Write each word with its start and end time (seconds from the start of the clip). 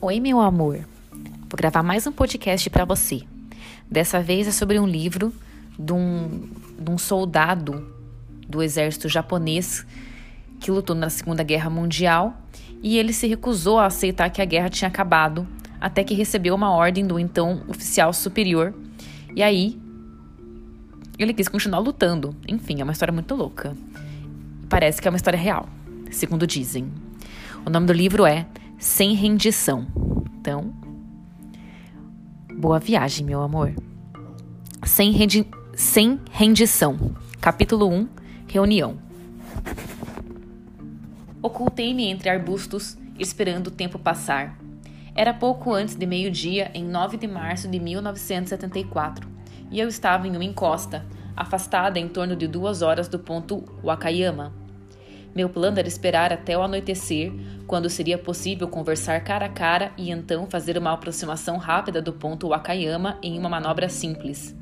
Oi, 0.00 0.20
meu 0.20 0.40
amor. 0.40 0.86
Vou 1.12 1.56
gravar 1.56 1.82
mais 1.82 2.06
um 2.06 2.12
podcast 2.12 2.70
para 2.70 2.86
você. 2.86 3.22
Dessa 3.90 4.22
vez 4.22 4.48
é 4.48 4.50
sobre 4.50 4.78
um 4.78 4.86
livro 4.86 5.34
de 5.78 5.92
um, 5.92 6.48
de 6.78 6.90
um 6.90 6.96
soldado 6.96 7.94
do 8.48 8.62
exército 8.62 9.06
japonês 9.06 9.84
que 10.60 10.70
lutou 10.70 10.96
na 10.96 11.10
Segunda 11.10 11.42
Guerra 11.42 11.68
Mundial 11.68 12.40
e 12.82 12.96
ele 12.96 13.12
se 13.12 13.26
recusou 13.26 13.78
a 13.78 13.84
aceitar 13.84 14.30
que 14.30 14.40
a 14.40 14.46
guerra 14.46 14.70
tinha 14.70 14.88
acabado 14.88 15.46
até 15.78 16.02
que 16.02 16.14
recebeu 16.14 16.54
uma 16.54 16.70
ordem 16.70 17.06
do 17.06 17.18
então 17.18 17.64
oficial 17.68 18.12
superior. 18.14 18.72
E 19.36 19.42
aí 19.42 19.78
ele 21.18 21.34
quis 21.34 21.48
continuar 21.48 21.80
lutando. 21.80 22.34
Enfim, 22.48 22.80
é 22.80 22.84
uma 22.84 22.92
história 22.92 23.12
muito 23.12 23.34
louca. 23.34 23.76
Parece 24.68 25.00
que 25.00 25.08
é 25.08 25.10
uma 25.10 25.16
história 25.16 25.38
real, 25.38 25.66
segundo 26.10 26.46
dizem. 26.46 26.92
O 27.64 27.70
nome 27.70 27.86
do 27.86 27.92
livro 27.92 28.26
é 28.26 28.46
sem 28.78 29.14
rendição. 29.14 29.86
Então, 30.38 30.74
boa 32.54 32.78
viagem, 32.78 33.24
meu 33.24 33.40
amor. 33.40 33.74
Sem, 34.84 35.12
rendi 35.12 35.46
sem 35.74 36.20
rendição. 36.30 37.14
Capítulo 37.40 37.88
1 37.88 38.08
Reunião. 38.46 38.98
Ocultei-me 41.40 42.04
entre 42.06 42.28
arbustos, 42.28 42.98
esperando 43.18 43.68
o 43.68 43.70
tempo 43.72 43.98
passar. 43.98 44.58
Era 45.14 45.32
pouco 45.32 45.72
antes 45.72 45.94
de 45.96 46.04
meio-dia, 46.04 46.70
em 46.74 46.84
9 46.84 47.16
de 47.16 47.26
março 47.26 47.68
de 47.68 47.80
1974, 47.80 49.26
e 49.70 49.80
eu 49.80 49.88
estava 49.88 50.28
em 50.28 50.32
uma 50.32 50.44
encosta, 50.44 51.06
afastada 51.38 52.00
em 52.00 52.08
torno 52.08 52.34
de 52.34 52.48
duas 52.48 52.82
horas 52.82 53.06
do 53.06 53.18
ponto 53.18 53.64
Wakayama. 53.82 54.52
Meu 55.32 55.48
plano 55.48 55.78
era 55.78 55.86
esperar 55.86 56.32
até 56.32 56.58
o 56.58 56.62
anoitecer, 56.62 57.32
quando 57.64 57.88
seria 57.88 58.18
possível 58.18 58.66
conversar 58.66 59.22
cara 59.22 59.46
a 59.46 59.48
cara 59.48 59.92
e 59.96 60.10
então 60.10 60.48
fazer 60.50 60.76
uma 60.76 60.92
aproximação 60.92 61.56
rápida 61.56 62.02
do 62.02 62.12
ponto 62.12 62.48
Wakayama 62.48 63.18
em 63.22 63.38
uma 63.38 63.48
manobra 63.48 63.88
simples. 63.88 64.56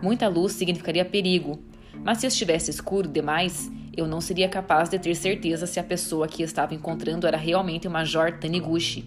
Muita 0.00 0.28
luz 0.28 0.52
significaria 0.52 1.04
perigo, 1.04 1.60
mas 2.04 2.18
se 2.18 2.28
estivesse 2.28 2.70
escuro 2.70 3.08
demais, 3.08 3.68
eu 3.96 4.06
não 4.06 4.20
seria 4.20 4.48
capaz 4.48 4.88
de 4.88 5.00
ter 5.00 5.16
certeza 5.16 5.66
se 5.66 5.80
a 5.80 5.84
pessoa 5.84 6.28
que 6.28 6.44
estava 6.44 6.74
encontrando 6.74 7.26
era 7.26 7.36
realmente 7.36 7.88
o 7.88 7.90
Major 7.90 8.38
Taniguchi. 8.38 9.04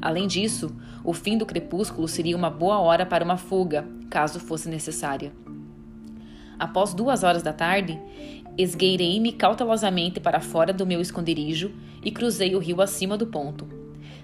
Além 0.00 0.26
disso, 0.26 0.74
o 1.04 1.12
fim 1.12 1.38
do 1.38 1.46
crepúsculo 1.46 2.08
seria 2.08 2.36
uma 2.36 2.50
boa 2.50 2.80
hora 2.80 3.06
para 3.06 3.24
uma 3.24 3.36
fuga, 3.36 3.86
caso 4.10 4.40
fosse 4.40 4.68
necessária. 4.68 5.32
Após 6.62 6.94
duas 6.94 7.24
horas 7.24 7.42
da 7.42 7.52
tarde, 7.52 7.98
Esgueirei-me 8.56 9.32
cautelosamente 9.32 10.20
para 10.20 10.38
fora 10.38 10.74
do 10.74 10.84
meu 10.84 11.00
esconderijo 11.00 11.72
e 12.04 12.10
cruzei 12.10 12.54
o 12.54 12.58
rio 12.58 12.82
acima 12.82 13.16
do 13.16 13.26
ponto. 13.26 13.66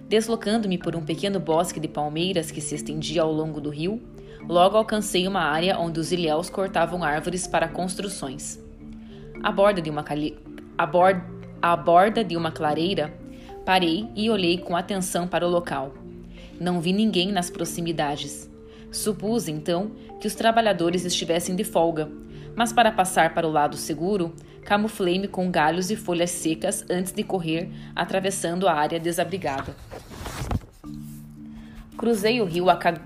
Deslocando-me 0.06 0.76
por 0.76 0.94
um 0.94 1.02
pequeno 1.02 1.40
bosque 1.40 1.80
de 1.80 1.88
palmeiras 1.88 2.50
que 2.50 2.60
se 2.60 2.74
estendia 2.74 3.22
ao 3.22 3.32
longo 3.32 3.58
do 3.58 3.70
rio, 3.70 4.02
logo 4.46 4.76
alcancei 4.76 5.26
uma 5.26 5.40
área 5.40 5.78
onde 5.78 5.98
os 5.98 6.12
ilhéus 6.12 6.50
cortavam 6.50 7.02
árvores 7.02 7.46
para 7.46 7.68
construções. 7.68 8.58
À 9.42 9.50
borda 9.50 9.80
de 9.80 9.88
uma, 9.88 10.02
cali... 10.02 10.36
borda 11.82 12.22
de 12.22 12.36
uma 12.36 12.52
clareira, 12.52 13.14
parei 13.64 14.08
e 14.14 14.28
olhei 14.28 14.58
com 14.58 14.76
atenção 14.76 15.26
para 15.26 15.46
o 15.46 15.50
local. 15.50 15.94
Não 16.60 16.80
vi 16.80 16.92
ninguém 16.92 17.32
nas 17.32 17.48
proximidades. 17.48 18.50
Supus, 18.90 19.48
então, 19.48 19.92
que 20.20 20.26
os 20.26 20.34
trabalhadores 20.34 21.04
estivessem 21.04 21.54
de 21.54 21.62
folga, 21.62 22.10
mas 22.56 22.72
para 22.72 22.92
passar 22.92 23.34
para 23.34 23.46
o 23.46 23.50
lado 23.50 23.76
seguro, 23.76 24.34
camuflei-me 24.64 25.28
com 25.28 25.50
galhos 25.50 25.90
e 25.90 25.96
folhas 25.96 26.30
secas 26.30 26.84
antes 26.90 27.12
de 27.12 27.22
correr, 27.22 27.70
atravessando 27.94 28.68
a 28.68 28.74
área 28.74 29.00
desabrigada. 29.00 29.74
Cruzei 31.96 32.40
o 32.40 32.44
rio 32.44 32.70
Aka... 32.70 33.00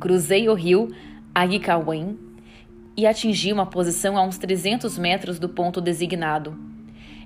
Cruzei 0.00 0.48
o 0.48 0.54
rio 0.54 0.94
e 2.96 3.06
atingi 3.06 3.52
uma 3.52 3.66
posição 3.66 4.16
a 4.16 4.22
uns 4.22 4.38
300 4.38 4.98
metros 4.98 5.38
do 5.38 5.48
ponto 5.48 5.80
designado. 5.80 6.58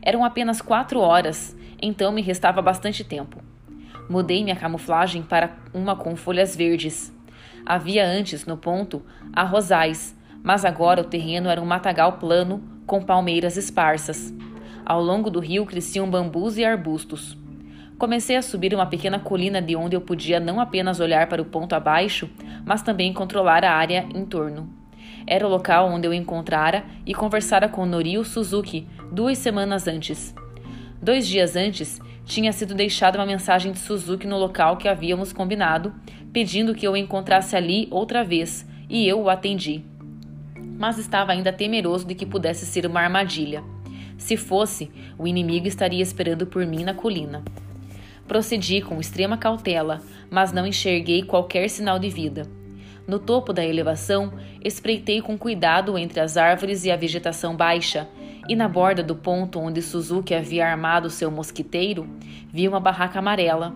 Eram 0.03 0.25
apenas 0.25 0.61
quatro 0.61 1.01
horas, 1.01 1.57
então 1.81 2.13
me 2.13 2.21
restava 2.21 2.61
bastante 2.61 3.03
tempo. 3.03 3.43
Mudei 4.11 4.43
minha 4.45 4.57
camuflagem 4.57 5.23
para 5.23 5.57
uma 5.73 5.97
com 5.97 6.15
folhas 6.17 6.55
verdes. 6.55 7.11
Havia 7.65 8.05
antes, 8.05 8.45
no 8.45 8.57
ponto, 8.57 9.03
arrozais, 9.33 10.15
mas 10.43 10.65
agora 10.65 11.01
o 11.01 11.05
terreno 11.05 11.49
era 11.49 11.61
um 11.61 11.67
matagal 11.67 12.15
plano 12.15 12.63
com 12.87 13.03
palmeiras 13.03 13.57
esparsas. 13.57 14.35
Ao 14.85 15.01
longo 15.01 15.31
do 15.31 15.39
rio 15.39 15.65
cresciam 15.65 16.11
bambus 16.11 16.57
e 16.59 16.65
arbustos. 16.65 17.37
Comecei 17.97 18.37
a 18.37 18.43
subir 18.43 18.75
uma 18.75 18.87
pequena 18.87 19.21
colina 19.21 19.63
de 19.63 19.77
onde 19.77 19.95
eu 19.95 20.01
podia 20.01 20.41
não 20.41 20.61
apenas 20.61 20.99
olhar 20.99 21.29
para 21.29 21.41
o 21.41 21.45
ponto 21.45 21.73
abaixo, 21.73 22.29
mas 22.67 22.83
também 22.83 23.13
controlar 23.13 23.65
a 23.65 23.73
área 23.73 24.05
em 24.13 24.25
torno. 24.25 24.69
Era 25.25 25.47
o 25.47 25.51
local 25.51 25.89
onde 25.89 26.09
eu 26.09 26.13
encontrara 26.13 26.85
e 27.07 27.15
conversara 27.15 27.69
com 27.69 27.87
Norio 27.87 28.25
Suzuki 28.25 28.89
duas 29.13 29.39
semanas 29.39 29.87
antes. 29.87 30.35
Dois 31.01 31.29
dias 31.29 31.55
antes, 31.55 32.01
tinha 32.25 32.53
sido 32.53 32.75
deixada 32.75 33.19
uma 33.19 33.27
mensagem 33.27 33.71
de 33.71 33.79
Suzuki 33.79 34.27
no 34.27 34.39
local 34.39 34.77
que 34.77 34.89
havíamos 34.89 35.33
combinado, 35.33 35.95
pedindo 36.33 36.75
que 36.75 36.87
eu 36.87 36.93
o 36.93 36.97
encontrasse 36.97 37.55
ali 37.55 37.87
outra 37.91 38.25
vez, 38.25 38.67
e 38.89 39.07
eu 39.07 39.21
o 39.21 39.31
atendi 39.31 39.85
mas 40.83 40.99
estava 40.99 41.31
ainda 41.31 41.53
temeroso 41.53 42.05
de 42.05 42.13
que 42.13 42.27
pudesse 42.27 42.67
ser 42.67 42.85
uma 42.87 43.01
armadilha. 43.01 43.63
Se 44.19 44.37
fosse, 44.37 44.91
o 45.17 45.29
inimigo 45.29 45.69
estaria 45.69 46.03
esperando 46.03 46.45
por 46.45 46.67
mim 46.67 46.83
na 46.83 46.93
colina. 46.93 47.41
Procedi 48.27 48.83
com 48.83 48.99
extrema 48.99 49.37
cautela, 49.37 50.03
mas 50.29 50.53
não 50.53 50.67
enxerguei 50.67 51.23
qualquer 51.23 51.71
sinal 51.71 52.01
de 52.01 52.09
vida. 52.09 52.49
No 53.07 53.21
topo 53.21 53.53
da 53.53 53.65
elevação, 53.65 54.33
espreitei 54.65 55.23
com 55.23 55.39
cuidado 55.39 55.97
entre 55.97 56.19
as 56.19 56.37
árvores 56.37 56.85
e 56.85 56.91
a 56.91 56.97
vegetação 56.97 57.55
baixa, 57.55 58.09
e 58.49 58.57
na 58.57 58.67
borda 58.67 59.05
do 59.05 59.15
ponto 59.15 59.61
onde 59.61 59.81
Suzuki 59.81 60.35
havia 60.35 60.67
armado 60.67 61.11
seu 61.11 61.31
mosquiteiro, 61.31 62.09
vi 62.53 62.67
uma 62.67 62.81
barraca 62.81 63.21
amarela. 63.21 63.73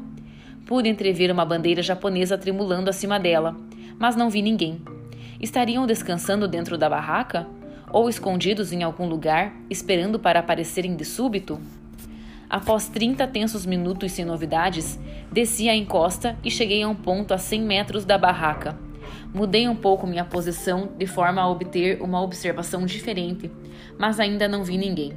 Pude 0.66 0.88
entrever 0.88 1.30
uma 1.30 1.44
bandeira 1.44 1.84
japonesa 1.84 2.36
tremulando 2.36 2.90
acima 2.90 3.16
dela, 3.16 3.56
mas 3.96 4.16
não 4.16 4.28
vi 4.28 4.42
ninguém. 4.42 4.82
Estariam 5.40 5.86
descansando 5.86 6.48
dentro 6.48 6.78
da 6.78 6.88
barraca? 6.88 7.46
Ou 7.90 8.08
escondidos 8.08 8.72
em 8.72 8.82
algum 8.82 9.06
lugar, 9.06 9.54
esperando 9.70 10.18
para 10.18 10.40
aparecerem 10.40 10.96
de 10.96 11.04
súbito? 11.04 11.60
Após 12.48 12.88
30 12.88 13.26
tensos 13.28 13.66
minutos 13.66 14.12
sem 14.12 14.24
novidades, 14.24 14.98
desci 15.30 15.68
a 15.68 15.74
encosta 15.74 16.36
e 16.42 16.50
cheguei 16.50 16.82
a 16.82 16.88
um 16.88 16.94
ponto 16.94 17.34
a 17.34 17.38
100 17.38 17.62
metros 17.62 18.04
da 18.04 18.16
barraca. 18.16 18.78
Mudei 19.34 19.68
um 19.68 19.76
pouco 19.76 20.06
minha 20.06 20.24
posição 20.24 20.90
de 20.96 21.06
forma 21.06 21.42
a 21.42 21.48
obter 21.48 22.00
uma 22.00 22.22
observação 22.22 22.86
diferente, 22.86 23.50
mas 23.98 24.18
ainda 24.18 24.48
não 24.48 24.64
vi 24.64 24.78
ninguém. 24.78 25.12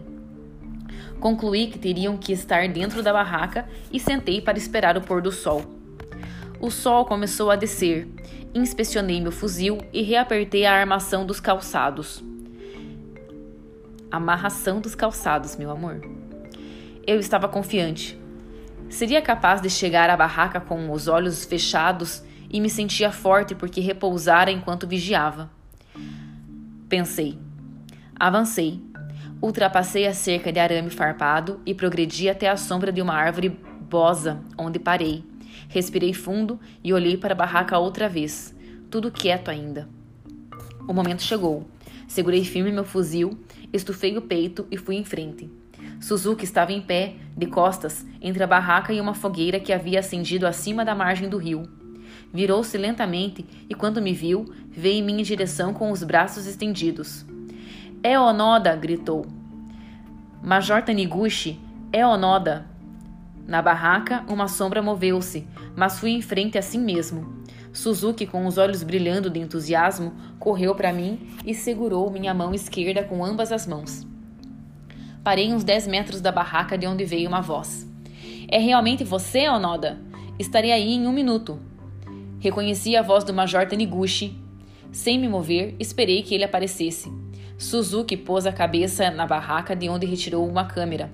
Concluí 1.20 1.68
que 1.68 1.80
teriam 1.80 2.18
que 2.18 2.34
estar 2.34 2.68
dentro 2.68 3.02
da 3.02 3.14
barraca 3.14 3.68
e 3.92 4.00
sentei 4.00 4.42
para 4.42 4.58
esperar 4.58 4.98
o 4.98 5.02
pôr 5.02 5.22
do 5.22 5.32
sol. 5.32 5.79
O 6.60 6.70
sol 6.70 7.06
começou 7.06 7.50
a 7.50 7.56
descer 7.56 8.08
inspecionei 8.54 9.22
meu 9.22 9.32
fuzil 9.32 9.78
e 9.94 10.02
reapertei 10.02 10.66
a 10.66 10.74
armação 10.74 11.26
dos 11.26 11.40
calçados. 11.40 12.24
Amarração 14.12 14.82
dos 14.82 14.96
calçados, 14.96 15.56
meu 15.56 15.70
amor. 15.70 16.02
Eu 17.06 17.20
estava 17.20 17.48
confiante. 17.48 18.20
Seria 18.90 19.22
capaz 19.22 19.62
de 19.62 19.70
chegar 19.70 20.10
à 20.10 20.18
barraca 20.18 20.60
com 20.60 20.92
os 20.92 21.08
olhos 21.08 21.46
fechados 21.46 22.24
e 22.50 22.60
me 22.60 22.70
sentia 22.70 23.12
forte 23.12 23.54
porque 23.54 23.82
repousara 23.82 24.50
enquanto 24.50 24.88
vigiava. 24.88 25.52
Pensei. 26.88 27.38
Avancei. 28.20 28.82
Ultrapassei 29.42 30.08
a 30.08 30.14
cerca 30.14 30.52
de 30.52 30.60
arame 30.60 30.90
farpado 30.90 31.62
e 31.66 31.74
progredi 31.74 32.28
até 32.28 32.50
a 32.50 32.58
sombra 32.58 32.92
de 32.92 33.02
uma 33.02 33.14
árvore 33.14 33.50
bosa, 33.50 34.42
onde 34.58 34.80
parei. 34.80 35.29
Respirei 35.70 36.16
fundo 36.16 36.60
e 36.84 36.92
olhei 36.92 37.16
para 37.16 37.34
a 37.34 37.38
barraca 37.38 37.78
outra 37.78 38.10
vez, 38.10 38.56
tudo 38.90 39.12
quieto 39.12 39.50
ainda. 39.50 39.88
O 40.88 40.94
momento 40.94 41.22
chegou. 41.22 41.70
Segurei 42.08 42.44
firme 42.44 42.72
meu 42.72 42.84
fuzil, 42.84 43.38
estufei 43.72 44.18
o 44.18 44.22
peito 44.24 44.68
e 44.72 44.78
fui 44.78 44.96
em 44.96 45.06
frente. 45.06 45.48
Suzuki 46.02 46.44
estava 46.44 46.74
em 46.74 46.82
pé, 46.82 47.14
de 47.38 47.46
costas, 47.46 48.04
entre 48.20 48.42
a 48.42 48.48
barraca 48.48 48.92
e 48.92 49.00
uma 49.00 49.14
fogueira 49.14 49.60
que 49.60 49.72
havia 49.72 50.00
acendido 50.00 50.48
acima 50.48 50.84
da 50.84 50.96
margem 50.96 51.30
do 51.30 51.38
rio. 51.38 51.70
Virou-se 52.34 52.76
lentamente 52.76 53.46
e, 53.70 53.76
quando 53.76 54.02
me 54.02 54.12
viu, 54.12 54.52
veio 54.72 55.04
em 55.04 55.04
minha 55.04 55.24
direção 55.24 55.72
com 55.72 55.92
os 55.92 56.02
braços 56.02 56.48
estendidos. 56.48 57.28
É 58.02 58.20
Onoda! 58.20 58.76
gritou. 58.76 59.28
Major 60.42 60.82
Taniguchi, 60.82 61.60
é 61.94 62.06
Onoda! 62.06 62.66
Na 63.50 63.64
barraca, 63.64 64.24
uma 64.30 64.48
sombra 64.48 64.80
moveu-se, 64.80 65.48
mas 65.76 66.00
fui 66.00 66.12
em 66.12 66.22
frente 66.22 66.56
assim 66.56 66.78
mesmo. 66.78 67.34
Suzuki, 67.74 68.28
com 68.28 68.46
os 68.46 68.60
olhos 68.60 68.84
brilhando 68.84 69.28
de 69.28 69.40
entusiasmo, 69.40 70.14
correu 70.38 70.76
para 70.76 70.94
mim 70.94 71.20
e 71.44 71.56
segurou 71.56 72.12
minha 72.12 72.32
mão 72.32 72.54
esquerda 72.54 73.04
com 73.04 73.26
ambas 73.26 73.52
as 73.52 73.66
mãos. 73.66 74.06
Parei 75.24 75.52
uns 75.52 75.64
10 75.64 75.88
metros 75.88 76.22
da 76.22 76.32
barraca 76.32 76.78
de 76.78 76.86
onde 76.86 77.04
veio 77.06 77.28
uma 77.28 77.42
voz. 77.42 77.90
É 78.48 78.60
realmente 78.60 79.04
você, 79.04 79.50
Onoda? 79.50 80.00
Estarei 80.38 80.72
aí 80.72 80.94
em 80.94 81.08
um 81.08 81.12
minuto. 81.12 81.60
Reconheci 82.40 82.96
a 82.96 83.02
voz 83.02 83.24
do 83.24 83.34
Major 83.34 83.68
Taniguchi. 83.68 84.38
Sem 84.92 85.18
me 85.18 85.28
mover, 85.28 85.76
esperei 85.80 86.22
que 86.22 86.36
ele 86.36 86.44
aparecesse. 86.44 87.12
Suzuki 87.60 88.16
pôs 88.16 88.46
a 88.46 88.54
cabeça 88.54 89.12
na 89.12 89.28
barraca 89.28 89.76
de 89.76 89.90
onde 89.90 90.06
retirou 90.06 90.48
uma 90.48 90.64
câmera. 90.64 91.12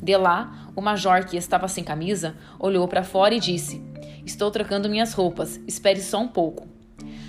De 0.00 0.16
lá, 0.16 0.70
o 0.76 0.80
major, 0.80 1.24
que 1.24 1.36
estava 1.36 1.66
sem 1.66 1.82
camisa, 1.82 2.36
olhou 2.56 2.86
para 2.86 3.02
fora 3.02 3.34
e 3.34 3.40
disse: 3.40 3.82
Estou 4.24 4.48
trocando 4.48 4.88
minhas 4.88 5.12
roupas, 5.12 5.60
espere 5.66 6.00
só 6.00 6.20
um 6.20 6.28
pouco. 6.28 6.68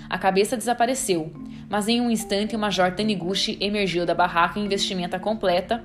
A 0.08 0.16
cabeça 0.16 0.56
desapareceu, 0.56 1.32
mas 1.68 1.88
em 1.88 2.00
um 2.00 2.12
instante 2.12 2.54
o 2.54 2.58
Major 2.60 2.92
Taniguchi 2.92 3.58
emergiu 3.60 4.06
da 4.06 4.14
barraca 4.14 4.60
em 4.60 4.68
vestimenta 4.68 5.18
completa 5.18 5.82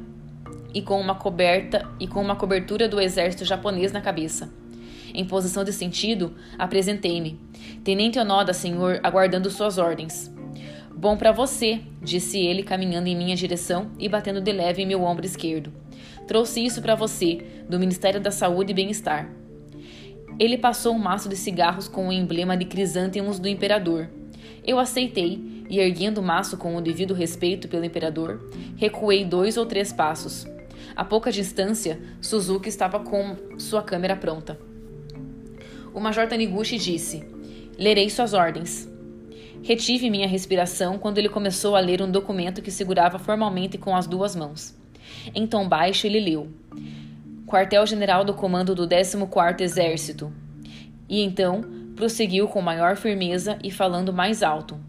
e 0.71 0.79
com 0.79 1.01
uma 1.01 1.15
coberta 1.15 1.89
e 1.99 2.07
com 2.07 2.21
uma 2.21 2.35
cobertura 2.35 2.87
do 2.87 3.01
exército 3.01 3.45
japonês 3.45 3.91
na 3.91 4.01
cabeça. 4.01 4.53
Em 5.11 5.25
posição 5.25 5.63
de 5.63 5.73
sentido, 5.73 6.35
apresentei-me. 6.55 7.39
Tenente 7.83 8.19
Onoda, 8.19 8.53
senhor, 8.53 8.99
aguardando 9.01 9.49
suas 9.49 9.79
ordens. 9.79 10.34
Bom 10.97 11.17
para 11.17 11.33
você, 11.33 11.81
disse 12.01 12.39
ele, 12.39 12.63
caminhando 12.63 13.07
em 13.07 13.15
minha 13.17 13.35
direção 13.35 13.91
e 13.99 14.07
batendo 14.07 14.39
de 14.39 14.51
leve 14.53 14.81
em 14.81 14.85
meu 14.85 15.03
ombro 15.03 15.25
esquerdo. 15.25 15.71
Trouxe 16.25 16.63
isso 16.63 16.81
para 16.81 16.95
você, 16.95 17.45
do 17.69 17.77
Ministério 17.77 18.21
da 18.21 18.31
Saúde 18.31 18.71
e 18.71 18.73
Bem-Estar. 18.75 19.29
Ele 20.39 20.57
passou 20.57 20.95
um 20.95 20.99
maço 20.99 21.27
de 21.27 21.35
cigarros 21.35 21.89
com 21.89 22.07
o 22.07 22.13
emblema 22.13 22.55
de 22.55 22.63
crisântemos 22.63 23.39
do 23.39 23.47
imperador. 23.47 24.09
Eu 24.63 24.79
aceitei 24.79 25.65
e, 25.69 25.79
erguendo 25.79 26.19
o 26.19 26.23
maço 26.23 26.55
com 26.55 26.75
o 26.77 26.81
devido 26.81 27.13
respeito 27.13 27.67
pelo 27.67 27.83
imperador, 27.83 28.49
recuei 28.77 29.25
dois 29.25 29.57
ou 29.57 29.65
três 29.65 29.91
passos. 29.91 30.47
A 30.95 31.03
pouca 31.03 31.29
distância, 31.29 31.99
Suzuki 32.21 32.69
estava 32.69 33.01
com 33.01 33.35
sua 33.57 33.83
câmera 33.83 34.15
pronta. 34.15 34.57
O 35.93 35.99
Major 35.99 36.27
Taniguchi 36.27 36.77
disse: 36.77 37.25
Lerei 37.77 38.09
suas 38.09 38.33
ordens. 38.33 38.89
Retive 39.65 40.11
minha 40.11 40.27
respiração 40.27 40.99
quando 40.99 41.17
ele 41.17 41.27
começou 41.27 41.75
a 41.75 41.79
ler 41.79 41.99
um 41.99 42.11
documento 42.11 42.61
que 42.61 42.69
segurava 42.69 43.17
formalmente 43.17 43.79
com 43.79 43.95
as 43.95 44.05
duas 44.05 44.35
mãos. 44.35 44.77
Em 45.33 45.47
tom 45.47 45.67
baixo, 45.67 46.05
ele 46.05 46.19
leu: 46.19 46.47
quartel-general 47.47 48.23
do 48.23 48.35
comando 48.35 48.75
do 48.75 48.87
14º 48.87 49.61
Exército. 49.61 50.31
E 51.09 51.23
então 51.23 51.63
prosseguiu 51.95 52.47
com 52.47 52.61
maior 52.61 52.95
firmeza 52.95 53.57
e 53.63 53.71
falando 53.71 54.13
mais 54.13 54.43
alto. 54.43 54.79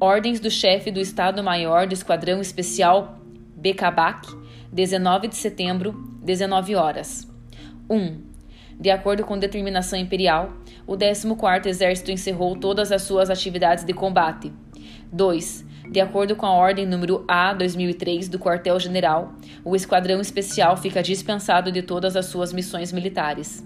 Ordens 0.00 0.40
do 0.40 0.50
chefe 0.50 0.90
do 0.90 0.98
Estado-Maior 0.98 1.86
do 1.86 1.94
Esquadrão 1.94 2.40
Especial 2.40 3.20
Becabac, 3.54 4.26
19 4.72 5.28
de 5.28 5.36
setembro, 5.36 5.92
19 6.20 6.74
horas. 6.74 7.30
1. 7.88 7.96
Um, 7.96 8.20
de 8.80 8.90
acordo 8.90 9.22
com 9.22 9.38
determinação 9.38 9.96
imperial, 9.96 10.52
o 10.86 10.96
14º 10.96 11.66
Exército 11.66 12.10
encerrou 12.10 12.56
todas 12.56 12.92
as 12.92 13.02
suas 13.02 13.30
atividades 13.30 13.84
de 13.84 13.92
combate. 13.92 14.52
2. 15.12 15.64
De 15.90 16.00
acordo 16.00 16.34
com 16.34 16.46
a 16.46 16.52
Ordem 16.52 16.86
número 16.86 17.24
A 17.28 17.52
2003 17.52 18.28
do 18.28 18.38
Quartel-General, 18.38 19.34
o 19.64 19.76
Esquadrão 19.76 20.20
Especial 20.20 20.76
fica 20.76 21.02
dispensado 21.02 21.70
de 21.70 21.82
todas 21.82 22.16
as 22.16 22.26
suas 22.26 22.52
missões 22.52 22.92
militares. 22.92 23.62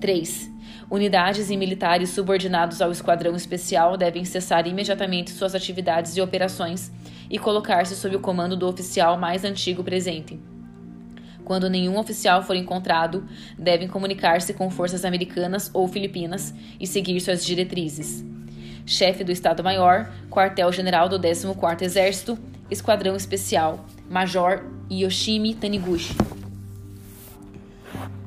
3. 0.00 0.50
Unidades 0.88 1.50
e 1.50 1.56
militares 1.56 2.10
subordinados 2.10 2.80
ao 2.80 2.92
Esquadrão 2.92 3.34
Especial 3.34 3.96
devem 3.96 4.24
cessar 4.24 4.66
imediatamente 4.68 5.32
suas 5.32 5.54
atividades 5.54 6.16
e 6.16 6.20
operações 6.20 6.92
e 7.28 7.38
colocar-se 7.38 7.96
sob 7.96 8.14
o 8.14 8.20
comando 8.20 8.56
do 8.56 8.68
oficial 8.68 9.18
mais 9.18 9.44
antigo 9.44 9.82
presente. 9.82 10.38
Quando 11.46 11.70
nenhum 11.70 11.98
oficial 11.98 12.42
for 12.42 12.54
encontrado, 12.54 13.26
devem 13.58 13.88
comunicar-se 13.88 14.52
com 14.52 14.68
forças 14.68 15.02
americanas 15.02 15.70
ou 15.72 15.88
filipinas 15.88 16.52
e 16.78 16.86
seguir 16.86 17.18
suas 17.20 17.42
diretrizes 17.42 18.22
chefe 18.86 19.24
do 19.24 19.32
Estado-Maior, 19.32 20.12
quartel-general 20.30 21.08
do 21.08 21.18
14º 21.18 21.82
Exército, 21.82 22.38
Esquadrão 22.70 23.16
Especial, 23.16 23.84
Major 24.08 24.64
Yoshimi 24.90 25.54
Taniguchi. 25.54 26.14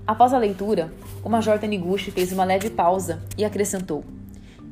Após 0.05 0.33
a 0.33 0.37
leitura, 0.37 0.91
o 1.23 1.29
Major 1.29 1.57
Taniguchi 1.59 2.11
fez 2.11 2.33
uma 2.33 2.43
leve 2.43 2.69
pausa 2.69 3.23
e 3.37 3.45
acrescentou: 3.45 4.03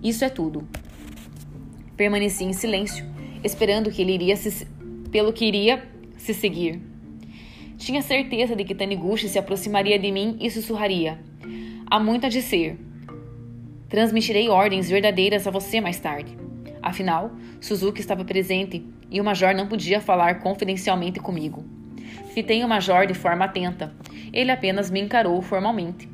Isso 0.03 0.25
é 0.25 0.29
tudo. 0.29 0.67
Permaneci 1.95 2.43
em 2.43 2.53
silêncio, 2.53 3.05
esperando 3.43 3.89
que 3.89 4.01
ele 4.01 4.13
iria 4.13 4.35
se, 4.35 4.67
pelo 5.09 5.31
que 5.31 5.45
iria 5.45 5.87
se 6.17 6.33
seguir. 6.33 6.81
Tinha 7.77 8.01
certeza 8.01 8.55
de 8.55 8.63
que 8.63 8.73
Taniguchi 8.73 9.29
se 9.29 9.37
aproximaria 9.37 9.99
de 9.99 10.11
mim 10.11 10.37
e 10.41 10.49
sussurraria: 10.49 11.19
Há 11.89 11.99
muito 11.99 12.25
a 12.25 12.29
dizer. 12.29 12.77
Transmitirei 13.87 14.49
ordens 14.49 14.89
verdadeiras 14.89 15.47
a 15.47 15.51
você 15.51 15.79
mais 15.79 15.99
tarde. 15.99 16.37
Afinal, 16.81 17.31
Suzuki 17.61 18.01
estava 18.01 18.25
presente 18.25 18.85
e 19.09 19.21
o 19.21 19.23
major 19.23 19.53
não 19.53 19.67
podia 19.67 20.01
falar 20.01 20.39
confidencialmente 20.39 21.19
comigo. 21.19 21.63
Fitei 22.33 22.63
o 22.63 22.67
major 22.67 23.05
de 23.05 23.13
forma 23.13 23.45
atenta. 23.45 23.93
Ele 24.33 24.51
apenas 24.51 24.91
me 24.91 24.99
encarou 24.99 25.41
formalmente. 25.41 26.09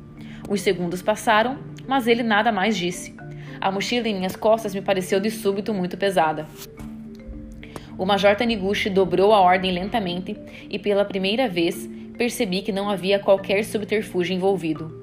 Os 0.48 0.60
segundos 0.60 1.02
passaram, 1.02 1.58
mas 1.88 2.06
ele 2.06 2.22
nada 2.22 2.52
mais 2.52 2.76
disse. 2.76 3.14
A 3.60 3.70
mochila 3.70 4.08
em 4.08 4.14
minhas 4.14 4.36
costas 4.36 4.74
me 4.74 4.82
pareceu 4.82 5.18
de 5.18 5.30
súbito 5.30 5.72
muito 5.72 5.96
pesada. 5.96 6.46
O 7.96 8.04
major 8.04 8.34
Taniguchi 8.34 8.90
dobrou 8.90 9.32
a 9.32 9.40
ordem 9.40 9.72
lentamente 9.72 10.36
e, 10.68 10.78
pela 10.78 11.04
primeira 11.04 11.48
vez, 11.48 11.88
percebi 12.18 12.62
que 12.62 12.72
não 12.72 12.88
havia 12.88 13.18
qualquer 13.18 13.64
subterfúgio 13.64 14.34
envolvido. 14.34 15.02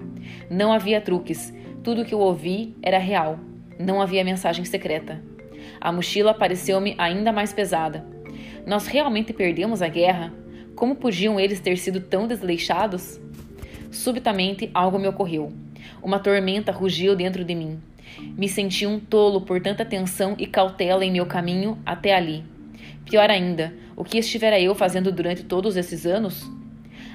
Não 0.50 0.74
havia 0.74 1.00
truques, 1.00 1.54
tudo 1.84 2.02
o 2.02 2.06
que 2.06 2.14
eu 2.14 2.20
ouvi 2.20 2.76
era 2.82 2.98
real. 2.98 3.40
Não 3.80 4.02
havia 4.02 4.24
mensagem 4.24 4.66
secreta. 4.66 5.22
A 5.80 5.92
mochila 5.92 6.34
pareceu-me 6.34 6.94
ainda 6.98 7.32
mais 7.32 7.54
pesada. 7.54 8.06
Nós 8.66 8.88
realmente 8.88 9.34
perdemos 9.34 9.82
a 9.82 9.88
guerra? 9.88 10.34
Como 10.76 10.96
podiam 10.96 11.40
eles 11.40 11.60
ter 11.60 11.78
sido 11.78 12.00
tão 12.00 12.28
desleixados? 12.28 13.20
Subitamente 13.90 14.70
algo 14.74 15.00
me 15.00 15.08
ocorreu. 15.08 15.52
Uma 16.04 16.20
tormenta 16.20 16.72
rugiu 16.72 17.16
dentro 17.16 17.44
de 17.44 17.56
mim. 17.56 17.80
Me 18.38 18.48
senti 18.48 18.86
um 18.86 19.00
tolo 19.00 19.42
por 19.42 19.62
tanta 19.62 19.86
tensão 19.86 20.36
e 20.38 20.46
cautela 20.46 21.06
em 21.06 21.12
meu 21.12 21.26
caminho 21.26 21.80
até 21.86 22.14
ali. 22.14 22.44
Pior 23.06 23.30
ainda, 23.30 23.74
o 23.96 24.04
que 24.04 24.18
estivera 24.18 24.60
eu 24.60 24.74
fazendo 24.74 25.12
durante 25.12 25.44
todos 25.44 25.76
esses 25.76 26.06
anos? 26.06 26.50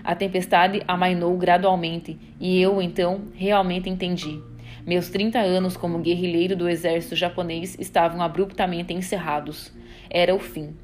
A 0.05 0.15
tempestade 0.15 0.83
amainou 0.87 1.37
gradualmente 1.37 2.19
e 2.39 2.61
eu 2.61 2.81
então 2.81 3.23
realmente 3.35 3.89
entendi. 3.89 4.41
Meus 4.87 5.09
30 5.09 5.41
anos 5.41 5.77
como 5.77 5.99
guerrilheiro 5.99 6.55
do 6.55 6.69
exército 6.69 7.17
japonês 7.17 7.77
estavam 7.79 8.23
abruptamente 8.23 8.93
encerrados. 8.93 9.73
Era 10.09 10.33
o 10.35 10.39
fim. 10.39 10.77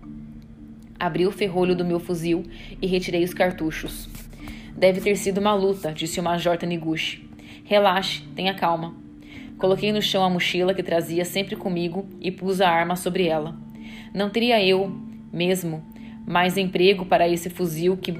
Abri 0.98 1.26
o 1.26 1.30
ferrolho 1.30 1.76
do 1.76 1.84
meu 1.84 2.00
fuzil 2.00 2.44
e 2.80 2.86
retirei 2.86 3.22
os 3.22 3.32
cartuchos. 3.32 4.08
Deve 4.76 5.00
ter 5.00 5.16
sido 5.16 5.38
uma 5.38 5.54
luta, 5.54 5.92
disse 5.92 6.18
o 6.18 6.22
Major 6.22 6.56
Taniguchi. 6.56 7.28
Relaxe, 7.64 8.22
tenha 8.34 8.54
calma. 8.54 8.94
Coloquei 9.56 9.92
no 9.92 10.02
chão 10.02 10.24
a 10.24 10.30
mochila 10.30 10.74
que 10.74 10.82
trazia 10.82 11.24
sempre 11.24 11.54
comigo 11.54 12.08
e 12.20 12.32
pus 12.32 12.60
a 12.60 12.68
arma 12.68 12.96
sobre 12.96 13.28
ela. 13.28 13.54
Não 14.14 14.30
teria 14.30 14.64
eu, 14.64 14.90
mesmo, 15.32 15.82
mais 16.26 16.56
emprego 16.56 17.04
para 17.04 17.28
esse 17.28 17.50
fuzil 17.50 17.96
que, 17.96 18.14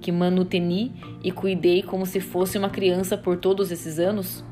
que 0.00 0.12
manuteni 0.12 0.92
e 1.22 1.30
cuidei 1.30 1.82
como 1.82 2.06
se 2.06 2.20
fosse 2.20 2.56
uma 2.56 2.70
criança 2.70 3.16
por 3.16 3.36
todos 3.36 3.70
esses 3.70 3.98
anos? 3.98 4.44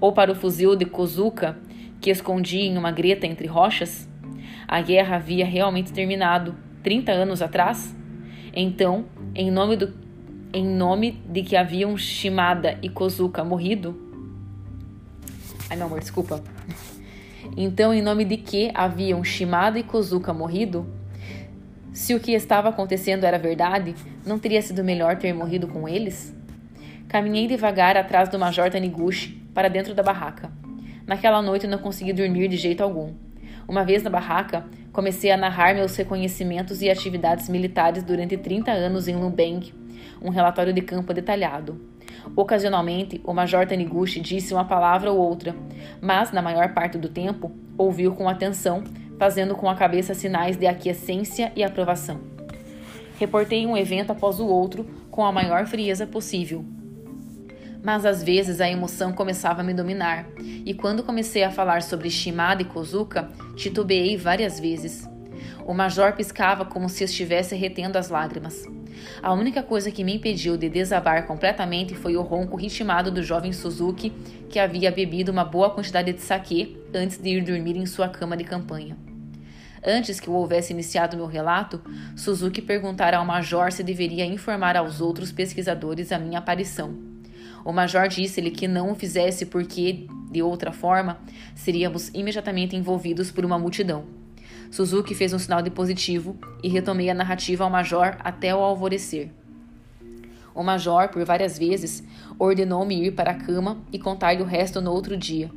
ou 0.00 0.12
para 0.12 0.32
o 0.32 0.34
fuzil 0.34 0.76
de 0.76 0.84
Kozuka, 0.84 1.56
que 2.00 2.10
escondia 2.10 2.62
em 2.62 2.78
uma 2.78 2.90
greta 2.90 3.26
entre 3.26 3.46
rochas? 3.46 4.08
A 4.66 4.80
guerra 4.80 5.16
havia 5.16 5.44
realmente 5.44 5.92
terminado 5.92 6.54
30 6.82 7.12
anos 7.12 7.42
atrás? 7.42 7.94
Então, 8.54 9.06
em 9.34 9.50
nome, 9.50 9.76
do, 9.76 9.92
em 10.52 10.66
nome 10.66 11.12
de 11.28 11.42
que 11.42 11.56
haviam 11.56 11.96
Shimada 11.96 12.78
e 12.82 12.88
Kozuka 12.88 13.42
morrido? 13.42 13.98
Ai, 15.70 15.76
meu 15.76 15.86
amor, 15.86 16.00
desculpa. 16.00 16.42
Então, 17.56 17.92
em 17.92 18.02
nome 18.02 18.24
de 18.24 18.36
que 18.36 18.70
haviam 18.74 19.24
Shimada 19.24 19.78
e 19.78 19.82
Kozuka 19.82 20.32
morrido? 20.32 20.86
Se 21.92 22.14
o 22.14 22.20
que 22.20 22.32
estava 22.32 22.68
acontecendo 22.68 23.24
era 23.24 23.38
verdade, 23.38 23.94
não 24.24 24.38
teria 24.38 24.62
sido 24.62 24.84
melhor 24.84 25.16
ter 25.16 25.32
morrido 25.32 25.66
com 25.66 25.88
eles? 25.88 26.34
Caminhei 27.08 27.48
devagar 27.48 27.96
atrás 27.96 28.28
do 28.28 28.38
Major 28.38 28.70
Taniguchi, 28.70 29.42
para 29.52 29.68
dentro 29.68 29.94
da 29.94 30.02
barraca. 30.02 30.52
Naquela 31.06 31.42
noite 31.42 31.66
não 31.66 31.78
consegui 31.78 32.12
dormir 32.12 32.48
de 32.48 32.56
jeito 32.56 32.82
algum. 32.82 33.14
Uma 33.66 33.84
vez 33.84 34.02
na 34.02 34.10
barraca, 34.10 34.64
comecei 34.92 35.30
a 35.30 35.36
narrar 35.36 35.74
meus 35.74 35.96
reconhecimentos 35.96 36.82
e 36.82 36.90
atividades 36.90 37.48
militares 37.48 38.02
durante 38.02 38.36
30 38.36 38.70
anos 38.70 39.08
em 39.08 39.16
Lumbeng, 39.16 39.72
um 40.22 40.28
relatório 40.28 40.72
de 40.72 40.80
campo 40.82 41.12
detalhado. 41.12 41.80
Ocasionalmente, 42.36 43.20
o 43.24 43.32
Major 43.32 43.66
Taniguchi 43.66 44.20
disse 44.20 44.54
uma 44.54 44.64
palavra 44.64 45.10
ou 45.10 45.18
outra, 45.18 45.54
mas, 46.00 46.30
na 46.32 46.42
maior 46.42 46.72
parte 46.72 46.96
do 46.96 47.08
tempo, 47.08 47.52
ouviu 47.76 48.14
com 48.14 48.28
atenção, 48.28 48.84
fazendo 49.18 49.54
com 49.54 49.68
a 49.68 49.74
cabeça 49.74 50.14
sinais 50.14 50.56
de 50.56 50.66
aquiescência 50.66 51.52
e 51.56 51.64
aprovação. 51.64 52.20
Reportei 53.18 53.66
um 53.66 53.76
evento 53.76 54.12
após 54.12 54.38
o 54.38 54.46
outro 54.46 54.84
com 55.10 55.24
a 55.24 55.32
maior 55.32 55.66
frieza 55.66 56.06
possível. 56.06 56.64
Mas 57.82 58.04
às 58.04 58.22
vezes 58.22 58.60
a 58.60 58.68
emoção 58.68 59.12
começava 59.12 59.60
a 59.60 59.64
me 59.64 59.74
dominar, 59.74 60.26
e 60.38 60.72
quando 60.74 61.02
comecei 61.02 61.42
a 61.42 61.50
falar 61.50 61.82
sobre 61.82 62.10
Shimada 62.10 62.62
e 62.62 62.64
Kozuka, 62.64 63.28
titubeei 63.56 64.16
várias 64.16 64.60
vezes. 64.60 65.08
O 65.68 65.74
major 65.74 66.14
piscava 66.14 66.64
como 66.64 66.88
se 66.88 67.04
estivesse 67.04 67.54
retendo 67.54 67.98
as 67.98 68.08
lágrimas. 68.08 68.64
A 69.22 69.34
única 69.34 69.62
coisa 69.62 69.90
que 69.90 70.02
me 70.02 70.16
impediu 70.16 70.56
de 70.56 70.66
desabar 70.66 71.26
completamente 71.26 71.94
foi 71.94 72.16
o 72.16 72.22
ronco 72.22 72.56
ritmado 72.56 73.10
do 73.10 73.22
jovem 73.22 73.52
Suzuki, 73.52 74.10
que 74.48 74.58
havia 74.58 74.90
bebido 74.90 75.30
uma 75.30 75.44
boa 75.44 75.68
quantidade 75.68 76.10
de 76.10 76.22
saquê 76.22 76.74
antes 76.94 77.18
de 77.18 77.36
ir 77.36 77.44
dormir 77.44 77.76
em 77.76 77.84
sua 77.84 78.08
cama 78.08 78.34
de 78.34 78.44
campanha. 78.44 78.96
Antes 79.84 80.18
que 80.18 80.28
eu 80.28 80.32
houvesse 80.32 80.72
iniciado 80.72 81.18
meu 81.18 81.26
relato, 81.26 81.82
Suzuki 82.16 82.62
perguntara 82.62 83.18
ao 83.18 83.26
major 83.26 83.70
se 83.70 83.82
deveria 83.84 84.24
informar 84.24 84.74
aos 84.74 85.02
outros 85.02 85.30
pesquisadores 85.30 86.12
a 86.12 86.18
minha 86.18 86.38
aparição. 86.38 86.96
O 87.62 87.74
major 87.74 88.08
disse-lhe 88.08 88.50
que 88.50 88.66
não 88.66 88.92
o 88.92 88.94
fizesse 88.94 89.44
porque, 89.44 90.06
de 90.32 90.40
outra 90.40 90.72
forma, 90.72 91.20
seríamos 91.54 92.08
imediatamente 92.14 92.74
envolvidos 92.74 93.30
por 93.30 93.44
uma 93.44 93.58
multidão. 93.58 94.17
Suzuki 94.70 95.14
fez 95.14 95.32
um 95.32 95.38
sinal 95.38 95.62
de 95.62 95.70
positivo 95.70 96.36
e 96.62 96.68
retomei 96.68 97.08
a 97.08 97.14
narrativa 97.14 97.64
ao 97.64 97.70
major 97.70 98.16
até 98.20 98.54
o 98.54 98.58
alvorecer. 98.58 99.30
O 100.54 100.62
major, 100.62 101.08
por 101.08 101.24
várias 101.24 101.58
vezes, 101.58 102.02
ordenou-me 102.38 103.06
ir 103.06 103.12
para 103.12 103.30
a 103.30 103.34
cama 103.34 103.78
e 103.92 103.98
contar-lhe 103.98 104.42
o 104.42 104.46
resto 104.46 104.80
no 104.80 104.90
outro 104.90 105.16
dia. 105.16 105.50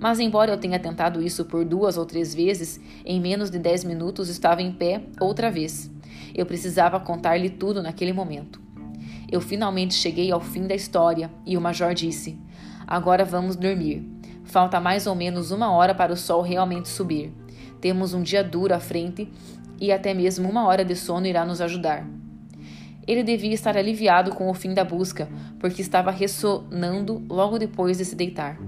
Mas, 0.00 0.20
embora 0.20 0.50
eu 0.50 0.56
tenha 0.56 0.78
tentado 0.78 1.22
isso 1.22 1.44
por 1.44 1.64
duas 1.64 1.96
ou 1.96 2.06
três 2.06 2.34
vezes, 2.34 2.80
em 3.04 3.20
menos 3.20 3.50
de 3.50 3.58
dez 3.58 3.84
minutos 3.84 4.28
estava 4.28 4.62
em 4.62 4.72
pé 4.72 5.02
outra 5.20 5.50
vez. 5.50 5.90
Eu 6.34 6.46
precisava 6.46 7.00
contar-lhe 7.00 7.50
tudo 7.50 7.82
naquele 7.82 8.12
momento. 8.12 8.60
Eu 9.30 9.40
finalmente 9.40 9.94
cheguei 9.94 10.32
ao 10.32 10.40
fim 10.40 10.66
da 10.66 10.74
história 10.74 11.30
e 11.44 11.56
o 11.56 11.60
major 11.60 11.92
disse: 11.92 12.38
Agora 12.86 13.24
vamos 13.24 13.56
dormir. 13.56 14.02
Falta 14.44 14.80
mais 14.80 15.06
ou 15.06 15.14
menos 15.14 15.50
uma 15.50 15.70
hora 15.70 15.94
para 15.94 16.12
o 16.12 16.16
sol 16.16 16.40
realmente 16.40 16.88
subir. 16.88 17.32
Temos 17.80 18.14
um 18.14 18.22
dia 18.22 18.42
duro 18.42 18.74
à 18.74 18.80
frente 18.80 19.30
e 19.80 19.92
até 19.92 20.12
mesmo 20.12 20.48
uma 20.48 20.66
hora 20.66 20.84
de 20.84 20.96
sono 20.96 21.26
irá 21.26 21.44
nos 21.44 21.60
ajudar. 21.60 22.06
Ele 23.06 23.22
devia 23.22 23.54
estar 23.54 23.76
aliviado 23.76 24.32
com 24.32 24.50
o 24.50 24.54
fim 24.54 24.74
da 24.74 24.84
busca, 24.84 25.28
porque 25.58 25.80
estava 25.80 26.10
ressonando 26.10 27.22
logo 27.28 27.58
depois 27.58 27.96
de 27.96 28.04
se 28.04 28.14
deitar. 28.14 28.58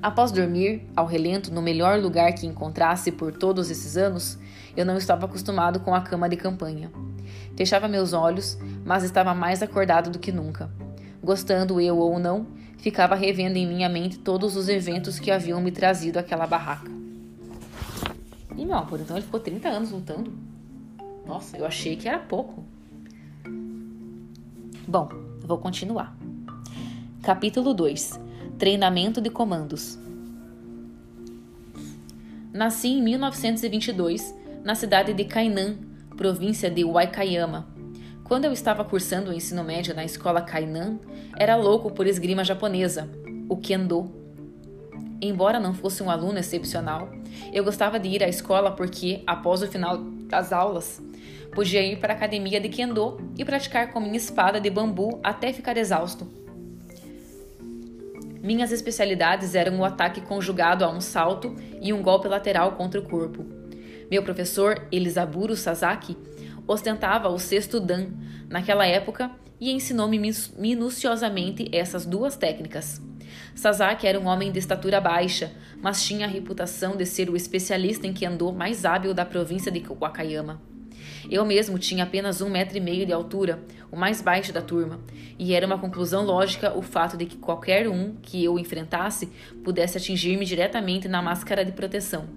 Após 0.00 0.30
dormir, 0.30 0.86
ao 0.94 1.06
relento, 1.06 1.52
no 1.52 1.60
melhor 1.60 1.98
lugar 1.98 2.32
que 2.32 2.46
encontrasse 2.46 3.10
por 3.10 3.32
todos 3.32 3.70
esses 3.70 3.96
anos, 3.96 4.38
eu 4.76 4.86
não 4.86 4.96
estava 4.96 5.26
acostumado 5.26 5.80
com 5.80 5.92
a 5.92 6.00
cama 6.00 6.28
de 6.28 6.36
campanha. 6.36 6.92
Fechava 7.56 7.88
meus 7.88 8.12
olhos, 8.12 8.56
mas 8.84 9.02
estava 9.02 9.34
mais 9.34 9.60
acordado 9.60 10.10
do 10.10 10.20
que 10.20 10.30
nunca. 10.30 10.70
Gostando 11.20 11.80
eu 11.80 11.98
ou 11.98 12.20
não, 12.20 12.46
ficava 12.76 13.16
revendo 13.16 13.58
em 13.58 13.66
minha 13.66 13.88
mente 13.88 14.20
todos 14.20 14.54
os 14.54 14.68
eventos 14.68 15.18
que 15.18 15.32
haviam 15.32 15.60
me 15.60 15.72
trazido 15.72 16.20
àquela 16.20 16.46
barraca. 16.46 16.88
E 18.58 18.66
meu 18.66 18.76
amor, 18.76 19.00
então 19.00 19.16
ele 19.16 19.24
ficou 19.24 19.38
30 19.38 19.68
anos 19.68 19.92
lutando? 19.92 20.32
Nossa, 21.24 21.56
eu 21.56 21.64
achei 21.64 21.94
que 21.94 22.08
era 22.08 22.18
pouco. 22.18 22.64
Bom, 24.86 25.08
vou 25.40 25.58
continuar. 25.58 26.18
Capítulo 27.22 27.72
2 27.72 28.18
Treinamento 28.58 29.20
de 29.20 29.30
comandos. 29.30 29.96
Nasci 32.52 32.88
em 32.88 33.00
1922 33.00 34.34
na 34.64 34.74
cidade 34.74 35.14
de 35.14 35.24
Kainan, 35.24 35.76
província 36.16 36.68
de 36.68 36.84
Waikayama. 36.84 37.68
Quando 38.24 38.46
eu 38.46 38.52
estava 38.52 38.84
cursando 38.84 39.30
o 39.30 39.32
ensino 39.32 39.62
médio 39.62 39.94
na 39.94 40.04
escola 40.04 40.42
Kainan, 40.42 40.98
era 41.38 41.54
louco 41.54 41.92
por 41.92 42.08
esgrima 42.08 42.42
japonesa, 42.42 43.08
o 43.48 43.56
Kendo. 43.56 44.10
Embora 45.20 45.58
não 45.58 45.74
fosse 45.74 46.02
um 46.02 46.10
aluno 46.10 46.38
excepcional, 46.38 47.08
eu 47.52 47.64
gostava 47.64 47.98
de 47.98 48.08
ir 48.08 48.22
à 48.22 48.28
escola 48.28 48.70
porque, 48.70 49.22
após 49.26 49.62
o 49.62 49.66
final 49.66 49.98
das 49.98 50.52
aulas, 50.52 51.02
podia 51.52 51.82
ir 51.82 51.98
para 51.98 52.12
a 52.12 52.16
academia 52.16 52.60
de 52.60 52.68
Kendo 52.68 53.20
e 53.36 53.44
praticar 53.44 53.92
com 53.92 53.98
minha 53.98 54.16
espada 54.16 54.60
de 54.60 54.70
bambu 54.70 55.18
até 55.22 55.52
ficar 55.52 55.76
exausto. 55.76 56.28
Minhas 58.40 58.70
especialidades 58.70 59.56
eram 59.56 59.80
o 59.80 59.84
ataque 59.84 60.20
conjugado 60.20 60.84
a 60.84 60.88
um 60.88 61.00
salto 61.00 61.56
e 61.82 61.92
um 61.92 62.00
golpe 62.00 62.28
lateral 62.28 62.72
contra 62.72 63.00
o 63.00 63.02
corpo. 63.02 63.44
Meu 64.08 64.22
professor, 64.22 64.86
Elisaburo 64.92 65.56
Sasaki, 65.56 66.16
ostentava 66.66 67.28
o 67.28 67.38
sexto 67.38 67.80
Dan 67.80 68.06
naquela 68.48 68.86
época 68.86 69.32
e 69.60 69.72
ensinou-me 69.72 70.20
minuciosamente 70.56 71.68
essas 71.72 72.06
duas 72.06 72.36
técnicas. 72.36 73.07
Sasaki 73.58 74.06
era 74.06 74.20
um 74.20 74.28
homem 74.28 74.52
de 74.52 74.58
estatura 74.60 75.00
baixa, 75.00 75.50
mas 75.82 76.04
tinha 76.04 76.26
a 76.26 76.28
reputação 76.28 76.96
de 76.96 77.04
ser 77.04 77.28
o 77.28 77.34
especialista 77.34 78.06
em 78.06 78.12
kendo 78.12 78.52
mais 78.52 78.84
hábil 78.84 79.12
da 79.12 79.24
província 79.24 79.68
de 79.68 79.80
Wakayama. 79.80 80.62
Eu 81.28 81.44
mesmo 81.44 81.76
tinha 81.76 82.04
apenas 82.04 82.40
um 82.40 82.48
metro 82.48 82.76
e 82.76 82.80
meio 82.80 83.04
de 83.04 83.12
altura, 83.12 83.58
o 83.90 83.96
mais 83.96 84.22
baixo 84.22 84.52
da 84.52 84.62
turma, 84.62 85.00
e 85.36 85.54
era 85.54 85.66
uma 85.66 85.76
conclusão 85.76 86.24
lógica 86.24 86.72
o 86.78 86.82
fato 86.82 87.16
de 87.16 87.26
que 87.26 87.36
qualquer 87.36 87.88
um 87.88 88.14
que 88.22 88.44
eu 88.44 88.60
enfrentasse 88.60 89.28
pudesse 89.64 89.98
atingir-me 89.98 90.44
diretamente 90.44 91.08
na 91.08 91.20
máscara 91.20 91.64
de 91.64 91.72
proteção. 91.72 92.28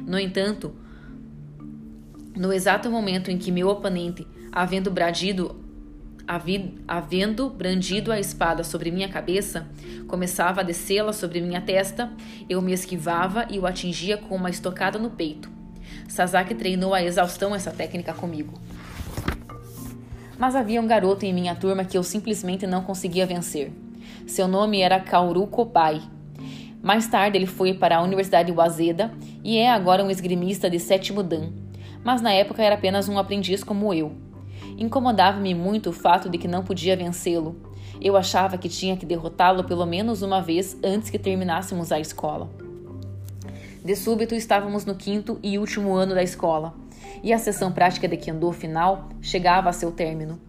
No 0.00 0.18
entanto, 0.18 0.74
no 2.34 2.50
exato 2.50 2.90
momento 2.90 3.30
em 3.30 3.36
que 3.36 3.52
meu 3.52 3.68
oponente, 3.68 4.26
havendo 4.50 4.90
bradido 4.90 5.54
havendo 6.26 7.50
brandido 7.50 8.12
a 8.12 8.18
espada 8.18 8.64
sobre 8.64 8.90
minha 8.90 9.08
cabeça, 9.08 9.66
começava 10.06 10.60
a 10.60 10.64
descê-la 10.64 11.12
sobre 11.12 11.40
minha 11.40 11.60
testa, 11.60 12.10
eu 12.48 12.60
me 12.62 12.72
esquivava 12.72 13.46
e 13.50 13.58
o 13.58 13.66
atingia 13.66 14.16
com 14.16 14.36
uma 14.36 14.50
estocada 14.50 14.98
no 14.98 15.10
peito. 15.10 15.50
Sasaki 16.08 16.54
treinou 16.54 16.94
a 16.94 17.02
exaustão 17.02 17.54
essa 17.54 17.70
técnica 17.70 18.12
comigo. 18.12 18.60
Mas 20.38 20.56
havia 20.56 20.80
um 20.80 20.86
garoto 20.86 21.24
em 21.24 21.32
minha 21.32 21.54
turma 21.54 21.84
que 21.84 21.96
eu 21.96 22.02
simplesmente 22.02 22.66
não 22.66 22.82
conseguia 22.82 23.26
vencer. 23.26 23.72
Seu 24.26 24.48
nome 24.48 24.80
era 24.80 25.00
Kaoru 25.00 25.46
Kobai. 25.46 26.00
Mais 26.82 27.06
tarde 27.06 27.38
ele 27.38 27.46
foi 27.46 27.74
para 27.74 27.98
a 27.98 28.02
Universidade 28.02 28.50
Waseda 28.50 29.12
e 29.44 29.56
é 29.56 29.70
agora 29.70 30.02
um 30.02 30.10
esgrimista 30.10 30.68
de 30.68 30.80
sétimo 30.80 31.22
dan, 31.22 31.52
mas 32.02 32.20
na 32.20 32.32
época 32.32 32.62
era 32.62 32.74
apenas 32.74 33.08
um 33.08 33.18
aprendiz 33.18 33.62
como 33.62 33.94
eu. 33.94 34.12
Incomodava-me 34.78 35.54
muito 35.54 35.90
o 35.90 35.92
fato 35.92 36.28
de 36.28 36.38
que 36.38 36.48
não 36.48 36.64
podia 36.64 36.96
vencê-lo. 36.96 37.56
Eu 38.00 38.16
achava 38.16 38.58
que 38.58 38.68
tinha 38.68 38.96
que 38.96 39.06
derrotá-lo 39.06 39.64
pelo 39.64 39.86
menos 39.86 40.22
uma 40.22 40.40
vez 40.40 40.76
antes 40.82 41.10
que 41.10 41.18
terminássemos 41.18 41.92
a 41.92 42.00
escola. 42.00 42.50
De 43.84 43.96
súbito, 43.96 44.34
estávamos 44.34 44.84
no 44.84 44.94
quinto 44.94 45.38
e 45.42 45.58
último 45.58 45.92
ano 45.94 46.14
da 46.14 46.22
escola, 46.22 46.74
e 47.22 47.32
a 47.32 47.38
sessão 47.38 47.72
prática 47.72 48.06
de 48.06 48.16
Kendo 48.16 48.50
final 48.52 49.08
chegava 49.20 49.68
a 49.68 49.72
seu 49.72 49.90
término. 49.90 50.40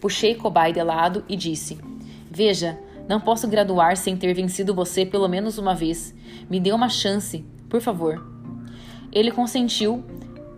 Puxei 0.00 0.34
Kobai 0.34 0.72
de 0.72 0.82
lado 0.82 1.24
e 1.28 1.36
disse: 1.36 1.78
Veja, 2.30 2.78
não 3.08 3.20
posso 3.20 3.48
graduar 3.48 3.96
sem 3.96 4.16
ter 4.16 4.32
vencido 4.34 4.74
você 4.74 5.04
pelo 5.04 5.28
menos 5.28 5.58
uma 5.58 5.74
vez. 5.74 6.14
Me 6.50 6.60
dê 6.60 6.72
uma 6.72 6.88
chance, 6.88 7.44
por 7.68 7.80
favor. 7.80 8.24
Ele 9.12 9.30
consentiu, 9.30 10.04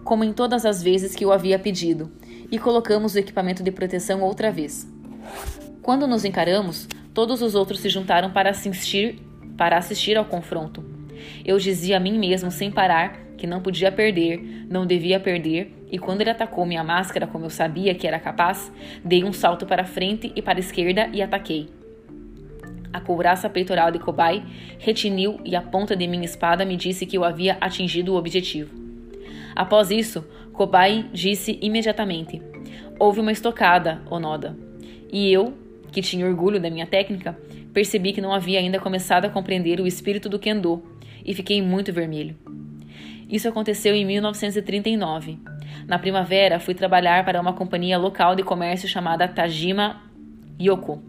como 0.05 0.25
em 0.25 0.33
todas 0.33 0.65
as 0.65 0.83
vezes 0.83 1.15
que 1.15 1.25
eu 1.25 1.33
havia 1.33 1.59
pedido, 1.59 2.11
e 2.51 2.59
colocamos 2.59 3.15
o 3.15 3.19
equipamento 3.19 3.63
de 3.63 3.71
proteção 3.71 4.23
outra 4.23 4.51
vez. 4.51 4.87
Quando 5.83 6.07
nos 6.07 6.25
encaramos, 6.25 6.89
todos 7.15 7.43
os 7.43 7.55
outros 7.55 7.81
se 7.81 7.89
juntaram 7.89 8.31
para 8.31 8.51
assistir, 8.51 9.21
para 9.57 9.77
assistir 9.77 10.17
ao 10.17 10.25
confronto. 10.25 10.85
Eu 11.45 11.59
dizia 11.59 11.97
a 11.97 12.01
mim 12.01 12.19
mesmo 12.19 12.51
sem 12.51 12.71
parar 12.71 13.29
que 13.37 13.47
não 13.47 13.61
podia 13.61 13.91
perder, 13.93 14.67
não 14.69 14.85
devia 14.85 15.21
perder, 15.21 15.73
e 15.91 15.99
quando 15.99 16.21
ele 16.21 16.31
atacou 16.31 16.67
minha 16.67 16.83
máscara 16.85 17.27
como 17.27 17.47
eu 17.47 17.51
sabia 17.51 17.95
que 17.95 18.07
era 18.07 18.19
capaz, 18.19 18.71
dei 19.05 19.25
um 19.25 19.33
salto 19.33 19.65
para 19.65 19.85
frente 19.85 20.33
e 20.35 20.43
para 20.43 20.59
a 20.59 20.61
esquerda 20.61 21.09
e 21.13 21.23
ataquei. 21.23 21.69
A 22.93 23.01
couraça 23.01 23.49
peitoral 23.49 23.91
de 23.91 23.99
Cobai 23.99 24.45
retiniu 24.79 25.39
e 25.45 25.55
a 25.55 25.63
ponta 25.63 25.95
de 25.95 26.07
minha 26.07 26.25
espada 26.25 26.65
me 26.65 26.77
disse 26.77 27.07
que 27.07 27.17
eu 27.17 27.25
havia 27.25 27.57
atingido 27.61 28.13
o 28.13 28.17
objetivo. 28.17 28.75
Após 29.55 29.91
isso, 29.91 30.25
Kobai 30.59 31.09
disse 31.13 31.57
imediatamente: 31.63 32.43
Houve 32.99 33.21
uma 33.21 33.31
estocada, 33.31 34.03
Onoda. 34.11 34.59
E 35.11 35.33
eu, 35.33 35.57
que 35.93 36.03
tinha 36.03 36.27
orgulho 36.27 36.61
da 36.61 36.69
minha 36.69 36.85
técnica, 36.85 37.39
percebi 37.73 38.13
que 38.13 38.21
não 38.21 38.35
havia 38.35 38.59
ainda 38.59 38.81
começado 38.81 39.25
a 39.25 39.31
compreender 39.31 39.81
o 39.81 39.87
espírito 39.87 40.29
do 40.29 40.37
Kendo 40.37 40.83
e 41.25 41.33
fiquei 41.33 41.63
muito 41.63 41.93
vermelho. 41.93 42.37
Isso 43.31 43.49
aconteceu 43.49 43.95
em 43.95 44.05
1939. 44.05 45.39
Na 45.87 45.97
primavera, 45.97 46.59
fui 46.59 46.75
trabalhar 46.75 47.25
para 47.25 47.41
uma 47.41 47.53
companhia 47.53 47.97
local 47.97 48.35
de 48.35 48.43
comércio 48.43 48.89
chamada 48.89 49.29
Tajima 49.29 50.03
Yoko, 50.61 51.01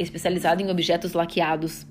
especializada 0.00 0.60
em 0.60 0.68
objetos 0.68 1.12
laqueados. 1.12 1.86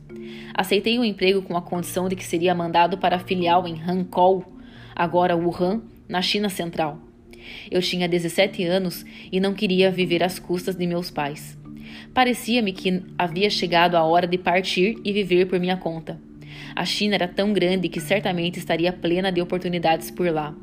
Aceitei 0.54 1.00
o 1.00 1.06
emprego 1.06 1.42
com 1.42 1.56
a 1.56 1.62
condição 1.62 2.10
de 2.10 2.16
que 2.18 2.26
seria 2.26 2.54
mandado 2.54 2.98
para 2.98 3.16
a 3.16 3.20
filial 3.20 3.66
em 3.66 3.82
Hankou, 3.82 4.44
agora 4.94 5.38
Wuhan, 5.38 5.82
na 6.08 6.22
China 6.22 6.50
Central. 6.50 7.00
Eu 7.70 7.82
tinha 7.82 8.08
17 8.08 8.64
anos 8.64 9.06
e 9.32 9.40
não 9.40 9.54
queria 9.54 9.92
viver 9.92 10.24
às 10.24 10.40
custas 10.40 10.76
de 10.76 10.86
meus 10.86 11.10
pais. 11.10 11.58
Parecia-me 12.14 12.74
que 12.74 13.04
havia 13.18 13.50
chegado 13.50 13.96
a 13.96 14.04
hora 14.04 14.28
de 14.28 14.38
partir 14.38 15.00
e 15.04 15.14
viver 15.14 15.46
por 15.46 15.60
minha 15.60 15.78
conta. 15.78 16.20
A 16.76 16.86
China 16.86 17.16
era 17.16 17.28
tão 17.28 17.54
grande 17.54 17.90
que 17.90 18.00
certamente 18.00 18.60
estaria 18.60 18.92
plena 18.92 19.32
de 19.32 19.42
oportunidades 19.42 20.12
por 20.12 20.30
lá, 20.32 20.56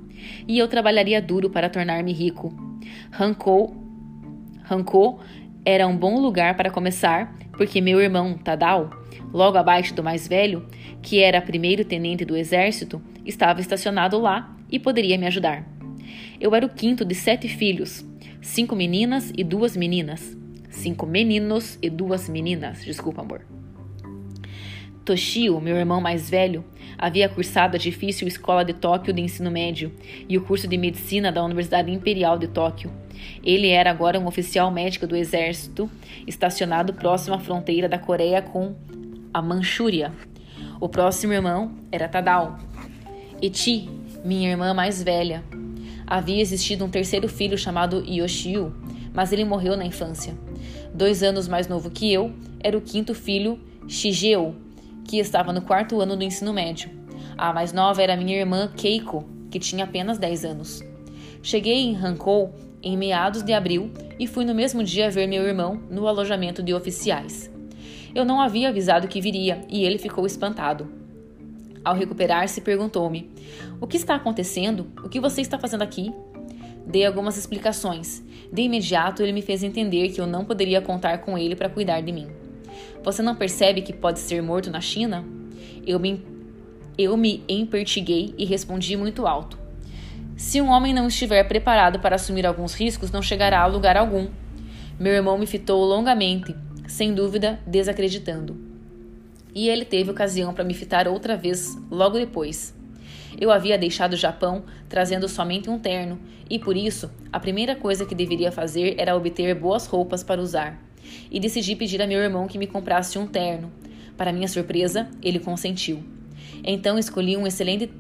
e 0.47 0.59
eu 0.59 0.69
trabalharia 0.69 1.21
duro 1.21 1.51
para 1.51 1.69
tornar-me 1.69 2.13
rico. 2.13 2.55
Hankou, 3.19 3.75
Hankou 4.71 5.21
era 5.65 5.87
um 5.87 5.97
bom 5.97 6.21
lugar 6.21 6.57
para 6.57 6.71
começar, 6.71 7.37
porque 7.53 7.81
meu 7.81 8.01
irmão, 8.01 8.37
Tadao, 8.37 8.91
logo 9.33 9.57
abaixo 9.57 9.95
do 9.95 10.03
mais 10.03 10.29
velho, 10.29 10.67
que 11.03 11.21
era 11.21 11.41
primeiro 11.41 11.85
tenente 11.85 12.25
do 12.25 12.37
exército, 12.37 13.01
estava 13.25 13.61
estacionado 13.61 14.19
lá 14.19 14.54
e 14.71 14.79
poderia 14.79 15.19
me 15.19 15.27
ajudar. 15.27 15.67
Eu 16.41 16.55
era 16.55 16.67
o 16.67 16.69
quinto 16.69 17.05
de 17.05 17.15
sete 17.15 17.49
filhos, 17.49 18.05
cinco 18.41 18.75
meninas 18.75 19.33
e 19.37 19.45
duas 19.45 19.77
meninas. 19.77 20.37
Cinco 20.71 21.07
meninos 21.07 21.79
e 21.81 21.89
duas 21.89 22.29
meninas, 22.29 22.85
desculpa, 22.85 23.23
amor. 23.23 23.43
Toshio, 25.05 25.61
meu 25.61 25.77
irmão 25.77 26.01
mais 26.01 26.31
velho, 26.31 26.65
havia 26.97 27.29
cursado 27.29 27.77
a 27.77 27.79
difícil 27.79 28.27
Escola 28.27 28.65
de 28.65 28.73
Tóquio 28.73 29.13
de 29.13 29.21
Ensino 29.21 29.51
Médio 29.51 29.93
e 30.29 30.37
o 30.39 30.43
curso 30.43 30.67
de 30.67 30.79
Medicina 30.79 31.31
da 31.31 31.45
Universidade 31.45 31.91
Imperial 31.91 32.39
de 32.39 32.49
Tóquio. 32.49 32.91
Ele 33.43 33.69
era 33.69 33.91
agora 33.91 34.19
um 34.19 34.27
oficial 34.27 34.71
médico 34.71 35.07
do 35.07 35.15
Exército, 35.15 35.91
estacionado 36.27 36.95
próximo 36.95 37.37
à 37.37 37.39
fronteira 37.39 37.89
da 37.89 37.99
Coreia 37.99 38.41
com 38.41 38.75
a 39.33 39.43
Manchúria. 39.43 40.11
O 40.81 40.89
próximo 40.89 41.33
irmão 41.33 41.73
era 41.93 42.09
Tadao. 42.09 42.59
Eti, 43.43 43.89
minha 44.25 44.51
irmã 44.51 44.73
mais 44.73 45.03
velha. 45.03 45.45
Havia 46.07 46.41
existido 46.41 46.85
um 46.85 46.89
terceiro 46.89 47.29
filho 47.29 47.59
chamado 47.59 48.03
Yoshio, 48.07 48.75
mas 49.13 49.33
ele 49.33 49.45
morreu 49.45 49.77
na 49.77 49.85
infância. 49.85 50.35
Dois 50.95 51.23
anos 51.23 51.47
mais 51.47 51.69
novo 51.69 51.91
que 51.91 52.11
eu, 52.11 52.33
era 52.61 52.77
o 52.77 52.81
quinto 52.81 53.15
filho, 53.15 53.61
Shigeo, 53.87 54.57
que 55.05 55.19
estava 55.19 55.53
no 55.53 55.61
quarto 55.61 56.01
ano 56.01 56.17
do 56.17 56.25
ensino 56.25 56.53
médio. 56.53 56.91
A 57.37 57.53
mais 57.53 57.73
nova 57.73 58.03
era 58.03 58.17
minha 58.17 58.39
irmã 58.39 58.71
Keiko, 58.75 59.25
que 59.51 59.59
tinha 59.59 59.85
apenas 59.85 60.19
10 60.19 60.45
anos. 60.45 60.83
Cheguei 61.43 61.75
em 61.75 61.97
Hankou 61.97 62.55
em 62.83 62.97
meados 62.97 63.43
de 63.43 63.53
abril 63.53 63.91
e 64.19 64.27
fui 64.27 64.45
no 64.45 64.55
mesmo 64.55 64.83
dia 64.83 65.11
ver 65.11 65.27
meu 65.27 65.43
irmão 65.43 65.81
no 65.91 66.07
alojamento 66.07 66.63
de 66.63 66.73
oficiais. 66.73 67.51
Eu 68.15 68.25
não 68.25 68.41
havia 68.41 68.69
avisado 68.69 69.09
que 69.09 69.21
viria 69.21 69.61
e 69.69 69.85
ele 69.85 69.99
ficou 69.99 70.25
espantado. 70.25 71.04
Ao 71.85 71.95
recuperar-se, 71.95 72.63
perguntou-me: 72.63 73.31
O 73.81 73.87
que 73.87 73.97
está 73.97 74.15
acontecendo? 74.15 74.87
O 75.05 75.09
que 75.09 75.21
você 75.21 75.43
está 75.43 75.59
fazendo 75.59 75.83
aqui? 75.83 76.13
Dei 76.87 77.05
algumas 77.05 77.37
explicações. 77.37 78.23
De 78.53 78.63
imediato, 78.63 79.23
ele 79.23 79.33
me 79.33 79.43
fez 79.43 79.63
entender 79.63 80.09
que 80.11 80.21
eu 80.21 80.27
não 80.27 80.45
poderia 80.45 80.81
contar 80.81 81.19
com 81.19 81.37
ele 81.37 81.55
para 81.55 81.69
cuidar 81.69 82.01
de 82.01 82.13
mim. 82.13 82.29
Você 83.03 83.23
não 83.23 83.35
percebe 83.35 83.83
que 83.83 83.93
pode 83.93 84.19
ser 84.19 84.43
morto 84.43 84.71
na 84.71 84.81
China? 84.81 85.25
Eu 85.87 85.99
me, 85.99 86.23
eu 86.97 87.17
me 87.17 87.43
empertiguei 87.49 88.35
e 88.39 88.45
respondi 88.45 88.97
muito 88.97 89.27
alto. 89.27 89.59
Se 90.37 90.61
um 90.61 90.69
homem 90.69 90.95
não 90.95 91.09
estiver 91.09 91.45
preparado 91.45 92.01
para 92.01 92.17
assumir 92.17 92.47
alguns 92.47 92.75
riscos, 92.75 93.11
não 93.11 93.23
chegará 93.23 93.61
a 93.61 93.67
lugar 93.67 93.97
algum. 93.97 94.29
Meu 94.99 95.13
irmão 95.13 95.39
me 95.39 95.47
fitou 95.47 95.85
longamente, 95.85 96.55
sem 96.89 97.15
dúvida 97.15 97.61
desacreditando. 97.67 98.64
E 99.55 99.69
ele 99.69 99.85
teve 99.85 100.11
ocasião 100.11 100.53
para 100.53 100.65
me 100.65 100.75
fitar 100.75 101.07
outra 101.07 101.37
vez 101.37 101.79
logo 101.91 102.19
depois. 102.19 102.75
Eu 103.41 103.51
havia 103.51 103.79
deixado 103.79 104.15
o 104.15 104.17
Japão 104.17 104.65
trazendo 104.89 105.29
somente 105.29 105.71
um 105.71 105.79
terno, 105.79 106.19
e 106.49 106.59
por 106.59 106.77
isso 106.77 107.11
a 107.33 107.41
primeira 107.41 107.75
coisa 107.75 108.05
que 108.05 108.15
deveria 108.15 108.53
fazer 108.53 108.95
era 108.99 109.17
obter 109.17 109.55
boas 109.55 109.87
roupas 109.87 110.23
para 110.23 110.41
usar 110.41 110.81
e 111.31 111.39
decidi 111.41 111.77
pedir 111.77 112.01
a 112.01 112.07
meu 112.07 112.21
irmão 112.21 112.47
que 112.47 112.59
me 112.59 112.67
comprasse 112.67 113.19
um 113.19 113.27
terno. 113.27 113.73
Para 114.17 114.33
minha 114.33 114.49
surpresa, 114.49 115.09
ele 115.23 115.39
consentiu. 115.39 116.03
Então 116.63 116.99
escolhi 116.99 117.37
um 117.37 117.47
excelente 117.47 117.91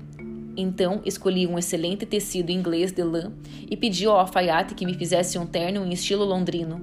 então 0.56 1.02
escolhi 1.04 1.48
um 1.48 1.58
excelente 1.58 2.06
tecido 2.06 2.50
inglês 2.50 2.92
de 2.92 3.02
lã 3.02 3.32
e 3.68 3.76
pedi 3.76 4.06
ao 4.06 4.20
alfaiate 4.20 4.76
que 4.76 4.86
me 4.86 4.94
fizesse 4.94 5.36
um 5.36 5.44
terno 5.44 5.84
em 5.84 5.92
estilo 5.92 6.24
londrino. 6.24 6.80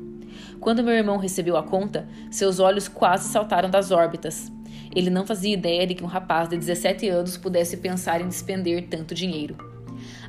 Quando 0.60 0.84
meu 0.84 0.94
irmão 0.94 1.18
recebeu 1.18 1.56
a 1.56 1.64
conta, 1.64 2.06
seus 2.30 2.60
olhos 2.60 2.90
quase 2.90 3.30
saltaram 3.30 3.70
das 3.70 3.90
órbitas. 3.90 4.52
Ele 4.94 5.10
não 5.10 5.26
fazia 5.26 5.54
ideia 5.54 5.88
de 5.88 5.96
que 5.96 6.04
um 6.04 6.08
rapaz 6.08 6.50
de 6.50 6.58
17 6.58 7.08
anos 7.10 7.38
pudesse 7.38 7.78
pensar 7.78 8.22
em 8.22 8.28
despender 8.28 8.88
tanto 8.90 9.16
dinheiro. 9.16 9.56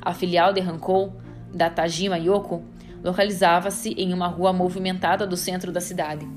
A 0.01 0.13
filial 0.13 0.53
de 0.53 0.61
Hankou, 0.61 1.13
da 1.53 1.69
Tajima 1.69 2.17
Yoko, 2.17 2.63
localizava-se 3.03 3.89
em 3.89 4.13
uma 4.13 4.27
rua 4.27 4.53
movimentada 4.53 5.27
do 5.27 5.35
centro 5.35 5.71
da 5.71 5.81
cidade. 5.81 6.27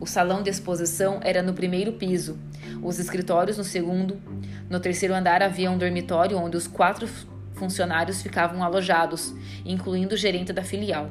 O 0.00 0.06
salão 0.06 0.42
de 0.42 0.50
exposição 0.50 1.20
era 1.22 1.42
no 1.42 1.52
primeiro 1.52 1.92
piso, 1.92 2.38
os 2.82 2.98
escritórios 2.98 3.58
no 3.58 3.64
segundo. 3.64 4.20
No 4.68 4.80
terceiro 4.80 5.14
andar 5.14 5.42
havia 5.42 5.70
um 5.70 5.78
dormitório 5.78 6.38
onde 6.38 6.56
os 6.56 6.66
quatro 6.66 7.08
funcionários 7.54 8.22
ficavam 8.22 8.62
alojados, 8.62 9.34
incluindo 9.64 10.14
o 10.14 10.18
gerente 10.18 10.52
da 10.52 10.62
filial. 10.62 11.10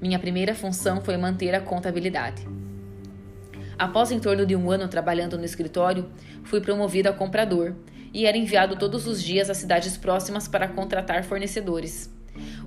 Minha 0.00 0.18
primeira 0.18 0.54
função 0.54 1.00
foi 1.00 1.16
manter 1.16 1.54
a 1.54 1.60
contabilidade. 1.60 2.46
Após 3.82 4.12
em 4.12 4.20
torno 4.20 4.46
de 4.46 4.54
um 4.54 4.70
ano 4.70 4.86
trabalhando 4.86 5.36
no 5.36 5.44
escritório, 5.44 6.08
fui 6.44 6.60
promovido 6.60 7.08
a 7.08 7.12
comprador 7.12 7.74
e 8.14 8.26
era 8.26 8.36
enviado 8.36 8.76
todos 8.76 9.08
os 9.08 9.20
dias 9.20 9.50
às 9.50 9.56
cidades 9.56 9.96
próximas 9.96 10.46
para 10.46 10.68
contratar 10.68 11.24
fornecedores. 11.24 12.08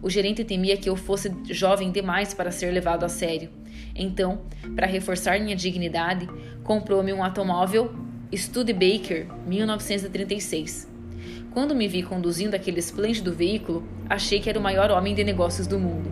O 0.01 0.09
gerente 0.09 0.43
temia 0.43 0.75
que 0.75 0.89
eu 0.89 0.97
fosse 0.97 1.33
jovem 1.49 1.89
demais 1.89 2.33
para 2.33 2.51
ser 2.51 2.69
levado 2.69 3.05
a 3.05 3.07
sério. 3.07 3.49
Então, 3.95 4.41
para 4.75 4.85
reforçar 4.85 5.39
minha 5.39 5.55
dignidade, 5.55 6.27
comprou-me 6.65 7.13
um 7.13 7.23
automóvel 7.23 7.95
Studebaker 8.35 9.27
1936. 9.47 10.91
Quando 11.51 11.73
me 11.73 11.87
vi 11.87 12.03
conduzindo 12.03 12.55
aquele 12.55 12.79
esplêndido 12.79 13.33
veículo, 13.33 13.87
achei 14.09 14.41
que 14.41 14.49
era 14.49 14.59
o 14.59 14.61
maior 14.61 14.91
homem 14.91 15.15
de 15.15 15.23
negócios 15.23 15.65
do 15.65 15.79
mundo. 15.79 16.11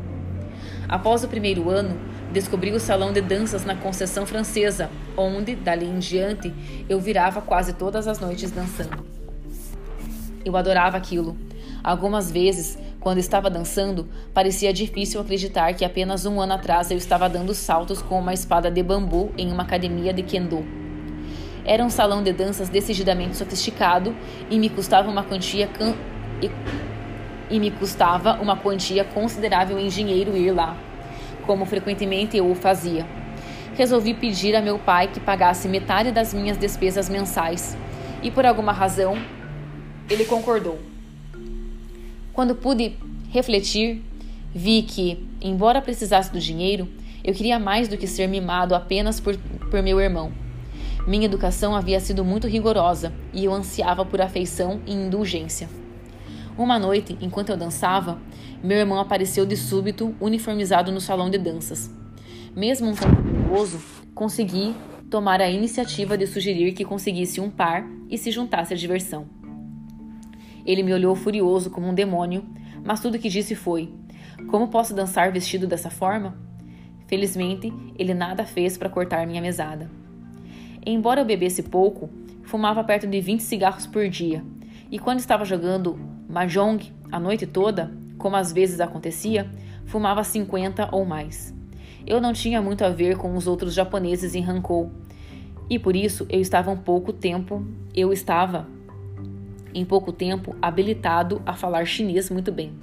Após 0.88 1.26
o 1.26 1.28
primeiro 1.28 1.70
ano, 1.70 2.00
descobri 2.34 2.72
o 2.72 2.80
salão 2.80 3.14
de 3.14 3.22
danças 3.22 3.64
na 3.64 3.76
concessão 3.76 4.26
francesa, 4.26 4.90
onde, 5.16 5.56
dali 5.56 5.86
em 5.86 6.00
diante, 6.00 6.52
eu 6.90 7.00
virava 7.00 7.42
quase 7.42 7.74
todas 7.74 8.08
as 8.08 8.20
noites 8.20 8.50
dançando. 8.50 9.06
Eu 10.44 10.58
adorava 10.58 10.98
aquilo. 10.98 11.38
Algumas 11.84 12.32
vezes 12.32 12.78
quando 13.00 13.18
estava 13.18 13.50
dançando, 13.50 14.08
parecia 14.34 14.74
difícil 14.74 15.22
acreditar 15.22 15.74
que 15.74 15.86
apenas 15.86 16.26
um 16.26 16.42
ano 16.42 16.54
atrás 16.54 16.90
eu 16.90 16.98
estava 16.98 17.30
dando 17.30 17.54
saltos 17.54 18.02
com 18.02 18.18
uma 18.18 18.34
espada 18.34 18.72
de 18.72 18.82
bambu 18.82 19.32
em 19.38 19.52
uma 19.52 19.64
academia 19.64 20.14
de 20.14 20.24
kendo. 20.24 20.66
Era 21.66 21.84
um 21.84 21.90
salão 21.90 22.24
de 22.24 22.34
danças 22.34 22.68
decididamente 22.68 23.38
sofisticado 23.38 24.16
e 24.50 24.58
me 24.58 24.70
custava 24.70 25.10
uma 25.10 25.24
quantia 25.24 25.68
can... 25.68 25.94
e... 26.42 26.50
e 27.50 27.60
me 27.60 27.72
custava 27.72 28.42
uma 28.42 28.56
quantia 28.56 29.04
considerável 29.04 29.78
em 29.78 29.88
dinheiro 29.88 30.36
ir 30.36 30.52
lá, 30.52 30.78
como 31.46 31.66
frequentemente 31.66 32.38
eu 32.38 32.50
o 32.50 32.56
fazia. 32.56 33.06
Resolvi 33.76 34.14
pedir 34.14 34.56
a 34.56 34.62
meu 34.62 34.78
pai 34.78 35.08
que 35.08 35.20
pagasse 35.20 35.68
metade 35.68 36.12
das 36.12 36.34
minhas 36.34 36.58
despesas 36.58 37.10
mensais, 37.10 37.78
e 38.22 38.30
por 38.30 38.46
alguma 38.46 38.72
razão 38.72 39.18
ele 40.10 40.26
concordou. 40.26 40.80
Quando 42.34 42.56
pude 42.56 42.96
refletir, 43.30 44.02
vi 44.54 44.84
que, 44.84 45.28
embora 45.42 45.82
precisasse 45.82 46.32
do 46.32 46.40
dinheiro, 46.40 46.88
eu 47.24 47.34
queria 47.34 47.58
mais 47.58 47.88
do 47.88 47.98
que 47.98 48.08
ser 48.08 48.28
mimado 48.28 48.76
apenas 48.76 49.20
por, 49.20 49.38
por 49.70 49.82
meu 49.82 50.00
irmão. 50.00 50.32
Minha 51.08 51.26
educação 51.26 51.76
havia 51.76 52.00
sido 52.00 52.24
muito 52.24 52.48
rigorosa 52.48 53.14
e 53.34 53.46
eu 53.46 53.54
ansiava 53.54 54.06
por 54.06 54.22
afeição 54.22 54.82
e 54.86 54.94
indulgência. 54.94 55.68
Uma 56.56 56.78
noite, 56.78 57.18
enquanto 57.20 57.50
eu 57.50 57.58
dançava, 57.58 58.20
meu 58.64 58.78
irmão 58.78 59.00
apareceu 59.00 59.44
de 59.44 59.58
súbito, 59.58 60.16
uniformizado 60.22 60.92
no 60.92 61.02
salão 61.02 61.28
de 61.28 61.40
danças. 61.40 61.92
Mesmo 62.56 62.90
um 62.90 62.94
tanto 62.94 63.24
perigoso, 63.24 63.82
consegui 64.14 64.76
tomar 65.10 65.42
a 65.42 65.50
iniciativa 65.50 66.16
de 66.16 66.28
sugerir 66.28 66.74
que 66.74 66.86
conseguisse 66.86 67.42
um 67.42 67.50
par 67.50 67.84
e 68.08 68.20
se 68.20 68.30
juntasse 68.30 68.72
à 68.72 68.78
diversão. 68.78 69.26
Ele 70.64 70.84
me 70.84 70.94
olhou 70.94 71.16
furioso 71.16 71.72
como 71.72 71.88
um 71.88 71.94
demônio, 71.94 72.46
mas 72.86 73.00
tudo 73.00 73.18
que 73.18 73.30
disse 73.30 73.56
foi: 73.56 73.92
Como 74.48 74.68
posso 74.68 74.94
dançar 74.94 75.32
vestido 75.32 75.66
dessa 75.66 75.90
forma? 75.90 76.38
Felizmente, 77.08 77.74
ele 77.98 78.14
nada 78.14 78.46
fez 78.46 78.78
para 78.78 78.90
cortar 78.90 79.26
minha 79.26 79.42
mesada. 79.42 79.90
Embora 80.86 81.22
eu 81.22 81.26
bebesse 81.26 81.64
pouco, 81.64 82.12
fumava 82.44 82.84
perto 82.84 83.08
de 83.08 83.20
20 83.20 83.42
cigarros 83.42 83.88
por 83.88 84.08
dia, 84.08 84.46
e 84.92 85.00
quando 85.00 85.20
estava 85.20 85.44
jogando 85.44 86.13
mahjong 86.34 86.92
a 87.12 87.20
noite 87.20 87.46
toda, 87.46 87.92
como 88.18 88.36
às 88.36 88.52
vezes 88.52 88.82
acontecia, 88.82 89.50
fumava 89.86 90.24
50 90.24 90.90
ou 90.92 91.06
mais. 91.06 91.54
Eu 92.06 92.20
não 92.20 92.34
tinha 92.34 92.62
muito 92.62 92.84
a 92.84 92.90
ver 92.90 93.16
com 93.16 93.36
os 93.36 93.48
outros 93.48 93.74
japoneses 93.74 94.34
em 94.34 94.44
Hankou, 94.44 94.92
e 95.70 95.78
por 95.78 95.96
isso 95.96 96.26
eu 96.30 96.42
estava 96.42 96.72
um 96.72 96.78
pouco 96.78 97.14
tempo, 97.14 97.66
eu 97.96 98.12
estava 98.12 98.68
em 99.74 99.86
pouco 99.86 100.12
tempo 100.12 100.56
habilitado 100.62 101.42
a 101.46 101.54
falar 101.54 101.86
chinês 101.86 102.30
muito 102.30 102.52
bem. 102.52 102.74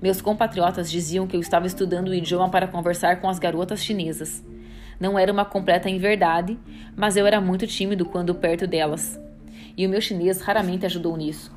Meus 0.00 0.20
compatriotas 0.20 0.90
diziam 0.90 1.26
que 1.26 1.36
eu 1.36 1.40
estava 1.40 1.66
estudando 1.66 2.08
o 2.08 2.14
idioma 2.14 2.48
para 2.48 2.66
conversar 2.66 3.20
com 3.20 3.28
as 3.28 3.38
garotas 3.38 3.82
chinesas. 3.82 4.44
Não 4.98 5.16
era 5.18 5.32
uma 5.32 5.44
completa 5.44 5.88
inverdade, 5.88 6.58
mas 6.96 7.16
eu 7.16 7.26
era 7.26 7.40
muito 7.40 7.66
tímido 7.66 8.04
quando 8.04 8.34
perto 8.34 8.66
delas. 8.66 9.18
E 9.76 9.86
o 9.86 9.88
meu 9.88 10.00
chinês 10.00 10.40
raramente 10.40 10.84
ajudou 10.84 11.16
nisso, 11.16 11.52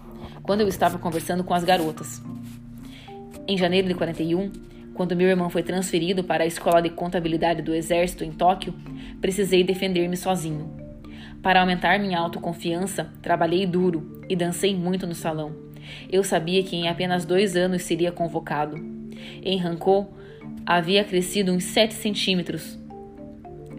quando 0.46 0.62
eu 0.62 0.68
estava 0.68 1.00
conversando 1.00 1.44
com 1.44 1.54
as 1.54 1.64
garotas. 1.64 2.22
Em 3.48 3.58
janeiro 3.58 3.88
de 3.88 3.96
41, 3.96 4.52
quando 4.94 5.16
meu 5.16 5.28
irmão 5.28 5.50
foi 5.50 5.64
transferido 5.64 6.24
para 6.24 6.44
a 6.44 6.48
escola 6.48 6.82
de 6.82 6.90
contabilidade 6.90 7.64
do 7.64 7.74
exército 7.74 8.24
em 8.24 8.32
Tóquio, 8.32 8.74
precisei 9.20 9.64
defender-me 9.64 10.16
sozinho. 10.16 10.72
Para 11.42 11.62
aumentar 11.62 12.00
minha 12.00 12.20
autoconfiança, 12.20 13.12
trabalhei 13.22 13.66
duro 13.66 14.22
e 14.30 14.36
dancei 14.36 14.76
muito 14.76 15.06
no 15.08 15.16
salão. 15.16 15.56
Eu 16.12 16.24
sabia 16.24 16.64
que 16.64 16.76
em 16.76 16.88
apenas 16.88 17.26
dois 17.26 17.56
anos 17.56 17.82
seria 17.82 18.12
convocado. 18.12 18.78
Em 19.44 19.58
Rancô, 19.58 20.06
havia 20.66 21.04
crescido 21.04 21.52
uns 21.52 21.64
7 21.66 21.94
centímetros. 21.94 22.80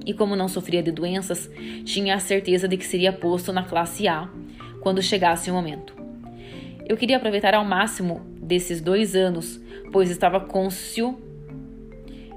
E 0.05 0.13
como 0.13 0.37
não 0.37 0.49
sofria 0.49 0.83
de 0.83 0.93
doenças, 0.93 1.51
tinha 1.85 2.15
a 2.15 2.21
certeza 2.21 2.69
de 2.69 2.77
que 2.77 2.85
seria 2.85 3.13
posto 3.13 3.53
na 3.53 3.65
classe 3.65 4.07
A 4.07 4.29
quando 4.81 5.03
chegasse 5.03 5.51
o 5.51 5.55
momento. 5.55 5.96
Eu 6.89 6.97
queria 6.97 7.17
aproveitar 7.17 7.53
ao 7.53 7.65
máximo 7.65 8.21
desses 8.41 8.81
dois 8.81 9.17
anos, 9.17 9.61
pois 9.93 10.09
estava 10.09 10.39
cônscio 10.39 11.19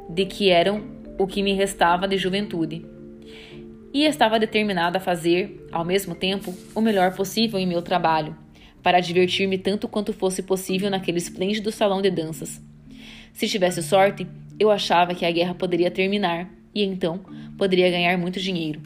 de 0.10 0.26
que 0.26 0.50
eram 0.50 0.84
o 1.20 1.28
que 1.28 1.44
me 1.44 1.54
restava 1.54 2.08
de 2.08 2.18
juventude. 2.18 2.84
E 3.94 4.06
estava 4.06 4.40
determinada 4.40 4.98
a 4.98 5.02
fazer, 5.02 5.68
ao 5.72 5.86
mesmo 5.86 6.16
tempo, 6.16 6.52
o 6.74 6.82
melhor 6.82 7.14
possível 7.14 7.60
em 7.60 7.68
meu 7.68 7.84
trabalho 7.84 8.36
para 8.82 9.00
divertir-me 9.00 9.58
tanto 9.58 9.88
quanto 9.88 10.14
fosse 10.14 10.42
possível 10.42 10.90
naquele 10.90 11.20
esplêndido 11.20 11.72
salão 11.72 12.02
de 12.02 12.10
danças. 12.10 12.60
Se 13.34 13.48
tivesse 13.48 13.84
sorte, 13.84 14.26
eu 14.60 14.72
achava 14.72 15.14
que 15.14 15.26
a 15.26 15.32
guerra 15.32 15.54
poderia 15.54 15.92
terminar 15.92 16.50
e 16.74 16.84
então 16.84 17.20
poderia 17.56 17.92
ganhar 17.92 18.18
muito 18.18 18.40
dinheiro. 18.40 18.82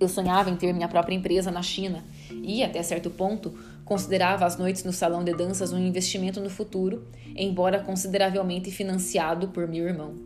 Eu 0.00 0.08
sonhava 0.08 0.48
em 0.48 0.56
ter 0.56 0.72
minha 0.72 0.88
própria 0.88 1.14
empresa 1.14 1.50
na 1.50 1.62
China 1.62 2.02
e, 2.30 2.62
até 2.62 2.82
certo 2.82 3.10
ponto, 3.10 3.54
considerava 3.86 4.44
as 4.44 4.58
noites 4.58 4.82
no 4.82 4.92
salão 4.92 5.22
de 5.22 5.32
danças 5.32 5.72
um 5.72 5.78
investimento 5.78 6.40
no 6.40 6.50
futuro, 6.50 7.06
embora 7.36 7.78
consideravelmente 7.78 8.68
financiado 8.70 9.48
por 9.48 9.66
meu 9.68 9.86
irmão. 9.86 10.16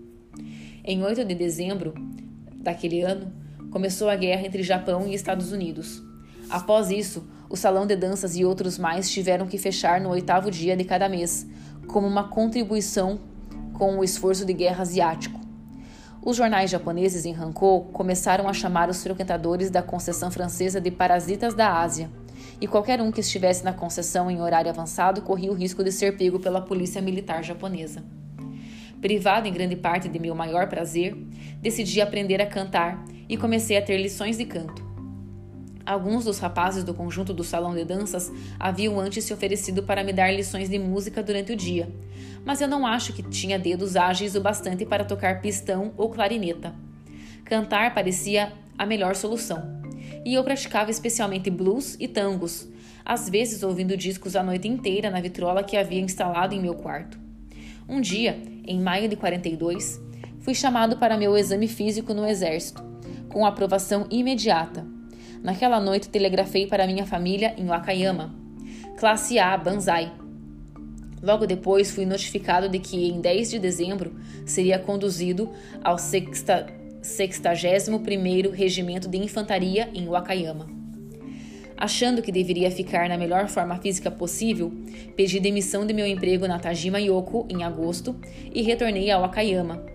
Em 0.82 1.04
8 1.04 1.26
de 1.26 1.34
dezembro 1.34 1.92
daquele 2.56 3.02
ano, 3.02 3.30
começou 3.70 4.08
a 4.08 4.16
guerra 4.16 4.46
entre 4.46 4.62
Japão 4.62 5.06
e 5.06 5.14
Estados 5.14 5.52
Unidos. 5.52 6.02
Após 6.48 6.90
isso, 6.90 7.28
o 7.50 7.56
salão 7.56 7.86
de 7.86 7.94
danças 7.94 8.34
e 8.34 8.46
outros 8.46 8.78
mais 8.78 9.10
tiveram 9.10 9.46
que 9.46 9.58
fechar 9.58 10.00
no 10.00 10.08
oitavo 10.08 10.50
dia 10.50 10.74
de 10.74 10.84
cada 10.84 11.06
mês, 11.06 11.46
como 11.86 12.06
uma 12.06 12.28
contribuição 12.28 13.20
com 13.74 13.98
o 13.98 14.02
esforço 14.02 14.46
de 14.46 14.54
guerra 14.54 14.82
asiático. 14.82 15.38
Os 16.22 16.36
jornais 16.36 16.70
japoneses 16.70 17.26
em 17.26 17.34
Hankou 17.34 17.84
começaram 17.92 18.48
a 18.48 18.54
chamar 18.54 18.88
os 18.88 19.02
frequentadores 19.02 19.70
da 19.70 19.82
concessão 19.82 20.30
francesa 20.30 20.80
de 20.80 20.90
parasitas 20.90 21.54
da 21.54 21.78
Ásia, 21.78 22.10
e 22.60 22.66
qualquer 22.66 23.00
um 23.00 23.10
que 23.10 23.20
estivesse 23.20 23.64
na 23.64 23.72
concessão 23.72 24.30
em 24.30 24.40
horário 24.40 24.70
avançado 24.70 25.22
corria 25.22 25.50
o 25.50 25.54
risco 25.54 25.82
de 25.82 25.90
ser 25.90 26.16
pego 26.16 26.38
pela 26.38 26.60
polícia 26.60 27.00
militar 27.00 27.42
japonesa. 27.42 28.04
Privado 29.00 29.48
em 29.48 29.52
grande 29.52 29.76
parte 29.76 30.08
de 30.08 30.18
meu 30.18 30.34
maior 30.34 30.68
prazer, 30.68 31.16
decidi 31.62 32.02
aprender 32.02 32.40
a 32.42 32.46
cantar 32.46 33.02
e 33.28 33.36
comecei 33.36 33.78
a 33.78 33.82
ter 33.82 33.96
lições 33.96 34.36
de 34.36 34.44
canto. 34.44 34.90
Alguns 35.86 36.24
dos 36.26 36.38
rapazes 36.38 36.84
do 36.84 36.92
conjunto 36.92 37.32
do 37.32 37.42
salão 37.42 37.74
de 37.74 37.84
danças 37.84 38.30
haviam 38.58 39.00
antes 39.00 39.24
se 39.24 39.32
oferecido 39.32 39.82
para 39.82 40.04
me 40.04 40.12
dar 40.12 40.30
lições 40.30 40.68
de 40.68 40.78
música 40.78 41.22
durante 41.22 41.52
o 41.52 41.56
dia, 41.56 41.90
mas 42.44 42.60
eu 42.60 42.68
não 42.68 42.86
acho 42.86 43.14
que 43.14 43.22
tinha 43.22 43.58
dedos 43.58 43.96
ágeis 43.96 44.34
o 44.34 44.40
bastante 44.40 44.84
para 44.84 45.04
tocar 45.04 45.40
pistão 45.40 45.92
ou 45.96 46.10
clarineta. 46.10 46.74
Cantar 47.44 47.94
parecia 47.94 48.52
a 48.76 48.84
melhor 48.84 49.16
solução, 49.16 49.79
e 50.24 50.34
eu 50.34 50.44
praticava 50.44 50.90
especialmente 50.90 51.50
blues 51.50 51.96
e 51.98 52.06
tangos, 52.06 52.68
às 53.04 53.28
vezes 53.28 53.62
ouvindo 53.62 53.96
discos 53.96 54.36
a 54.36 54.42
noite 54.42 54.68
inteira 54.68 55.10
na 55.10 55.20
vitrola 55.20 55.64
que 55.64 55.76
havia 55.76 56.00
instalado 56.00 56.54
em 56.54 56.60
meu 56.60 56.74
quarto. 56.74 57.18
Um 57.88 58.00
dia, 58.00 58.40
em 58.66 58.80
maio 58.80 59.08
de 59.08 59.16
42, 59.16 60.00
fui 60.40 60.54
chamado 60.54 60.96
para 60.96 61.18
meu 61.18 61.36
exame 61.36 61.66
físico 61.66 62.14
no 62.14 62.26
exército, 62.26 62.84
com 63.28 63.44
aprovação 63.44 64.06
imediata 64.10 64.86
Naquela 65.42 65.80
noite 65.80 66.08
telegrafei 66.08 66.66
para 66.66 66.86
minha 66.86 67.06
família 67.06 67.54
em 67.56 67.64
Wakayama. 67.66 68.34
Classe 68.98 69.38
A, 69.38 69.56
Banzai. 69.56 70.12
Logo 71.22 71.46
depois 71.46 71.90
fui 71.90 72.04
notificado 72.04 72.68
de 72.68 72.78
que 72.78 73.08
em 73.08 73.20
10 73.20 73.50
de 73.50 73.58
dezembro 73.58 74.14
seria 74.44 74.78
conduzido 74.78 75.50
ao 75.82 75.96
61º 77.02 78.50
Regimento 78.50 79.08
de 79.08 79.18
Infantaria 79.18 79.88
em 79.94 80.06
Wakayama. 80.06 80.68
Achando 81.76 82.20
que 82.20 82.30
deveria 82.30 82.70
ficar 82.70 83.08
na 83.08 83.16
melhor 83.16 83.48
forma 83.48 83.76
física 83.76 84.10
possível, 84.10 84.70
pedi 85.16 85.40
demissão 85.40 85.86
de 85.86 85.94
meu 85.94 86.06
emprego 86.06 86.46
na 86.46 86.58
Tajima 86.58 87.00
Yoko 87.00 87.46
em 87.48 87.62
agosto 87.62 88.14
e 88.54 88.60
retornei 88.60 89.10
a 89.10 89.18
Wakayama, 89.18 89.90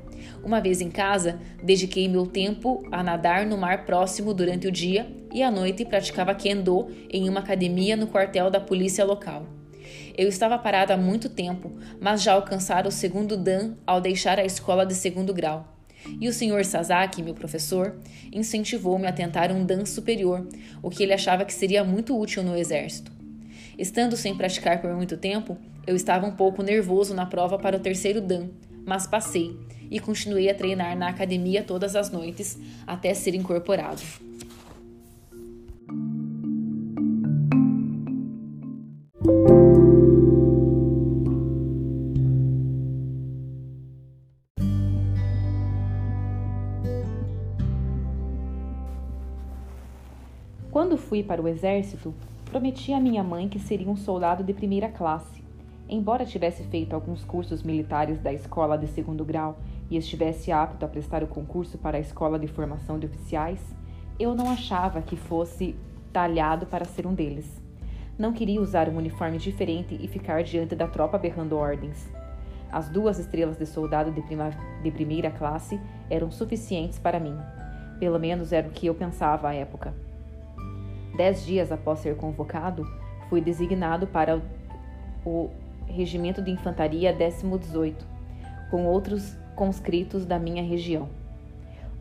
uma 0.46 0.62
vez 0.62 0.80
em 0.80 0.92
casa, 0.92 1.40
dediquei 1.64 2.08
meu 2.08 2.28
tempo 2.28 2.84
a 2.92 3.02
nadar 3.02 3.48
no 3.48 3.58
mar 3.58 3.84
próximo 3.84 4.32
durante 4.32 4.68
o 4.68 4.72
dia 4.72 5.12
e 5.34 5.42
à 5.42 5.50
noite 5.50 5.84
praticava 5.84 6.36
kendo 6.36 6.88
em 7.10 7.28
uma 7.28 7.40
academia 7.40 7.96
no 7.96 8.06
quartel 8.06 8.52
da 8.52 8.60
polícia 8.60 9.04
local. 9.04 9.48
Eu 10.16 10.30
estava 10.30 10.58
parada 10.60 10.94
há 10.94 10.98
muito 10.98 11.30
tempo, 11.30 11.72
mas 12.00 12.22
já 12.22 12.34
alcançara 12.34 12.88
o 12.88 12.92
segundo 12.92 13.36
dan 13.36 13.74
ao 13.88 14.00
deixar 14.00 14.38
a 14.40 14.46
escola 14.46 14.86
de 14.86 14.94
segundo 14.94 15.34
grau. 15.34 15.75
E 16.20 16.28
o 16.28 16.34
Sr. 16.34 16.64
Sasaki, 16.64 17.22
meu 17.22 17.34
professor, 17.34 17.96
incentivou-me 18.32 19.08
a 19.08 19.14
tentar 19.14 19.52
um 19.52 19.66
dan 19.66 19.86
superior, 19.86 20.48
o 20.82 20.90
que 20.90 21.04
ele 21.04 21.14
achava 21.14 21.46
que 21.46 21.54
seria 21.54 21.84
muito 21.84 22.18
útil 22.18 22.44
no 22.44 22.56
exército. 22.56 23.12
Estando 23.78 24.16
sem 24.16 24.36
praticar 24.36 24.82
por 24.82 24.94
muito 24.94 25.18
tempo, 25.18 25.58
eu 25.86 25.96
estava 25.96 26.26
um 26.26 26.32
pouco 26.32 26.64
nervoso 26.64 27.14
na 27.14 27.26
prova 27.26 27.60
para 27.60 27.78
o 27.78 27.80
terceiro 27.80 28.22
dan, 28.22 28.48
mas 28.86 29.06
passei 29.06 29.58
e 29.92 30.00
continuei 30.00 30.50
a 30.50 30.56
treinar 30.56 30.98
na 30.98 31.10
academia 31.10 31.64
todas 31.64 31.96
as 31.96 32.10
noites 32.10 32.58
até 32.88 33.14
ser 33.14 33.36
incorporado. 33.36 34.02
Fui 51.16 51.24
para 51.24 51.42
o 51.42 51.48
exército, 51.48 52.14
prometi 52.44 52.92
à 52.92 53.00
minha 53.00 53.24
mãe 53.24 53.48
que 53.48 53.58
seria 53.58 53.90
um 53.90 53.96
soldado 53.96 54.44
de 54.44 54.54
primeira 54.54 54.90
classe. 54.90 55.42
Embora 55.88 56.26
tivesse 56.26 56.64
feito 56.64 56.94
alguns 56.94 57.24
cursos 57.24 57.64
militares 57.64 58.20
da 58.20 58.34
escola 58.34 58.78
de 58.78 58.86
segundo 58.88 59.24
grau 59.24 59.58
e 59.90 59.96
estivesse 59.96 60.52
apto 60.52 60.84
a 60.84 60.90
prestar 60.90 61.24
o 61.24 61.28
concurso 61.28 61.78
para 61.78 61.96
a 61.96 62.02
Escola 62.02 62.38
de 62.38 62.48
Formação 62.48 63.00
de 63.00 63.06
Oficiais, 63.06 63.62
eu 64.20 64.36
não 64.36 64.50
achava 64.50 65.02
que 65.02 65.16
fosse 65.16 65.74
talhado 66.12 66.66
para 66.66 66.84
ser 66.84 67.08
um 67.08 67.14
deles. 67.14 67.62
Não 68.20 68.34
queria 68.34 68.60
usar 68.60 68.90
um 68.90 68.98
uniforme 68.98 69.38
diferente 69.38 69.98
e 69.98 70.10
ficar 70.10 70.44
diante 70.44 70.76
da 70.76 70.86
tropa 70.86 71.18
berrando 71.18 71.56
ordens. 71.56 72.10
As 72.70 72.90
duas 72.90 73.20
estrelas 73.20 73.58
de 73.58 73.66
soldado 73.66 74.12
de, 74.12 74.22
prima, 74.22 74.50
de 74.84 74.92
primeira 74.92 75.32
classe 75.32 75.80
eram 76.10 76.30
suficientes 76.30 77.00
para 77.00 77.22
mim. 77.22 77.38
Pelo 78.02 78.20
menos 78.20 78.52
era 78.52 78.68
o 78.68 78.72
que 78.72 78.88
eu 78.88 78.94
pensava 78.94 79.48
à 79.48 79.54
época. 79.54 79.94
Dez 81.16 81.46
dias 81.46 81.72
após 81.72 82.00
ser 82.00 82.18
convocado, 82.18 82.86
fui 83.30 83.40
designado 83.40 84.06
para 84.06 84.42
o 85.26 85.50
Regimento 85.88 86.42
de 86.42 86.52
Infantaria 86.52 87.14
18, 87.14 88.06
com 88.70 88.86
outros 88.86 89.38
conscritos 89.56 90.26
da 90.26 90.38
minha 90.38 90.62
região. 90.62 91.08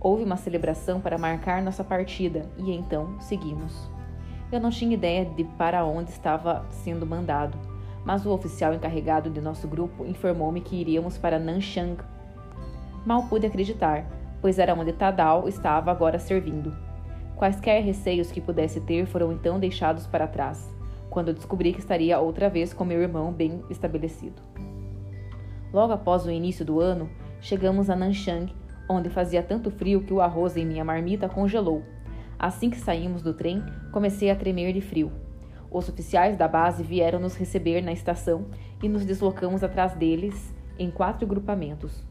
Houve 0.01 0.25
uma 0.25 0.37
celebração 0.37 1.01
para 1.01 1.17
marcar 1.17 1.63
nossa 1.63 1.85
partida 1.85 2.45
e 2.59 2.73
então 2.73 3.21
seguimos. 3.21 3.89
Eu 4.51 4.59
não 4.59 4.71
tinha 4.71 4.95
ideia 4.95 5.25
de 5.25 5.45
para 5.45 5.85
onde 5.85 6.11
estava 6.11 6.67
sendo 6.71 7.07
mandado, 7.07 7.57
mas 8.05 8.27
o 8.27 8.33
oficial 8.33 8.75
encarregado 8.75 9.31
de 9.31 9.41
nosso 9.41 9.69
grupo 9.69 10.05
informou-me 10.05 10.61
que 10.61 10.77
iríamos 10.77 11.17
para 11.17 11.39
Nanchang. 11.39 11.99
Mal 13.07 13.23
pude 13.29 13.47
acreditar, 13.47 14.05
pois 14.41 14.59
era 14.59 14.75
onde 14.75 14.93
Tadal 14.93 15.49
estava 15.49 15.91
agora 15.91 16.19
servindo. 16.19 16.84
Quaisquer 17.45 17.85
receios 17.85 18.33
que 18.33 18.41
pudesse 18.41 18.81
ter 18.81 19.05
foram 19.05 19.31
então 19.31 19.61
deixados 19.61 20.07
para 20.07 20.27
trás, 20.27 20.75
quando 21.11 21.35
descobri 21.35 21.75
que 21.75 21.79
estaria 21.79 22.19
outra 22.19 22.49
vez 22.49 22.73
com 22.73 22.87
meu 22.87 23.03
irmão 23.03 23.31
bem 23.31 23.63
estabelecido. 23.69 24.41
Logo 25.71 25.93
após 25.93 26.25
o 26.25 26.31
início 26.31 26.65
do 26.65 26.81
ano, 26.81 27.07
chegamos 27.43 27.91
a 27.91 27.97
Nanchang, 27.97 28.51
onde 28.89 29.11
fazia 29.11 29.43
tanto 29.43 29.71
frio 29.71 30.03
que 30.03 30.15
o 30.15 30.23
arroz 30.23 30.57
em 30.57 30.65
minha 30.65 30.83
marmita 30.87 31.29
congelou. 31.29 31.83
Assim 32.39 32.71
que 32.71 32.79
saímos 32.79 33.21
do 33.21 33.35
trem, 33.35 33.63
comecei 33.93 34.31
a 34.31 34.37
tremer 34.37 34.73
de 34.73 34.81
frio. 34.81 35.13
Os 35.71 35.87
oficiais 35.87 36.39
da 36.39 36.49
base 36.49 36.83
vieram 36.83 37.21
nos 37.21 37.37
receber 37.37 37.83
na 37.83 37.93
estação 37.93 38.47
e 38.83 38.89
nos 38.89 39.05
deslocamos 39.05 39.63
atrás 39.63 39.93
deles 39.93 40.55
em 40.79 40.91
quatro 40.91 41.27
grupamentos. 41.27 42.07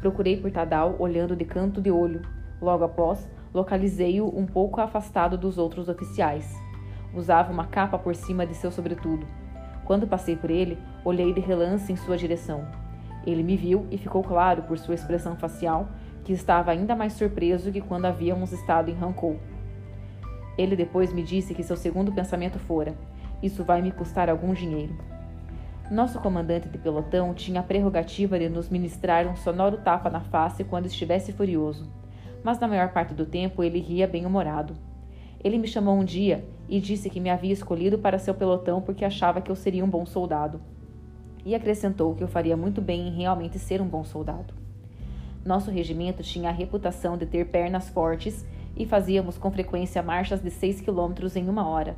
Procurei 0.00 0.36
por 0.36 0.52
Tadal 0.52 0.94
olhando 1.00 1.34
de 1.34 1.44
canto 1.44 1.82
de 1.82 1.90
olho. 1.90 2.22
Logo 2.62 2.84
após, 2.84 3.28
localizei-o 3.56 4.28
um 4.38 4.44
pouco 4.44 4.82
afastado 4.82 5.38
dos 5.38 5.56
outros 5.56 5.88
oficiais. 5.88 6.54
Usava 7.14 7.50
uma 7.50 7.66
capa 7.66 7.98
por 7.98 8.14
cima 8.14 8.46
de 8.46 8.52
seu 8.54 8.70
sobretudo. 8.70 9.26
Quando 9.86 10.06
passei 10.06 10.36
por 10.36 10.50
ele, 10.50 10.76
olhei 11.02 11.32
de 11.32 11.40
relance 11.40 11.90
em 11.90 11.96
sua 11.96 12.18
direção. 12.18 12.68
Ele 13.26 13.42
me 13.42 13.56
viu 13.56 13.86
e 13.90 13.96
ficou 13.96 14.22
claro, 14.22 14.64
por 14.64 14.78
sua 14.78 14.94
expressão 14.94 15.36
facial, 15.36 15.88
que 16.22 16.34
estava 16.34 16.70
ainda 16.70 16.94
mais 16.94 17.14
surpreso 17.14 17.72
que 17.72 17.80
quando 17.80 18.04
havíamos 18.04 18.52
estado 18.52 18.90
em 18.90 18.94
Rancou. 18.94 19.40
Ele 20.58 20.76
depois 20.76 21.10
me 21.10 21.22
disse 21.22 21.54
que 21.54 21.62
seu 21.62 21.78
segundo 21.78 22.12
pensamento 22.12 22.58
fora: 22.58 22.94
Isso 23.42 23.64
vai 23.64 23.80
me 23.80 23.90
custar 23.90 24.28
algum 24.28 24.52
dinheiro. 24.52 24.94
Nosso 25.90 26.20
comandante 26.20 26.68
de 26.68 26.76
pelotão 26.76 27.32
tinha 27.32 27.60
a 27.60 27.62
prerrogativa 27.62 28.38
de 28.38 28.50
nos 28.50 28.68
ministrar 28.68 29.26
um 29.26 29.36
sonoro 29.36 29.78
tapa 29.78 30.10
na 30.10 30.20
face 30.20 30.62
quando 30.62 30.86
estivesse 30.86 31.32
furioso, 31.32 31.88
mas 32.46 32.60
na 32.60 32.68
maior 32.68 32.90
parte 32.92 33.12
do 33.12 33.26
tempo 33.26 33.64
ele 33.64 33.80
ria 33.80 34.06
bem-humorado. 34.06 34.76
Ele 35.42 35.58
me 35.58 35.66
chamou 35.66 35.98
um 35.98 36.04
dia 36.04 36.44
e 36.68 36.80
disse 36.80 37.10
que 37.10 37.18
me 37.18 37.28
havia 37.28 37.52
escolhido 37.52 37.98
para 37.98 38.20
seu 38.20 38.32
pelotão 38.32 38.80
porque 38.80 39.04
achava 39.04 39.40
que 39.40 39.50
eu 39.50 39.56
seria 39.56 39.84
um 39.84 39.90
bom 39.90 40.06
soldado. 40.06 40.60
E 41.44 41.56
acrescentou 41.56 42.14
que 42.14 42.22
eu 42.22 42.28
faria 42.28 42.56
muito 42.56 42.80
bem 42.80 43.08
em 43.08 43.16
realmente 43.16 43.58
ser 43.58 43.82
um 43.82 43.88
bom 43.88 44.04
soldado. 44.04 44.54
Nosso 45.44 45.72
regimento 45.72 46.22
tinha 46.22 46.50
a 46.50 46.52
reputação 46.52 47.18
de 47.18 47.26
ter 47.26 47.48
pernas 47.48 47.88
fortes 47.88 48.46
e 48.76 48.86
fazíamos 48.86 49.36
com 49.36 49.50
frequência 49.50 50.00
marchas 50.00 50.40
de 50.40 50.52
6 50.52 50.82
quilômetros 50.82 51.34
em 51.34 51.48
uma 51.48 51.66
hora. 51.66 51.96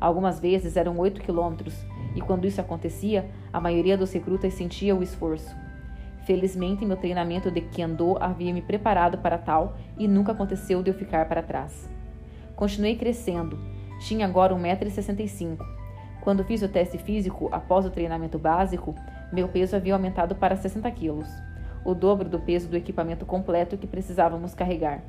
Algumas 0.00 0.38
vezes 0.38 0.76
eram 0.76 0.96
8 0.96 1.20
quilômetros, 1.20 1.74
e 2.14 2.20
quando 2.20 2.46
isso 2.46 2.60
acontecia, 2.60 3.28
a 3.52 3.60
maioria 3.60 3.98
dos 3.98 4.12
recrutas 4.12 4.54
sentia 4.54 4.94
o 4.94 5.02
esforço. 5.02 5.52
Felizmente, 6.24 6.86
meu 6.86 6.96
treinamento 6.96 7.50
de 7.50 7.60
Kendo 7.60 8.16
havia 8.20 8.52
me 8.54 8.62
preparado 8.62 9.18
para 9.18 9.38
tal 9.38 9.76
e 9.98 10.06
nunca 10.06 10.32
aconteceu 10.32 10.82
de 10.82 10.90
eu 10.90 10.94
ficar 10.94 11.28
para 11.28 11.42
trás. 11.42 11.90
Continuei 12.54 12.96
crescendo. 12.96 13.58
Tinha 14.00 14.26
agora 14.26 14.54
1,65m. 14.54 15.58
Quando 16.20 16.44
fiz 16.44 16.62
o 16.62 16.68
teste 16.68 16.98
físico 16.98 17.48
após 17.50 17.84
o 17.84 17.90
treinamento 17.90 18.38
básico, 18.38 18.94
meu 19.32 19.48
peso 19.48 19.74
havia 19.74 19.94
aumentado 19.94 20.36
para 20.36 20.54
60 20.54 20.88
quilos, 20.92 21.28
o 21.84 21.94
dobro 21.94 22.28
do 22.28 22.38
peso 22.38 22.68
do 22.68 22.76
equipamento 22.76 23.26
completo 23.26 23.76
que 23.76 23.88
precisávamos 23.88 24.54
carregar. 24.54 25.02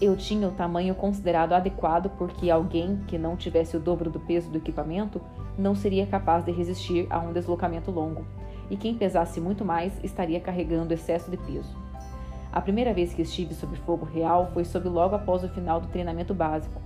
Eu 0.00 0.16
tinha 0.16 0.48
o 0.48 0.52
tamanho 0.52 0.94
considerado 0.94 1.52
adequado 1.52 2.10
porque 2.18 2.50
alguém 2.50 2.96
que 3.06 3.16
não 3.16 3.36
tivesse 3.36 3.76
o 3.76 3.80
dobro 3.80 4.10
do 4.10 4.18
peso 4.18 4.50
do 4.50 4.58
equipamento 4.58 5.20
não 5.56 5.74
seria 5.74 6.06
capaz 6.06 6.44
de 6.44 6.50
resistir 6.50 7.06
a 7.08 7.20
um 7.20 7.32
deslocamento 7.32 7.90
longo, 7.90 8.26
e 8.70 8.76
quem 8.76 8.94
pesasse 8.94 9.40
muito 9.40 9.64
mais 9.64 9.92
estaria 10.02 10.40
carregando 10.40 10.94
excesso 10.94 11.30
de 11.30 11.36
peso. 11.36 11.76
A 12.52 12.60
primeira 12.60 12.92
vez 12.94 13.12
que 13.12 13.22
estive 13.22 13.54
sob 13.54 13.76
fogo 13.78 14.04
real 14.06 14.50
foi 14.52 14.64
sob 14.64 14.88
logo 14.88 15.14
após 15.14 15.44
o 15.44 15.48
final 15.48 15.80
do 15.80 15.88
treinamento 15.88 16.32
básico. 16.32 16.80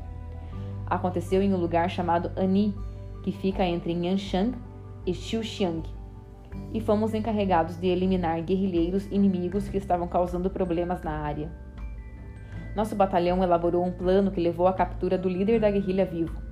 Aconteceu 0.87 1.43
em 1.43 1.55
um 1.55 1.57
lugar 1.57 1.89
chamado 1.89 2.31
Ani, 2.37 2.75
que 3.23 3.31
fica 3.31 3.65
entre 3.65 3.93
Yanshang 3.93 4.55
e 5.07 5.15
Xiuxiang, 5.15 5.83
e 6.73 6.81
fomos 6.81 7.15
encarregados 7.15 7.77
de 7.77 7.87
eliminar 7.87 8.43
guerrilheiros 8.43 9.07
inimigos 9.07 9.69
que 9.69 9.77
estavam 9.77 10.09
causando 10.09 10.51
problemas 10.51 11.03
na 11.03 11.13
área. 11.13 11.51
Nosso 12.75 12.97
batalhão 12.97 13.43
elaborou 13.43 13.85
um 13.85 13.93
plano 13.93 14.31
que 14.31 14.41
levou 14.41 14.67
à 14.67 14.73
captura 14.73 15.17
do 15.17 15.29
líder 15.29 15.61
da 15.61 15.71
guerrilha 15.71 16.05
vivo 16.05 16.51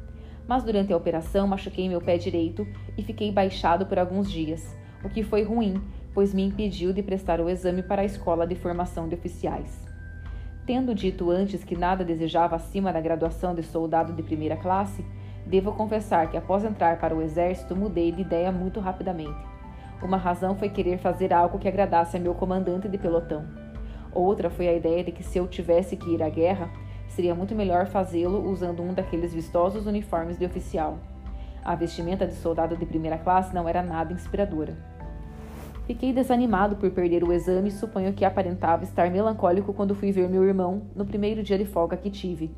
mas 0.49 0.65
durante 0.65 0.93
a 0.93 0.97
operação 0.97 1.47
machuquei 1.47 1.89
meu 1.89 2.01
pé 2.01 2.17
direito 2.17 2.67
e 2.97 3.03
fiquei 3.03 3.31
baixado 3.31 3.85
por 3.85 3.99
alguns 3.99 4.31
dias, 4.31 4.75
o 5.05 5.09
que 5.09 5.23
foi 5.23 5.43
ruim, 5.43 5.83
pois 6.15 6.35
me 6.35 6.43
impediu 6.43 6.93
de 6.93 7.03
prestar 7.03 7.41
o 7.41 7.49
exame 7.49 7.83
para 7.83 8.03
a 8.03 8.05
escola 8.05 8.47
de 8.47 8.55
formação 8.55 9.09
de 9.09 9.15
oficiais. 9.15 9.87
Tendo 10.67 10.95
dito 10.95 11.31
antes 11.31 11.65
que 11.65 11.77
nada 11.77 12.05
desejava 12.05 12.57
acima 12.57 12.93
da 12.93 13.01
graduação 13.01 13.55
de 13.55 13.63
soldado 13.63 14.13
de 14.13 14.23
primeira 14.23 14.57
classe, 14.57 15.05
devo 15.47 15.73
confessar 15.73 16.31
que 16.31 16.37
após 16.37 16.65
entrar 16.65 16.99
para 16.99 17.15
o 17.15 17.23
exército 17.23 17.75
mudei 17.75 18.13
de 18.13 18.23
ideia 18.23 18.53
muito 18.53 18.81
rapidamente. 18.81 19.39
Uma 20.03 20.17
razão 20.17 20.55
foi 20.55 20.69
querer 20.69 20.99
fazer 20.99 21.33
algo 21.33 21.59
que 21.59 21.69
agradasse 21.69 22.17
a 22.17 22.21
meu 22.21 22.35
comandante 22.35 22.89
de 22.89 22.99
pelotão. 22.99 23.47
Outra 24.13 24.51
foi 24.51 24.69
a 24.69 24.75
ideia 24.75 25.03
de 25.03 25.13
que 25.13 25.23
se 25.23 25.39
eu 25.39 25.47
tivesse 25.47 25.97
que 25.97 26.11
ir 26.11 26.23
à 26.23 26.29
guerra, 26.29 26.71
Seria 27.09 27.35
muito 27.35 27.55
melhor 27.55 27.87
fazê-lo 27.87 28.49
usando 28.49 28.83
um 28.83 28.95
daqueles 28.95 29.35
vistosos 29.35 29.87
uniformes 29.87 30.39
de 30.39 30.45
oficial. 30.45 30.99
A 31.69 31.75
vestimenta 31.75 32.27
de 32.27 32.33
soldado 32.33 32.79
de 32.79 32.87
primeira 32.87 33.19
classe 33.19 33.55
não 33.55 33.69
era 33.69 33.83
nada 33.83 34.11
inspiradora. 34.11 34.75
Fiquei 35.87 36.15
desanimado 36.15 36.77
por 36.77 36.91
perder 36.91 37.23
o 37.23 37.31
exame 37.31 37.69
e 37.69 37.73
suponho 37.73 38.15
que 38.15 38.25
aparentava 38.25 38.85
estar 38.85 39.11
melancólico 39.11 39.75
quando 39.75 39.95
fui 39.95 40.11
ver 40.11 40.31
meu 40.31 40.43
irmão 40.43 40.85
no 40.97 41.05
primeiro 41.05 41.43
dia 41.43 41.59
de 41.59 41.67
folga 41.67 41.95
que 41.95 42.09
tive. 42.09 42.51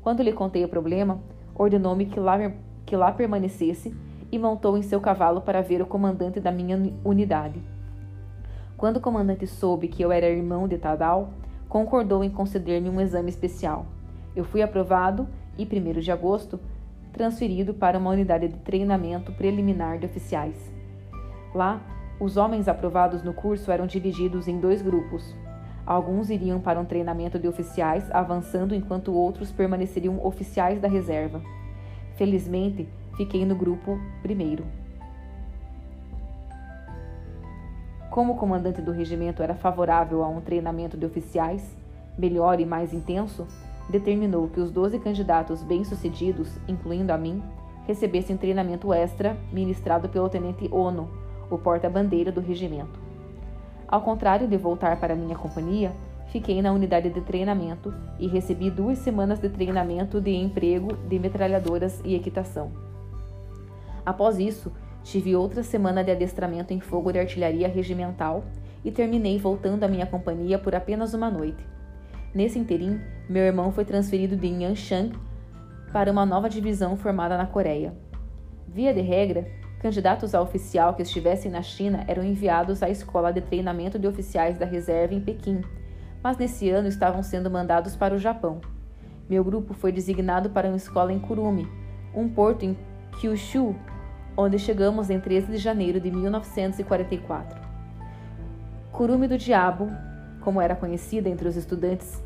Quando 0.00 0.22
lhe 0.22 0.32
contei 0.32 0.64
o 0.64 0.70
problema, 0.70 1.20
ordenou-me 1.54 2.06
que 2.06 2.18
lá, 2.18 2.50
que 2.86 2.96
lá 2.96 3.12
permanecesse 3.12 3.94
e 4.32 4.38
montou 4.38 4.78
em 4.78 4.82
seu 4.82 5.02
cavalo 5.02 5.42
para 5.42 5.60
ver 5.60 5.82
o 5.82 5.86
comandante 5.86 6.40
da 6.40 6.50
minha 6.50 6.94
unidade. 7.04 7.60
Quando 8.74 8.96
o 8.96 9.00
comandante 9.02 9.46
soube 9.46 9.86
que 9.86 10.02
eu 10.02 10.10
era 10.10 10.30
irmão 10.30 10.66
de 10.66 10.78
Tadal, 10.78 11.28
concordou 11.68 12.24
em 12.24 12.30
conceder-me 12.30 12.88
um 12.88 13.02
exame 13.02 13.28
especial. 13.28 13.84
Eu 14.34 14.44
fui 14.44 14.62
aprovado 14.62 15.28
e, 15.58 15.64
1 15.64 16.00
de 16.00 16.10
agosto, 16.10 16.58
transferido 17.16 17.72
para 17.72 17.98
uma 17.98 18.10
unidade 18.10 18.48
de 18.48 18.58
treinamento 18.58 19.32
preliminar 19.32 19.98
de 19.98 20.04
oficiais. 20.04 20.54
Lá, 21.54 21.80
os 22.20 22.36
homens 22.36 22.68
aprovados 22.68 23.22
no 23.22 23.32
curso 23.32 23.72
eram 23.72 23.86
divididos 23.86 24.46
em 24.46 24.60
dois 24.60 24.82
grupos. 24.82 25.34
Alguns 25.86 26.28
iriam 26.28 26.60
para 26.60 26.78
um 26.78 26.84
treinamento 26.84 27.38
de 27.38 27.48
oficiais, 27.48 28.10
avançando 28.10 28.74
enquanto 28.74 29.14
outros 29.14 29.50
permaneceriam 29.50 30.24
oficiais 30.24 30.80
da 30.80 30.88
reserva. 30.88 31.40
Felizmente, 32.16 32.86
fiquei 33.16 33.44
no 33.46 33.56
grupo 33.56 33.98
primeiro. 34.22 34.64
Como 38.10 38.34
o 38.34 38.36
comandante 38.36 38.82
do 38.82 38.92
regimento 38.92 39.42
era 39.42 39.54
favorável 39.54 40.22
a 40.22 40.28
um 40.28 40.40
treinamento 40.40 40.96
de 40.96 41.06
oficiais, 41.06 41.76
melhor 42.18 42.60
e 42.60 42.66
mais 42.66 42.92
intenso, 42.92 43.46
determinou 43.88 44.48
que 44.48 44.60
os 44.60 44.70
12 44.70 44.98
candidatos 44.98 45.62
bem-sucedidos, 45.62 46.58
incluindo 46.66 47.12
a 47.12 47.18
mim, 47.18 47.42
recebessem 47.86 48.36
treinamento 48.36 48.92
extra 48.92 49.36
ministrado 49.52 50.08
pelo 50.08 50.28
tenente 50.28 50.68
Ono, 50.72 51.08
o 51.50 51.56
porta-bandeira 51.56 52.32
do 52.32 52.40
regimento. 52.40 52.98
Ao 53.86 54.00
contrário 54.00 54.48
de 54.48 54.56
voltar 54.56 54.98
para 54.98 55.14
minha 55.14 55.36
companhia, 55.36 55.92
fiquei 56.28 56.60
na 56.60 56.72
unidade 56.72 57.10
de 57.10 57.20
treinamento 57.20 57.94
e 58.18 58.26
recebi 58.26 58.70
duas 58.70 58.98
semanas 58.98 59.38
de 59.38 59.48
treinamento 59.48 60.20
de 60.20 60.34
emprego 60.34 60.96
de 61.08 61.18
metralhadoras 61.18 62.00
e 62.04 62.14
equitação. 62.14 62.72
Após 64.04 64.38
isso, 64.38 64.72
Tive 65.06 65.36
outra 65.36 65.62
semana 65.62 66.02
de 66.02 66.10
adestramento 66.10 66.74
em 66.74 66.80
fogo 66.80 67.12
de 67.12 67.20
artilharia 67.20 67.68
regimental 67.68 68.42
e 68.84 68.90
terminei 68.90 69.38
voltando 69.38 69.84
à 69.84 69.88
minha 69.88 70.04
companhia 70.04 70.58
por 70.58 70.74
apenas 70.74 71.14
uma 71.14 71.30
noite. 71.30 71.64
Nesse 72.36 72.58
interim, 72.58 73.00
meu 73.30 73.44
irmão 73.44 73.72
foi 73.72 73.82
transferido 73.82 74.36
de 74.36 74.46
Yanchang 74.46 75.18
para 75.90 76.12
uma 76.12 76.26
nova 76.26 76.50
divisão 76.50 76.94
formada 76.94 77.34
na 77.34 77.46
Coreia. 77.46 77.94
Via 78.68 78.92
de 78.92 79.00
regra, 79.00 79.50
candidatos 79.80 80.34
a 80.34 80.42
oficial 80.42 80.92
que 80.92 81.00
estivessem 81.00 81.50
na 81.50 81.62
China 81.62 82.04
eram 82.06 82.22
enviados 82.22 82.82
à 82.82 82.90
escola 82.90 83.32
de 83.32 83.40
treinamento 83.40 83.98
de 83.98 84.06
oficiais 84.06 84.58
da 84.58 84.66
reserva 84.66 85.14
em 85.14 85.20
Pequim, 85.22 85.62
mas 86.22 86.36
nesse 86.36 86.68
ano 86.68 86.88
estavam 86.88 87.22
sendo 87.22 87.50
mandados 87.50 87.96
para 87.96 88.14
o 88.14 88.18
Japão. 88.18 88.60
Meu 89.30 89.42
grupo 89.42 89.72
foi 89.72 89.90
designado 89.90 90.50
para 90.50 90.68
uma 90.68 90.76
escola 90.76 91.14
em 91.14 91.18
Kurumi, 91.18 91.66
um 92.14 92.28
porto 92.28 92.66
em 92.66 92.76
Kyushu, 93.18 93.74
onde 94.36 94.58
chegamos 94.58 95.08
em 95.08 95.18
13 95.18 95.52
de 95.52 95.56
janeiro 95.56 95.98
de 95.98 96.10
1944. 96.10 97.58
Curume 98.92 99.26
do 99.26 99.38
Diabo, 99.38 99.90
como 100.42 100.60
era 100.60 100.76
conhecida 100.76 101.30
entre 101.30 101.48
os 101.48 101.56
estudantes, 101.56 102.25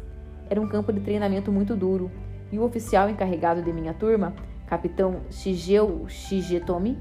era 0.50 0.60
um 0.60 0.66
campo 0.66 0.92
de 0.92 1.00
treinamento 1.00 1.52
muito 1.52 1.76
duro, 1.76 2.10
e 2.50 2.58
o 2.58 2.64
oficial 2.64 3.08
encarregado 3.08 3.62
de 3.62 3.72
minha 3.72 3.94
turma, 3.94 4.34
capitão 4.66 5.20
Shigeo 5.30 6.08
Shigetomi, 6.08 6.98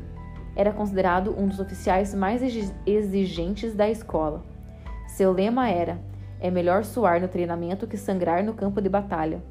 era 0.55 0.71
considerado 0.71 1.35
um 1.35 1.47
dos 1.47 1.59
oficiais 1.59 2.13
mais 2.13 2.41
exigentes 2.85 3.73
da 3.73 3.89
escola. 3.89 4.45
Seu 5.07 5.31
lema 5.31 5.67
era: 5.69 5.99
é 6.39 6.51
melhor 6.51 6.83
suar 6.83 7.19
no 7.19 7.27
treinamento 7.27 7.87
que 7.87 7.97
sangrar 7.97 8.43
no 8.43 8.53
campo 8.53 8.79
de 8.81 8.89
batalha. 8.89 9.41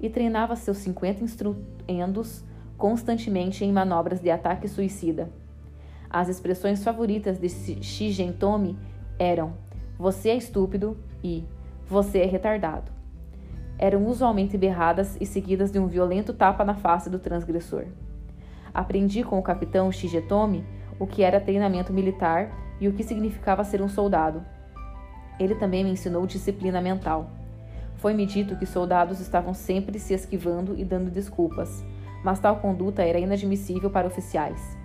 E 0.00 0.08
treinava 0.08 0.56
seus 0.56 0.78
50 0.78 1.24
instruendos 1.24 2.44
constantemente 2.76 3.64
em 3.64 3.72
manobras 3.72 4.20
de 4.20 4.30
ataque 4.30 4.68
suicida. 4.68 5.30
As 6.08 6.28
expressões 6.28 6.82
favoritas 6.82 7.38
de 7.38 7.48
Shigentomi 7.48 8.78
eram 9.18 9.54
você 9.98 10.30
é 10.30 10.36
estúpido 10.36 10.96
e 11.22 11.44
você 11.88 12.20
é 12.20 12.26
retardado. 12.26 12.97
Eram 13.78 14.04
usualmente 14.06 14.58
berradas 14.58 15.16
e 15.20 15.24
seguidas 15.24 15.70
de 15.70 15.78
um 15.78 15.86
violento 15.86 16.32
tapa 16.32 16.64
na 16.64 16.74
face 16.74 17.08
do 17.08 17.18
transgressor. 17.18 17.84
Aprendi 18.74 19.22
com 19.22 19.38
o 19.38 19.42
capitão 19.42 19.90
Shigetomi 19.92 20.64
o 20.98 21.06
que 21.06 21.22
era 21.22 21.40
treinamento 21.40 21.92
militar 21.92 22.50
e 22.80 22.88
o 22.88 22.92
que 22.92 23.04
significava 23.04 23.62
ser 23.62 23.80
um 23.80 23.88
soldado. 23.88 24.44
Ele 25.38 25.54
também 25.54 25.84
me 25.84 25.90
ensinou 25.90 26.26
disciplina 26.26 26.80
mental. 26.80 27.30
Foi-me 27.96 28.26
dito 28.26 28.56
que 28.56 28.66
soldados 28.66 29.20
estavam 29.20 29.54
sempre 29.54 29.98
se 29.98 30.12
esquivando 30.12 30.76
e 30.76 30.84
dando 30.84 31.10
desculpas, 31.10 31.84
mas 32.24 32.40
tal 32.40 32.56
conduta 32.56 33.02
era 33.02 33.18
inadmissível 33.18 33.90
para 33.90 34.06
oficiais. 34.06 34.76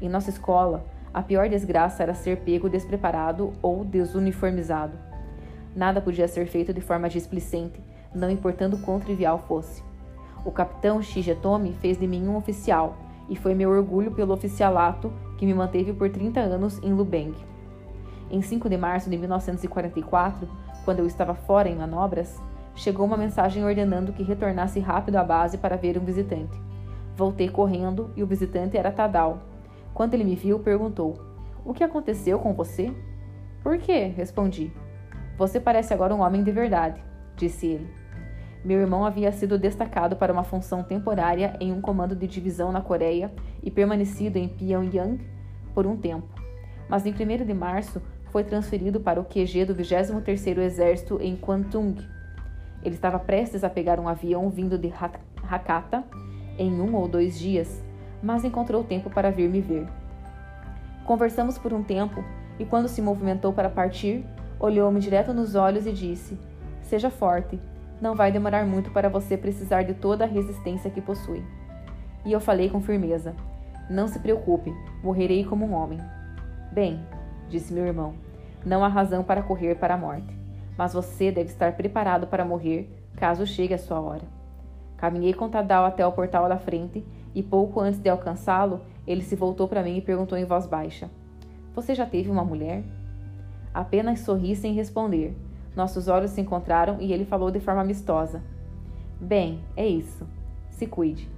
Em 0.00 0.08
nossa 0.08 0.30
escola, 0.30 0.84
a 1.12 1.22
pior 1.22 1.48
desgraça 1.48 2.02
era 2.02 2.14
ser 2.14 2.38
pego 2.38 2.68
despreparado 2.68 3.52
ou 3.60 3.84
desuniformizado. 3.84 4.96
Nada 5.74 6.00
podia 6.00 6.26
ser 6.26 6.46
feito 6.46 6.72
de 6.72 6.80
forma 6.80 7.08
displicente, 7.08 7.80
não 8.14 8.30
importando 8.30 8.78
quão 8.78 8.98
trivial 8.98 9.38
fosse. 9.38 9.82
O 10.44 10.50
capitão 10.50 11.02
Shigetomi 11.02 11.74
fez 11.74 11.98
de 11.98 12.06
mim 12.06 12.26
um 12.26 12.36
oficial, 12.36 12.96
e 13.28 13.36
foi 13.36 13.54
meu 13.54 13.70
orgulho 13.70 14.10
pelo 14.10 14.34
oficialato 14.34 15.12
que 15.38 15.46
me 15.46 15.54
manteve 15.54 15.92
por 15.92 16.10
30 16.10 16.40
anos 16.40 16.78
em 16.82 16.92
Lubeng. 16.92 17.34
Em 18.30 18.42
5 18.42 18.68
de 18.68 18.76
março 18.76 19.08
de 19.08 19.16
1944, 19.16 20.48
quando 20.84 20.98
eu 20.98 21.06
estava 21.06 21.34
fora 21.34 21.68
em 21.68 21.76
manobras, 21.76 22.40
chegou 22.74 23.06
uma 23.06 23.16
mensagem 23.16 23.64
ordenando 23.64 24.12
que 24.12 24.22
retornasse 24.22 24.80
rápido 24.80 25.16
à 25.16 25.24
base 25.24 25.58
para 25.58 25.76
ver 25.76 25.96
um 25.96 26.04
visitante. 26.04 26.60
Voltei 27.16 27.48
correndo 27.48 28.10
e 28.16 28.22
o 28.22 28.26
visitante 28.26 28.76
era 28.76 28.90
Tadal. 28.90 29.40
Quando 29.94 30.14
ele 30.14 30.24
me 30.24 30.34
viu, 30.34 30.58
perguntou: 30.58 31.14
O 31.64 31.72
que 31.72 31.84
aconteceu 31.84 32.38
com 32.38 32.54
você? 32.54 32.92
Por 33.62 33.78
quê? 33.78 34.06
respondi. 34.06 34.72
Você 35.36 35.60
parece 35.60 35.92
agora 35.92 36.14
um 36.14 36.20
homem 36.20 36.42
de 36.42 36.50
verdade, 36.50 37.02
disse 37.36 37.66
ele. 37.66 37.99
Meu 38.62 38.78
irmão 38.78 39.06
havia 39.06 39.32
sido 39.32 39.58
destacado 39.58 40.16
para 40.16 40.32
uma 40.32 40.44
função 40.44 40.82
temporária 40.82 41.56
em 41.60 41.72
um 41.72 41.80
comando 41.80 42.14
de 42.14 42.26
divisão 42.26 42.70
na 42.70 42.82
Coreia 42.82 43.32
e 43.62 43.70
permanecido 43.70 44.38
em 44.38 44.48
Pyongyang 44.48 45.18
por 45.74 45.86
um 45.86 45.96
tempo. 45.96 46.28
Mas 46.86 47.06
em 47.06 47.12
1 47.12 47.46
de 47.46 47.54
março 47.54 48.02
foi 48.30 48.44
transferido 48.44 49.00
para 49.00 49.20
o 49.20 49.24
QG 49.24 49.64
do 49.64 49.74
23º 49.74 50.58
Exército 50.58 51.18
em 51.22 51.36
Kwantung. 51.36 51.96
Ele 52.82 52.94
estava 52.94 53.18
prestes 53.18 53.64
a 53.64 53.70
pegar 53.70 53.98
um 53.98 54.08
avião 54.08 54.50
vindo 54.50 54.76
de 54.76 54.92
Hakata 55.42 56.04
em 56.58 56.80
um 56.80 56.94
ou 56.94 57.08
dois 57.08 57.38
dias, 57.38 57.82
mas 58.22 58.44
encontrou 58.44 58.84
tempo 58.84 59.08
para 59.08 59.30
vir 59.30 59.48
me 59.48 59.62
ver. 59.62 59.86
Conversamos 61.06 61.56
por 61.56 61.72
um 61.72 61.82
tempo 61.82 62.22
e, 62.58 62.64
quando 62.66 62.88
se 62.88 63.00
movimentou 63.00 63.52
para 63.52 63.70
partir, 63.70 64.24
olhou-me 64.58 65.00
direto 65.00 65.32
nos 65.32 65.54
olhos 65.54 65.86
e 65.86 65.92
disse: 65.92 66.38
Seja 66.82 67.10
forte, 67.10 67.58
não 68.00 68.14
vai 68.14 68.32
demorar 68.32 68.64
muito 68.64 68.90
para 68.90 69.08
você 69.08 69.36
precisar 69.36 69.82
de 69.82 69.94
toda 69.94 70.24
a 70.24 70.28
resistência 70.28 70.90
que 70.90 71.00
possui. 71.00 71.44
E 72.24 72.32
eu 72.32 72.40
falei 72.40 72.68
com 72.68 72.80
firmeza: 72.80 73.34
Não 73.88 74.08
se 74.08 74.18
preocupe, 74.18 74.72
morrerei 75.02 75.44
como 75.44 75.66
um 75.66 75.74
homem. 75.74 75.98
Bem, 76.72 77.00
disse 77.48 77.72
meu 77.72 77.86
irmão, 77.86 78.14
não 78.64 78.84
há 78.84 78.88
razão 78.88 79.24
para 79.24 79.42
correr 79.42 79.74
para 79.76 79.94
a 79.94 79.98
morte, 79.98 80.38
mas 80.76 80.92
você 80.92 81.32
deve 81.32 81.50
estar 81.50 81.72
preparado 81.72 82.26
para 82.26 82.44
morrer 82.44 82.88
caso 83.16 83.46
chegue 83.46 83.74
a 83.74 83.78
sua 83.78 84.00
hora. 84.00 84.22
Caminhei 84.96 85.32
com 85.32 85.48
Tadal 85.48 85.84
até 85.84 86.06
o 86.06 86.12
portal 86.12 86.48
da 86.48 86.58
frente 86.58 87.04
e 87.34 87.42
pouco 87.42 87.80
antes 87.80 87.98
de 87.98 88.08
alcançá-lo, 88.08 88.82
ele 89.06 89.22
se 89.22 89.34
voltou 89.34 89.66
para 89.66 89.82
mim 89.82 89.96
e 89.96 90.02
perguntou 90.02 90.36
em 90.36 90.44
voz 90.44 90.66
baixa: 90.66 91.10
Você 91.74 91.94
já 91.94 92.06
teve 92.06 92.30
uma 92.30 92.44
mulher? 92.44 92.82
Apenas 93.72 94.20
sorri 94.20 94.54
sem 94.54 94.74
responder, 94.74 95.34
nossos 95.74 96.08
olhos 96.08 96.32
se 96.32 96.40
encontraram 96.40 96.98
e 97.00 97.12
ele 97.12 97.24
falou 97.24 97.50
de 97.50 97.60
forma 97.60 97.80
amistosa: 97.80 98.42
Bem, 99.20 99.60
é 99.76 99.86
isso. 99.86 100.26
Se 100.70 100.86
cuide. 100.86 101.28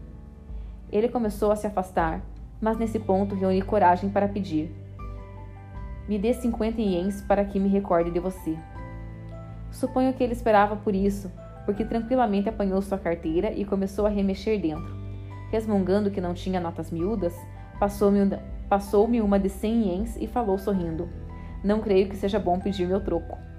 Ele 0.91 1.09
começou 1.09 1.51
a 1.51 1.57
se 1.57 1.67
afastar, 1.67 2.23
mas 2.61 2.79
nesse 2.79 2.99
ponto 2.99 3.35
reuni 3.35 3.63
coragem 3.63 4.09
para 4.09 4.29
pedir: 4.29 4.75
Me 6.09 6.19
dê 6.19 6.33
50 6.33 6.81
ienes 6.81 7.21
para 7.23 7.45
que 7.45 7.59
me 7.59 7.69
recorde 7.69 8.11
de 8.11 8.21
você. 8.21 8.57
Suponho 9.71 10.13
que 10.13 10.23
ele 10.23 10.33
esperava 10.33 10.77
por 10.77 10.95
isso, 10.95 11.31
porque 11.65 11.85
tranquilamente 11.85 12.49
apanhou 12.49 12.81
sua 12.83 12.99
carteira 12.99 13.53
e 13.53 13.65
começou 13.65 14.07
a 14.07 14.11
remexer 14.11 14.61
dentro. 14.61 14.95
Resmungando 15.51 16.11
que 16.11 16.21
não 16.21 16.35
tinha 16.35 16.61
notas 16.61 16.91
miúdas, 16.91 17.35
passou-me 17.79 18.21
passou 18.69 19.07
uma 19.07 19.39
de 19.39 19.51
100 19.51 19.83
ienes 19.83 20.17
e 20.17 20.27
falou 20.27 20.57
sorrindo: 20.57 21.09
Não 21.63 21.81
creio 21.81 22.09
que 22.09 22.17
seja 22.17 22.39
bom 22.39 22.59
pedir 22.59 22.87
meu 22.87 23.01
troco. 23.01 23.52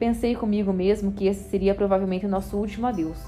Pensei 0.00 0.34
comigo 0.34 0.72
mesmo 0.72 1.12
que 1.12 1.26
esse 1.26 1.50
seria 1.50 1.74
provavelmente 1.74 2.26
nosso 2.26 2.56
último 2.56 2.86
adeus. 2.86 3.22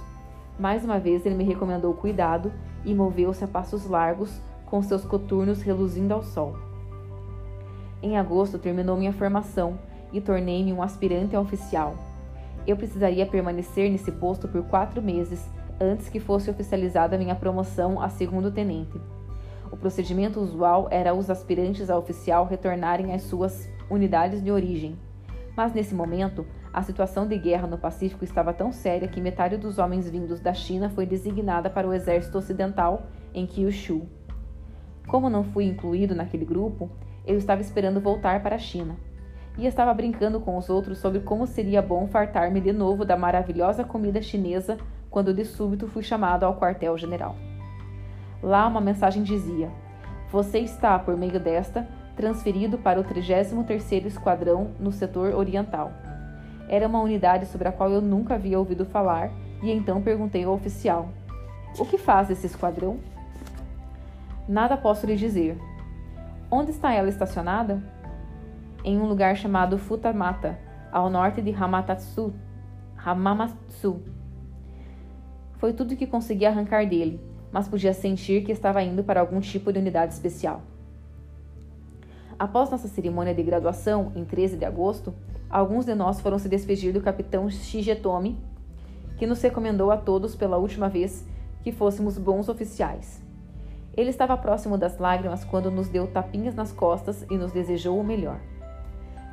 Mais 0.59 0.83
uma 0.83 0.99
vez 0.99 1.27
ele 1.27 1.35
me 1.35 1.45
recomendou 1.45 1.93
cuidado 1.93 2.51
e 2.83 2.95
moveu-se 2.95 3.45
a 3.45 3.47
passos 3.47 3.87
largos, 3.87 4.41
com 4.65 4.83
seus 4.83 5.05
coturnos 5.05 5.61
reluzindo 5.61 6.15
ao 6.15 6.23
sol. 6.23 6.57
Em 8.03 8.17
agosto 8.17 8.59
terminou 8.59 8.97
minha 8.97 9.13
formação 9.13 9.79
e 10.15 10.19
tornei-me 10.19 10.73
um 10.73 10.83
aspirante 10.83 11.37
a 11.37 11.41
oficial. 11.43 11.95
Eu 12.67 12.75
precisaria 12.75 13.27
permanecer 13.27 13.91
nesse 13.91 14.11
posto 14.11 14.49
por 14.49 14.63
quatro 14.63 15.03
meses 15.03 15.47
antes 15.79 16.09
que 16.09 16.19
fosse 16.19 16.51
oficializada 16.51 17.19
minha 17.19 17.35
promoção 17.35 18.01
a 18.01 18.09
segundo 18.09 18.51
tenente. 18.51 18.99
O 19.71 19.77
procedimento 19.77 20.41
usual 20.41 20.89
era 20.91 21.13
os 21.13 21.29
aspirantes 21.29 21.91
a 21.91 21.99
oficial 21.99 22.47
retornarem 22.47 23.13
às 23.13 23.25
suas 23.25 23.69
unidades 23.91 24.43
de 24.43 24.51
origem. 24.51 24.97
Mas 25.55 25.75
nesse 25.75 25.95
momento, 25.95 26.47
a 26.73 26.83
situação 26.83 27.27
de 27.27 27.37
guerra 27.37 27.67
no 27.67 27.77
Pacífico 27.77 28.25
estava 28.25 28.55
tão 28.55 28.73
séria 28.73 29.07
que 29.07 29.21
metade 29.21 29.59
dos 29.59 29.79
homens 29.79 30.09
vindos 30.09 30.41
da 30.41 30.55
China 30.55 30.89
foi 30.89 31.05
designada 31.05 31.69
para 31.69 31.87
o 31.87 31.93
exército 31.93 32.39
ocidental 32.39 33.03
em 33.35 33.47
Kyushu. 33.47 34.07
Como 35.07 35.29
não 35.29 35.45
fui 35.45 35.65
incluído 35.65 36.15
naquele 36.15 36.47
grupo, 36.47 36.91
eu 37.27 37.37
estava 37.37 37.61
esperando 37.61 38.01
voltar 38.01 38.43
para 38.43 38.57
a 38.57 38.59
China. 38.59 38.97
E 39.59 39.67
estava 39.67 39.93
brincando 39.93 40.41
com 40.41 40.57
os 40.57 40.71
outros 40.71 40.97
sobre 40.97 41.21
como 41.21 41.47
seria 41.47 41.83
bom 41.83 42.07
fartar-me 42.07 42.59
de 42.59 42.73
novo 42.73 43.05
da 43.05 43.19
maravilhosa 43.19 43.85
comida 43.85 44.23
chinesa 44.23 44.79
quando 45.11 45.35
de 45.35 45.45
súbito 45.45 45.87
fui 45.87 46.03
chamado 46.03 46.45
ao 46.45 46.59
quartel-general. 46.59 47.37
Lá 48.43 48.67
uma 48.67 48.81
mensagem 48.81 49.23
dizia: 49.23 49.71
Você 50.31 50.61
está, 50.61 50.99
por 50.99 51.19
meio 51.19 51.39
desta, 51.39 51.87
transferido 52.17 52.79
para 52.79 52.99
o 52.99 53.05
33º 53.05 54.07
Esquadrão 54.07 54.71
no 54.81 54.91
setor 54.91 55.35
oriental. 55.35 55.93
Era 56.73 56.89
uma 56.89 57.03
unidade 57.03 57.45
sobre 57.45 57.69
a 57.69 57.73
qual 57.73 57.91
eu 57.91 58.01
nunca 58.01 58.37
havia 58.37 58.59
ouvido 58.59 58.87
falar 58.87 59.31
e 59.63 59.71
então 59.71 60.01
perguntei 60.01 60.45
ao 60.45 60.55
oficial: 60.55 61.11
O 61.79 61.85
que 61.85 61.99
faz 61.99 62.31
esse 62.31 62.47
esquadrão? 62.47 62.99
Nada 64.49 64.75
posso 64.75 65.05
lhe 65.05 65.15
dizer. 65.15 65.59
Onde 66.51 66.71
está 66.71 66.91
ela 66.91 67.11
estacionada? 67.11 67.83
Em 68.83 68.99
um 68.99 69.05
lugar 69.05 69.37
chamado 69.37 69.77
Futamata, 69.77 70.59
ao 70.91 71.11
norte 71.11 71.43
de 71.43 71.53
Hamamatsu. 71.53 72.33
Hamamatsu. 72.97 74.01
Foi 75.59 75.75
tudo 75.75 75.95
que 75.95 76.07
consegui 76.07 76.47
arrancar 76.47 76.89
dele, 76.89 77.21
mas 77.53 77.69
podia 77.69 77.93
sentir 77.93 78.45
que 78.45 78.53
estava 78.53 78.83
indo 78.83 79.05
para 79.05 79.21
algum 79.21 79.41
tipo 79.41 79.71
de 79.71 79.79
unidade 79.79 80.15
especial. 80.15 80.63
Após 82.39 82.71
nossa 82.71 82.89
cerimônia 82.89 83.35
de 83.35 83.43
graduação, 83.43 84.11
em 84.17 84.25
13 84.25 84.57
de 84.57 84.65
agosto, 84.65 85.15
alguns 85.53 85.85
de 85.85 85.95
nós 85.95 86.19
foram 86.19 86.39
se 86.39 86.49
despedir 86.49 86.95
do 86.95 87.03
capitão 87.03 87.49
Shigetomi, 87.51 88.39
que 89.19 89.27
nos 89.27 89.43
recomendou 89.43 89.91
a 89.91 89.97
todos 89.99 90.35
pela 90.35 90.57
última 90.57 90.89
vez 90.89 91.25
que 91.63 91.71
fôssemos 91.71 92.17
bons 92.17 92.49
oficiais. 92.49 93.23
Ele 93.95 94.09
estava 94.09 94.37
próximo 94.39 94.79
das 94.79 94.99
lágrimas 94.99 95.45
quando 95.45 95.71
nos 95.71 95.89
deu 95.89 96.07
tapinhas 96.07 96.55
nas 96.55 96.73
costas 96.73 97.27
e 97.31 97.37
nos 97.37 97.53
desejou 97.53 98.01
o 98.01 98.05
melhor. 98.05 98.41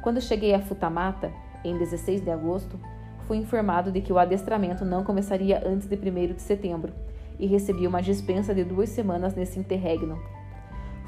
Quando 0.03 0.21
cheguei 0.21 0.53
a 0.53 0.59
Futamata, 0.59 1.31
em 1.63 1.77
16 1.77 2.21
de 2.21 2.29
agosto, 2.29 2.77
fui 3.21 3.37
informado 3.37 3.89
de 3.91 4.01
que 4.01 4.11
o 4.11 4.19
adestramento 4.19 4.83
não 4.83 5.03
começaria 5.03 5.63
antes 5.65 5.87
de 5.87 5.95
1 5.95 6.33
de 6.33 6.41
setembro 6.41 6.91
e 7.39 7.47
recebi 7.47 7.87
uma 7.87 8.01
dispensa 8.01 8.53
de 8.53 8.65
duas 8.65 8.89
semanas 8.89 9.33
nesse 9.33 9.57
interregno. 9.57 10.19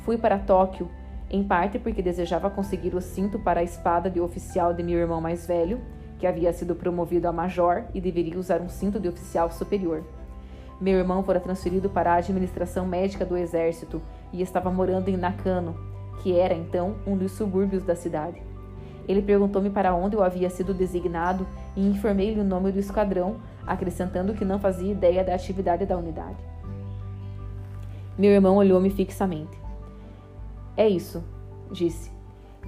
Fui 0.05 0.18
para 0.18 0.39
Tóquio 0.39 0.89
em 1.32 1.42
parte 1.42 1.80
porque 1.80 2.02
desejava 2.02 2.50
conseguir 2.50 2.94
o 2.94 3.00
cinto 3.00 3.40
para 3.40 3.62
a 3.62 3.64
espada 3.64 4.10
de 4.10 4.20
oficial 4.20 4.74
de 4.74 4.84
meu 4.84 5.00
irmão 5.00 5.22
mais 5.22 5.48
velho, 5.48 5.80
que 6.20 6.28
havia 6.28 6.52
sido 6.52 6.76
promovido 6.76 7.28
a 7.28 7.32
major 7.32 7.86
e 7.94 8.02
deveria 8.02 8.38
usar 8.38 8.60
um 8.60 8.68
cinto 8.68 9.00
de 9.00 9.08
oficial 9.08 9.50
superior. 9.50 10.04
Meu 10.80 11.00
irmão 11.00 11.24
fora 11.24 11.40
transferido 11.40 11.90
para 11.90 12.12
a 12.12 12.16
administração 12.18 12.86
médica 12.86 13.24
do 13.26 13.38
exército 13.38 14.02
e 14.34 14.42
estava 14.42 14.70
morando 14.70 15.08
em 15.08 15.16
Nakano, 15.16 15.74
que 16.22 16.38
era 16.38 16.54
então 16.54 16.96
um 17.08 17.16
dos 17.16 17.32
subúrbios 17.32 17.84
da 17.84 17.96
cidade. 17.96 18.42
Ele 19.08 19.22
perguntou-me 19.22 19.70
para 19.70 19.96
onde 19.96 20.18
eu 20.18 20.24
havia 20.24 20.50
sido 20.50 20.74
designado 20.74 21.48
e 21.78 21.88
informei-lhe 21.88 22.42
o 22.42 22.44
nome 22.44 22.74
do 22.74 22.80
esquadrão, 22.80 23.38
acrescentando 23.66 24.34
que 24.34 24.44
não 24.44 24.60
fazia 24.60 24.92
ideia 24.92 25.24
da 25.24 25.34
atividade 25.34 25.86
da 25.86 25.98
unidade. 25.98 26.38
Meu 28.18 28.32
irmão 28.32 28.58
olhou-me 28.58 28.90
fixamente. 28.90 29.61
É 30.78 30.88
isso, 30.88 31.24
disse. 31.72 32.11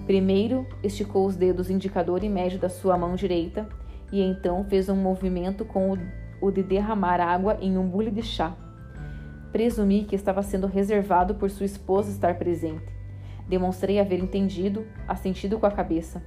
Primeiro 0.05 0.67
esticou 0.83 1.25
os 1.25 1.35
dedos 1.35 1.69
indicador 1.69 2.23
e 2.23 2.29
médio 2.29 2.59
da 2.59 2.69
sua 2.69 2.97
mão 2.97 3.15
direita 3.15 3.67
e 4.11 4.21
então 4.21 4.63
fez 4.65 4.89
um 4.89 4.95
movimento 4.95 5.63
com 5.63 5.97
o, 6.41 6.51
de 6.51 6.61
derramar 6.61 7.21
água 7.21 7.57
em 7.61 7.77
um 7.77 7.87
bule 7.87 8.11
de 8.11 8.21
chá. 8.21 8.55
Presumi 9.51 10.03
que 10.03 10.15
estava 10.15 10.43
sendo 10.43 10.67
reservado 10.67 11.35
por 11.35 11.49
sua 11.49 11.65
esposa 11.65 12.11
estar 12.11 12.35
presente. 12.35 12.91
Demonstrei 13.47 13.99
haver 13.99 14.19
entendido, 14.19 14.85
assentido 15.07 15.57
com 15.59 15.65
a 15.65 15.71
cabeça. 15.71 16.23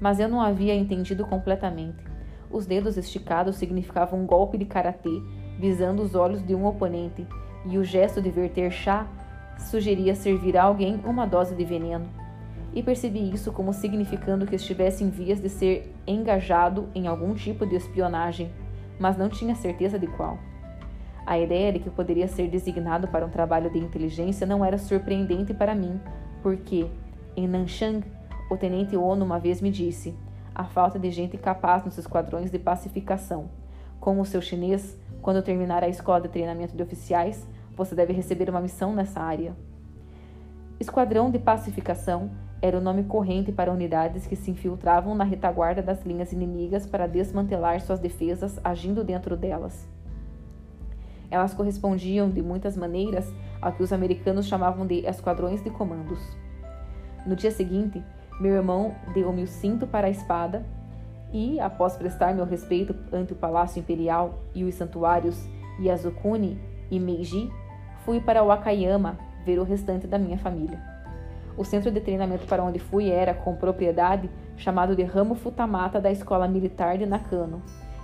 Mas 0.00 0.18
eu 0.18 0.28
não 0.28 0.40
havia 0.40 0.74
entendido 0.74 1.24
completamente. 1.26 2.04
Os 2.50 2.66
dedos 2.66 2.96
esticados 2.96 3.56
significavam 3.56 4.20
um 4.20 4.26
golpe 4.26 4.58
de 4.58 4.64
karatê, 4.64 5.22
visando 5.58 6.02
os 6.02 6.14
olhos 6.14 6.44
de 6.44 6.54
um 6.54 6.66
oponente, 6.66 7.26
e 7.64 7.78
o 7.78 7.84
gesto 7.84 8.20
de 8.20 8.30
verter 8.30 8.70
chá 8.70 9.06
sugeria 9.58 10.14
servir 10.14 10.56
a 10.56 10.64
alguém 10.64 11.00
uma 11.04 11.26
dose 11.26 11.54
de 11.54 11.64
veneno. 11.64 12.06
E 12.74 12.82
percebi 12.82 13.32
isso 13.32 13.52
como 13.52 13.72
significando 13.72 14.46
que 14.46 14.56
estivesse 14.56 15.04
em 15.04 15.10
vias 15.10 15.40
de 15.40 15.48
ser 15.48 15.94
engajado 16.06 16.88
em 16.94 17.06
algum 17.06 17.34
tipo 17.34 17.64
de 17.64 17.76
espionagem, 17.76 18.50
mas 18.98 19.16
não 19.16 19.28
tinha 19.28 19.54
certeza 19.54 19.98
de 19.98 20.06
qual. 20.06 20.38
A 21.24 21.38
ideia 21.38 21.72
de 21.72 21.78
que 21.78 21.88
poderia 21.88 22.28
ser 22.28 22.48
designado 22.48 23.08
para 23.08 23.24
um 23.24 23.30
trabalho 23.30 23.70
de 23.70 23.78
inteligência 23.78 24.46
não 24.46 24.64
era 24.64 24.76
surpreendente 24.76 25.54
para 25.54 25.74
mim, 25.74 25.98
porque, 26.42 26.86
em 27.36 27.48
Nanchang, 27.48 28.04
o 28.50 28.56
tenente 28.56 28.96
Ono 28.96 29.24
uma 29.24 29.38
vez 29.38 29.62
me 29.62 29.70
disse: 29.70 30.14
a 30.54 30.64
falta 30.64 30.98
de 30.98 31.10
gente 31.10 31.38
capaz 31.38 31.84
nos 31.84 31.96
esquadrões 31.96 32.50
de 32.50 32.58
pacificação. 32.58 33.48
Como 33.98 34.20
o 34.20 34.26
seu 34.26 34.42
chinês, 34.42 34.98
quando 35.22 35.42
terminar 35.42 35.82
a 35.82 35.88
escola 35.88 36.20
de 36.20 36.28
treinamento 36.28 36.76
de 36.76 36.82
oficiais, 36.82 37.48
você 37.76 37.94
deve 37.94 38.12
receber 38.12 38.48
uma 38.48 38.60
missão 38.60 38.94
nessa 38.94 39.20
área. 39.20 39.54
Esquadrão 40.78 41.30
de 41.30 41.38
pacificação 41.38 42.30
era 42.60 42.78
o 42.78 42.80
nome 42.80 43.04
corrente 43.04 43.52
para 43.52 43.72
unidades 43.72 44.26
que 44.26 44.34
se 44.36 44.50
infiltravam 44.50 45.14
na 45.14 45.24
retaguarda 45.24 45.82
das 45.82 46.02
linhas 46.04 46.32
inimigas 46.32 46.86
para 46.86 47.06
desmantelar 47.06 47.80
suas 47.80 47.98
defesas 47.98 48.58
agindo 48.64 49.04
dentro 49.04 49.36
delas. 49.36 49.86
Elas 51.30 51.52
correspondiam 51.52 52.30
de 52.30 52.40
muitas 52.40 52.76
maneiras 52.76 53.32
ao 53.60 53.72
que 53.72 53.82
os 53.82 53.92
americanos 53.92 54.46
chamavam 54.46 54.86
de 54.86 55.06
esquadrões 55.06 55.62
de 55.62 55.70
comandos. 55.70 56.20
No 57.26 57.36
dia 57.36 57.50
seguinte, 57.50 58.02
meu 58.40 58.54
irmão 58.54 58.94
deu-me 59.12 59.42
o 59.42 59.46
cinto 59.46 59.86
para 59.86 60.06
a 60.06 60.10
espada 60.10 60.64
e, 61.32 61.58
após 61.60 61.96
prestar 61.96 62.34
meu 62.34 62.44
respeito 62.44 62.94
ante 63.12 63.32
o 63.32 63.36
Palácio 63.36 63.80
Imperial 63.80 64.38
e 64.54 64.64
os 64.64 64.74
santuários 64.74 65.48
Yasukuni 65.80 66.58
e 66.90 67.00
Meiji, 67.00 67.50
fui 68.04 68.20
para 68.20 68.42
Wakayama 68.42 69.18
ver 69.44 69.58
o 69.58 69.64
restante 69.64 70.06
da 70.06 70.18
minha 70.18 70.38
família. 70.38 70.80
O 71.56 71.64
centro 71.64 71.90
de 71.90 72.00
treinamento 72.00 72.46
para 72.46 72.62
onde 72.62 72.78
fui 72.78 73.10
era, 73.10 73.32
com 73.32 73.54
propriedade, 73.54 74.28
chamado 74.56 74.96
de 74.96 75.02
Ramo 75.02 75.34
Futamata 75.34 76.00
da 76.00 76.10
Escola 76.10 76.48
Militar 76.48 76.98
de 76.98 77.06
Nakano, 77.06 77.62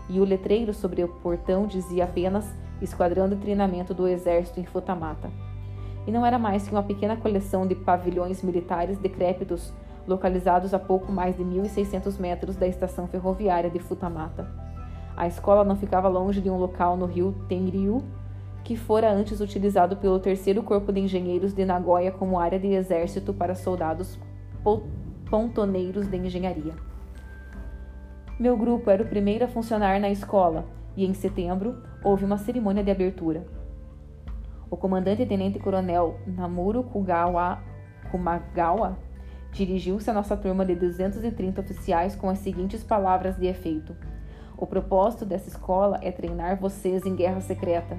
e 0.08 0.20
o 0.20 0.24
letreiro 0.24 0.72
sobre 0.72 1.02
o 1.02 1.08
portão 1.08 1.66
dizia 1.66 2.04
apenas 2.04 2.46
Esquadrão 2.80 3.28
de 3.28 3.36
Treinamento 3.36 3.92
do 3.92 4.08
Exército 4.08 4.60
em 4.60 4.64
Futamata. 4.64 5.30
E 6.06 6.10
não 6.10 6.24
era 6.24 6.38
mais 6.38 6.66
que 6.66 6.74
uma 6.74 6.82
pequena 6.82 7.16
coleção 7.16 7.66
de 7.66 7.74
pavilhões 7.74 8.42
militares 8.42 8.98
decrépitos 8.98 9.72
localizados 10.06 10.72
a 10.72 10.78
pouco 10.78 11.12
mais 11.12 11.36
de 11.36 11.44
1.600 11.44 12.18
metros 12.18 12.56
da 12.56 12.66
estação 12.66 13.06
ferroviária 13.06 13.68
de 13.68 13.78
Futamata. 13.78 14.48
A 15.16 15.26
escola 15.26 15.62
não 15.62 15.76
ficava 15.76 16.08
longe 16.08 16.40
de 16.40 16.48
um 16.48 16.56
local 16.56 16.96
no 16.96 17.06
rio 17.06 17.34
Tenryu, 17.48 18.02
que 18.64 18.76
fora 18.76 19.12
antes 19.12 19.40
utilizado 19.40 19.96
pelo 19.96 20.18
terceiro 20.18 20.62
corpo 20.62 20.92
de 20.92 21.00
engenheiros 21.00 21.52
de 21.52 21.64
Nagoya 21.64 22.12
como 22.12 22.38
área 22.38 22.58
de 22.58 22.68
exército 22.68 23.32
para 23.32 23.54
soldados 23.54 24.18
pontoneiros 25.28 26.06
de 26.06 26.16
engenharia. 26.16 26.74
Meu 28.38 28.56
grupo 28.56 28.90
era 28.90 29.02
o 29.02 29.06
primeiro 29.06 29.44
a 29.44 29.48
funcionar 29.48 30.00
na 30.00 30.10
escola 30.10 30.64
e 30.96 31.04
em 31.04 31.14
setembro 31.14 31.82
houve 32.02 32.24
uma 32.24 32.38
cerimônia 32.38 32.82
de 32.82 32.90
abertura. 32.90 33.46
O 34.70 34.76
comandante 34.76 35.26
tenente 35.26 35.58
coronel 35.58 36.18
Namuro 36.26 36.82
Kugawa 36.82 37.62
Kumagawa 38.10 38.98
dirigiu-se 39.52 40.08
à 40.10 40.12
nossa 40.12 40.36
turma 40.36 40.64
de 40.64 40.74
230 40.74 41.60
oficiais 41.60 42.14
com 42.16 42.28
as 42.28 42.38
seguintes 42.38 42.82
palavras 42.82 43.36
de 43.36 43.46
efeito: 43.46 43.96
O 44.56 44.66
propósito 44.66 45.24
dessa 45.24 45.48
escola 45.48 45.98
é 46.02 46.10
treinar 46.10 46.58
vocês 46.58 47.04
em 47.04 47.14
guerra 47.14 47.40
secreta. 47.40 47.96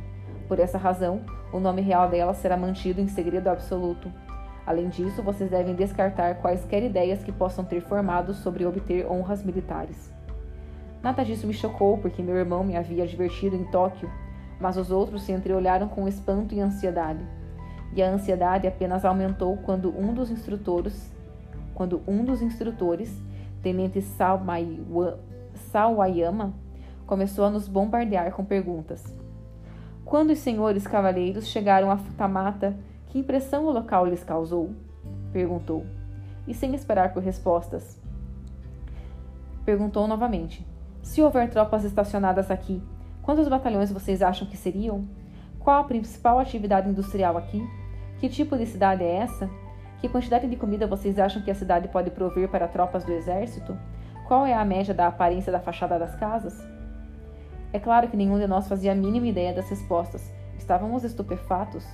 Por 0.51 0.59
essa 0.59 0.77
razão, 0.77 1.21
o 1.53 1.61
nome 1.61 1.81
real 1.81 2.09
dela 2.09 2.33
será 2.33 2.57
mantido 2.57 2.99
em 2.99 3.07
segredo 3.07 3.47
absoluto. 3.47 4.11
Além 4.67 4.89
disso, 4.89 5.23
vocês 5.23 5.49
devem 5.49 5.73
descartar 5.73 6.41
quaisquer 6.41 6.83
ideias 6.83 7.23
que 7.23 7.31
possam 7.31 7.63
ter 7.63 7.79
formado 7.79 8.33
sobre 8.33 8.65
obter 8.65 9.09
honras 9.09 9.41
militares. 9.45 10.11
Nada 11.01 11.23
disso 11.23 11.47
me 11.47 11.53
chocou, 11.53 11.99
porque 11.99 12.21
meu 12.21 12.35
irmão 12.35 12.65
me 12.65 12.75
havia 12.75 13.05
advertido 13.05 13.55
em 13.55 13.63
Tóquio, 13.71 14.11
mas 14.59 14.75
os 14.75 14.91
outros 14.91 15.23
se 15.23 15.31
entreolharam 15.31 15.87
com 15.87 16.05
espanto 16.05 16.53
e 16.53 16.59
ansiedade. 16.59 17.25
E 17.95 18.03
a 18.03 18.09
ansiedade 18.09 18.67
apenas 18.67 19.05
aumentou 19.05 19.55
quando 19.55 19.97
um 19.97 20.13
dos 20.13 20.29
instrutores, 20.29 21.13
quando 21.73 22.01
um 22.05 22.25
dos 22.25 22.41
instrutores, 22.41 23.09
Tenente 23.63 24.01
Sawayama, 25.71 26.53
começou 27.07 27.45
a 27.45 27.49
nos 27.49 27.69
bombardear 27.69 28.33
com 28.33 28.43
perguntas. 28.43 29.20
Quando 30.11 30.31
os 30.31 30.39
senhores 30.39 30.85
cavaleiros 30.85 31.47
chegaram 31.47 31.89
a 31.89 31.95
Futamata, 31.95 32.75
que 33.07 33.17
impressão 33.17 33.65
o 33.65 33.71
local 33.71 34.05
lhes 34.05 34.21
causou? 34.21 34.71
perguntou. 35.31 35.85
E 36.45 36.53
sem 36.53 36.75
esperar 36.75 37.13
por 37.13 37.23
respostas, 37.23 37.97
perguntou 39.63 40.09
novamente: 40.09 40.67
se 41.01 41.21
houver 41.21 41.49
tropas 41.49 41.85
estacionadas 41.85 42.51
aqui, 42.51 42.83
quantos 43.21 43.47
batalhões 43.47 43.89
vocês 43.89 44.21
acham 44.21 44.45
que 44.45 44.57
seriam? 44.57 45.07
Qual 45.57 45.79
a 45.79 45.85
principal 45.85 46.39
atividade 46.39 46.89
industrial 46.89 47.37
aqui? 47.37 47.65
Que 48.19 48.27
tipo 48.27 48.57
de 48.57 48.65
cidade 48.65 49.05
é 49.05 49.15
essa? 49.15 49.49
Que 50.01 50.09
quantidade 50.09 50.45
de 50.45 50.57
comida 50.57 50.85
vocês 50.85 51.17
acham 51.17 51.41
que 51.41 51.49
a 51.49 51.55
cidade 51.55 51.87
pode 51.87 52.11
prover 52.11 52.49
para 52.49 52.67
tropas 52.67 53.05
do 53.05 53.13
exército? 53.13 53.77
Qual 54.27 54.45
é 54.45 54.53
a 54.53 54.65
média 54.65 54.93
da 54.93 55.07
aparência 55.07 55.53
da 55.53 55.61
fachada 55.61 55.97
das 55.97 56.13
casas? 56.15 56.61
É 57.73 57.79
claro 57.79 58.07
que 58.09 58.17
nenhum 58.17 58.37
de 58.37 58.47
nós 58.47 58.67
fazia 58.67 58.91
a 58.91 58.95
mínima 58.95 59.27
ideia 59.27 59.53
das 59.53 59.69
respostas. 59.69 60.31
Estávamos 60.57 61.03
estupefatos. 61.03 61.85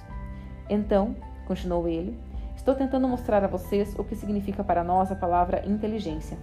Então, 0.69 1.15
continuou 1.45 1.87
ele, 1.87 2.17
estou 2.55 2.75
tentando 2.75 3.07
mostrar 3.07 3.43
a 3.43 3.47
vocês 3.47 3.95
o 3.97 4.03
que 4.03 4.15
significa 4.15 4.63
para 4.63 4.83
nós 4.83 5.11
a 5.11 5.15
palavra 5.15 5.63
inteligência. 5.65 6.37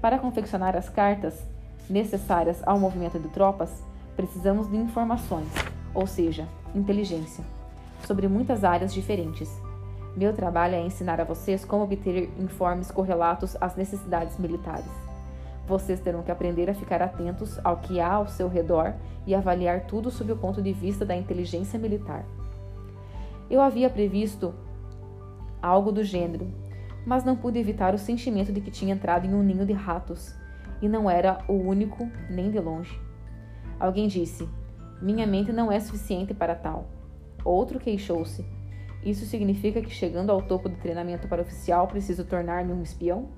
Para 0.00 0.18
confeccionar 0.18 0.76
as 0.76 0.88
cartas, 0.88 1.46
necessárias 1.88 2.60
ao 2.66 2.78
movimento 2.78 3.18
de 3.18 3.28
tropas, 3.28 3.82
precisamos 4.16 4.68
de 4.68 4.76
informações, 4.76 5.48
ou 5.94 6.06
seja, 6.06 6.46
inteligência, 6.74 7.44
sobre 8.04 8.28
muitas 8.28 8.64
áreas 8.64 8.92
diferentes. 8.92 9.48
Meu 10.16 10.34
trabalho 10.34 10.74
é 10.74 10.80
ensinar 10.80 11.20
a 11.20 11.24
vocês 11.24 11.64
como 11.64 11.84
obter 11.84 12.30
informes 12.38 12.90
correlatos 12.90 13.56
às 13.60 13.76
necessidades 13.76 14.38
militares. 14.38 15.01
Vocês 15.66 16.00
terão 16.00 16.22
que 16.22 16.30
aprender 16.30 16.68
a 16.68 16.74
ficar 16.74 17.00
atentos 17.00 17.58
ao 17.64 17.78
que 17.78 18.00
há 18.00 18.14
ao 18.14 18.26
seu 18.26 18.48
redor 18.48 18.94
e 19.26 19.34
avaliar 19.34 19.86
tudo 19.86 20.10
sob 20.10 20.32
o 20.32 20.36
ponto 20.36 20.60
de 20.60 20.72
vista 20.72 21.04
da 21.04 21.16
inteligência 21.16 21.78
militar. 21.78 22.24
Eu 23.48 23.60
havia 23.60 23.88
previsto 23.88 24.54
algo 25.62 25.92
do 25.92 26.02
gênero, 26.02 26.50
mas 27.06 27.24
não 27.24 27.36
pude 27.36 27.58
evitar 27.58 27.94
o 27.94 27.98
sentimento 27.98 28.52
de 28.52 28.60
que 28.60 28.70
tinha 28.70 28.94
entrado 28.94 29.26
em 29.26 29.34
um 29.34 29.42
ninho 29.42 29.64
de 29.64 29.72
ratos 29.72 30.34
e 30.80 30.88
não 30.88 31.08
era 31.08 31.44
o 31.46 31.52
único 31.52 32.10
nem 32.28 32.50
de 32.50 32.58
longe. 32.58 33.00
Alguém 33.78 34.08
disse: 34.08 34.48
Minha 35.00 35.26
mente 35.26 35.52
não 35.52 35.70
é 35.70 35.78
suficiente 35.78 36.34
para 36.34 36.56
tal. 36.56 36.88
Outro 37.44 37.78
queixou-se: 37.78 38.44
Isso 39.04 39.24
significa 39.26 39.80
que, 39.80 39.90
chegando 39.90 40.30
ao 40.30 40.42
topo 40.42 40.68
do 40.68 40.76
treinamento 40.76 41.28
para 41.28 41.42
oficial, 41.42 41.86
preciso 41.86 42.24
tornar-me 42.24 42.72
um 42.72 42.82
espião? 42.82 43.28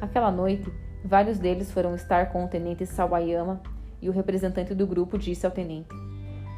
Aquela 0.00 0.30
noite, 0.30 0.72
vários 1.04 1.38
deles 1.38 1.70
foram 1.70 1.94
estar 1.94 2.30
com 2.30 2.44
o 2.44 2.48
tenente 2.48 2.86
Sawayama 2.86 3.60
e 4.00 4.08
o 4.08 4.12
representante 4.12 4.74
do 4.74 4.86
grupo 4.86 5.18
disse 5.18 5.46
ao 5.46 5.52
tenente: 5.52 5.94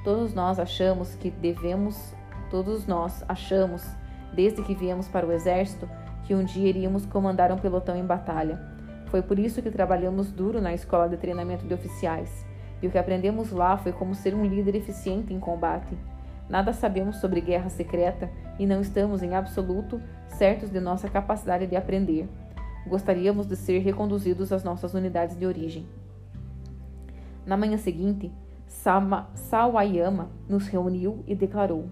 Todos 0.05 0.35
nós 0.35 0.59
achamos 0.59 1.15
que 1.15 1.31
devemos, 1.31 2.15
todos 2.51 2.87
nós 2.87 3.25
achamos, 3.29 3.85
desde 4.33 4.63
que 4.63 4.75
viemos 4.75 5.09
para 5.09 5.27
o 5.27 5.33
exército, 5.33 5.89
que 6.25 6.35
um 6.35 6.45
dia 6.45 6.69
iríamos 6.69 7.07
comandar 7.07 7.53
um 7.53 7.59
pelotão 7.59 7.97
em 7.97 8.05
batalha 8.05 8.71
foi 9.11 9.21
por 9.23 9.39
isso 9.39 9.61
que 9.61 9.71
trabalhamos 9.71 10.31
duro 10.31 10.61
na 10.61 10.73
escola 10.73 11.09
de 11.09 11.17
treinamento 11.17 11.67
de 11.67 11.75
oficiais. 11.75 12.47
E 12.81 12.87
o 12.87 12.91
que 12.91 12.97
aprendemos 12.97 13.51
lá 13.51 13.77
foi 13.77 13.93
como 13.93 14.15
ser 14.15 14.35
um 14.35 14.47
líder 14.47 14.77
eficiente 14.77 15.35
em 15.35 15.41
combate. 15.41 15.99
Nada 16.49 16.73
sabemos 16.73 17.17
sobre 17.17 17.41
guerra 17.41 17.69
secreta 17.69 18.31
e 18.59 18.67
não 18.67 18.81
estamos 18.81 19.23
em 19.23 19.35
absoluto 19.35 20.01
certos 20.29 20.71
de 20.71 20.81
nossa 20.81 21.09
capacidade 21.09 21.67
de 21.67 21.77
aprender. 21.77 22.29
Gostaríamos 22.87 23.47
de 23.47 23.57
ser 23.57 23.79
reconduzidos 23.81 24.53
às 24.53 24.65
nossas 24.65 24.95
unidades 24.95 25.39
de 25.39 25.47
origem. 25.47 25.87
Na 27.47 27.57
manhã 27.57 27.77
seguinte, 27.77 28.33
Sama, 28.67 29.29
Sawayama 29.35 30.31
nos 30.49 30.67
reuniu 30.69 31.25
e 31.27 31.35
declarou: 31.35 31.87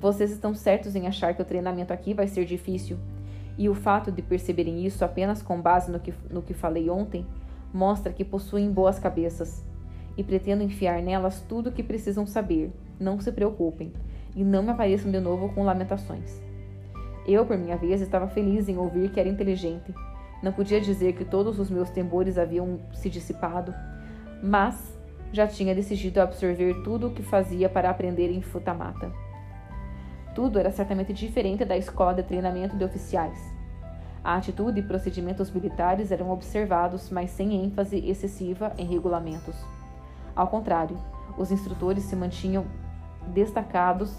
Vocês 0.00 0.30
estão 0.30 0.54
certos 0.54 0.96
em 0.96 1.06
achar 1.06 1.34
que 1.34 1.42
o 1.42 1.44
treinamento 1.44 1.92
aqui 1.92 2.14
vai 2.14 2.26
ser 2.26 2.44
difícil? 2.44 2.98
E 3.56 3.68
o 3.68 3.74
fato 3.74 4.10
de 4.10 4.22
perceberem 4.22 4.86
isso 4.86 5.04
apenas 5.04 5.42
com 5.42 5.60
base 5.60 5.90
no 5.90 6.00
que, 6.00 6.14
no 6.30 6.42
que 6.42 6.54
falei 6.54 6.88
ontem 6.88 7.26
mostra 7.72 8.12
que 8.12 8.24
possuem 8.24 8.70
boas 8.70 8.98
cabeças. 8.98 9.64
e 10.16 10.24
pretendo 10.24 10.64
enfiar 10.64 11.00
nelas 11.00 11.40
tudo 11.42 11.68
o 11.68 11.72
que 11.72 11.80
precisam 11.80 12.26
saber. 12.26 12.72
Não 12.98 13.20
se 13.20 13.30
preocupem 13.30 13.92
e 14.34 14.42
não 14.42 14.64
me 14.64 14.70
apareçam 14.70 15.12
de 15.12 15.20
novo 15.20 15.48
com 15.50 15.62
lamentações. 15.62 16.40
Eu, 17.24 17.46
por 17.46 17.56
minha 17.56 17.76
vez, 17.76 18.00
estava 18.00 18.26
feliz 18.26 18.68
em 18.68 18.76
ouvir 18.76 19.12
que 19.12 19.20
era 19.20 19.28
inteligente. 19.28 19.94
Não 20.42 20.52
podia 20.52 20.80
dizer 20.80 21.14
que 21.14 21.24
todos 21.24 21.58
os 21.58 21.70
meus 21.70 21.90
temores 21.90 22.38
haviam 22.38 22.78
se 22.92 23.10
dissipado, 23.10 23.74
mas 24.42 24.96
já 25.32 25.46
tinha 25.46 25.74
decidido 25.74 26.20
absorver 26.20 26.82
tudo 26.82 27.08
o 27.08 27.10
que 27.10 27.22
fazia 27.22 27.68
para 27.68 27.90
aprender 27.90 28.30
em 28.30 28.40
Futamata. 28.40 29.12
Tudo 30.34 30.58
era 30.58 30.70
certamente 30.70 31.12
diferente 31.12 31.64
da 31.64 31.76
escola 31.76 32.14
de 32.14 32.22
treinamento 32.22 32.76
de 32.76 32.84
oficiais. 32.84 33.38
A 34.22 34.36
atitude 34.36 34.80
e 34.80 34.82
procedimentos 34.82 35.50
militares 35.50 36.12
eram 36.12 36.30
observados, 36.30 37.10
mas 37.10 37.30
sem 37.30 37.64
ênfase 37.64 37.98
excessiva 38.08 38.72
em 38.78 38.86
regulamentos. 38.86 39.56
Ao 40.34 40.46
contrário, 40.46 40.96
os 41.36 41.50
instrutores 41.50 42.04
se 42.04 42.14
mantinham 42.14 42.66
destacados, 43.28 44.14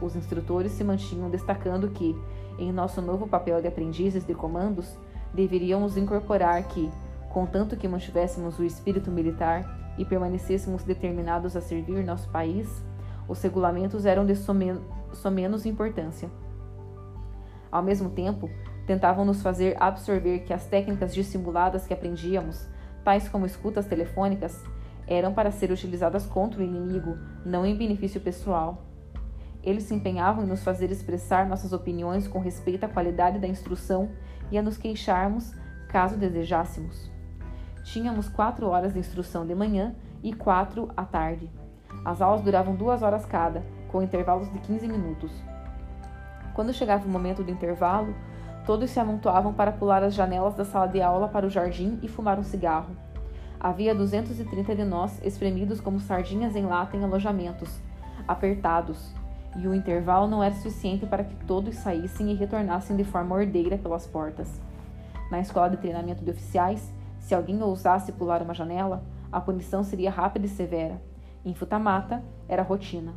os 0.00 0.14
instrutores 0.14 0.72
se 0.72 0.84
mantinham 0.84 1.30
destacando 1.30 1.90
que, 1.90 2.16
em 2.58 2.70
nosso 2.72 3.00
novo 3.00 3.26
papel 3.26 3.60
de 3.60 3.68
aprendizes 3.68 4.24
de 4.24 4.34
comandos, 4.34 4.96
deveríamos 5.34 5.96
incorporar 5.96 6.62
que, 6.68 6.90
contanto 7.30 7.76
que 7.76 7.88
mantivéssemos 7.88 8.58
o 8.58 8.64
espírito 8.64 9.10
militar, 9.10 9.78
e 9.98 10.04
permanecêssemos 10.04 10.84
determinados 10.84 11.56
a 11.56 11.60
servir 11.60 12.04
nosso 12.04 12.28
país, 12.30 12.82
os 13.26 13.42
regulamentos 13.42 14.06
eram 14.06 14.24
de 14.24 14.34
somenos 14.36 15.66
importância. 15.66 16.30
Ao 17.70 17.82
mesmo 17.82 18.08
tempo, 18.08 18.48
tentavam 18.86 19.24
nos 19.24 19.42
fazer 19.42 19.76
absorver 19.78 20.40
que 20.40 20.54
as 20.54 20.64
técnicas 20.66 21.12
dissimuladas 21.12 21.86
que 21.86 21.92
aprendíamos, 21.92 22.66
tais 23.04 23.28
como 23.28 23.44
escutas 23.44 23.86
telefônicas, 23.86 24.64
eram 25.06 25.34
para 25.34 25.50
ser 25.50 25.70
utilizadas 25.70 26.24
contra 26.24 26.60
o 26.60 26.62
inimigo, 26.62 27.18
não 27.44 27.66
em 27.66 27.76
benefício 27.76 28.20
pessoal. 28.20 28.84
Eles 29.62 29.84
se 29.84 29.94
empenhavam 29.94 30.44
em 30.44 30.46
nos 30.46 30.62
fazer 30.62 30.90
expressar 30.90 31.46
nossas 31.46 31.72
opiniões 31.72 32.28
com 32.28 32.38
respeito 32.38 32.84
à 32.84 32.88
qualidade 32.88 33.38
da 33.38 33.48
instrução 33.48 34.10
e 34.50 34.58
a 34.58 34.62
nos 34.62 34.76
queixarmos 34.76 35.54
caso 35.88 36.16
desejássemos. 36.16 37.10
Tínhamos 37.84 38.28
quatro 38.28 38.68
horas 38.68 38.92
de 38.92 38.98
instrução 38.98 39.46
de 39.46 39.54
manhã 39.54 39.94
e 40.22 40.32
quatro 40.32 40.90
à 40.96 41.04
tarde. 41.04 41.50
As 42.04 42.20
aulas 42.20 42.42
duravam 42.42 42.74
duas 42.74 43.02
horas 43.02 43.24
cada, 43.24 43.62
com 43.88 44.02
intervalos 44.02 44.52
de 44.52 44.58
15 44.58 44.86
minutos. 44.86 45.32
Quando 46.54 46.72
chegava 46.72 47.06
o 47.06 47.08
momento 47.08 47.42
do 47.42 47.50
intervalo, 47.50 48.14
todos 48.66 48.90
se 48.90 49.00
amontoavam 49.00 49.54
para 49.54 49.72
pular 49.72 50.02
as 50.02 50.12
janelas 50.12 50.54
da 50.54 50.64
sala 50.64 50.86
de 50.86 51.00
aula 51.00 51.28
para 51.28 51.46
o 51.46 51.50
jardim 51.50 51.98
e 52.02 52.08
fumar 52.08 52.38
um 52.38 52.42
cigarro. 52.42 52.94
Havia 53.58 53.94
230 53.94 54.74
de 54.76 54.84
nós 54.84 55.20
espremidos 55.24 55.80
como 55.80 55.98
sardinhas 55.98 56.54
em 56.54 56.66
lata 56.66 56.96
em 56.96 57.02
alojamentos, 57.02 57.80
apertados, 58.26 59.14
e 59.58 59.66
o 59.66 59.74
intervalo 59.74 60.28
não 60.28 60.42
era 60.42 60.54
suficiente 60.54 61.04
para 61.04 61.24
que 61.24 61.34
todos 61.44 61.74
saíssem 61.74 62.30
e 62.30 62.34
retornassem 62.34 62.96
de 62.96 63.02
forma 63.02 63.34
ordeira 63.34 63.76
pelas 63.76 64.06
portas. 64.06 64.60
Na 65.32 65.40
escola 65.40 65.68
de 65.68 65.76
treinamento 65.76 66.24
de 66.24 66.30
oficiais, 66.30 66.94
se 67.18 67.34
alguém 67.34 67.60
ousasse 67.60 68.12
pular 68.12 68.40
uma 68.40 68.54
janela, 68.54 69.02
a 69.32 69.40
punição 69.40 69.82
seria 69.82 70.10
rápida 70.10 70.46
e 70.46 70.48
severa. 70.48 71.02
Em 71.44 71.54
Futamata, 71.54 72.22
era 72.48 72.62
rotina. 72.62 73.14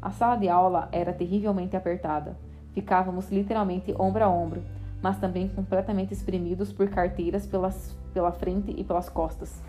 A 0.00 0.10
sala 0.10 0.36
de 0.36 0.48
aula 0.48 0.88
era 0.92 1.12
terrivelmente 1.12 1.76
apertada. 1.76 2.38
Ficávamos 2.72 3.28
literalmente 3.28 3.92
ombro 3.98 4.24
a 4.24 4.28
ombro, 4.28 4.62
mas 5.02 5.18
também 5.18 5.48
completamente 5.48 6.14
espremidos 6.14 6.72
por 6.72 6.88
carteiras 6.88 7.46
pelas, 7.46 7.98
pela 8.14 8.30
frente 8.30 8.72
e 8.76 8.84
pelas 8.84 9.08
costas. 9.08 9.60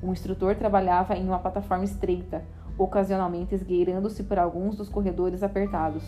O 0.00 0.12
instrutor 0.12 0.54
trabalhava 0.54 1.16
em 1.16 1.26
uma 1.26 1.38
plataforma 1.40 1.84
estreita, 1.84 2.44
ocasionalmente 2.78 3.54
esgueirando-se 3.54 4.22
por 4.24 4.38
alguns 4.38 4.76
dos 4.76 4.88
corredores 4.88 5.42
apertados. 5.42 6.04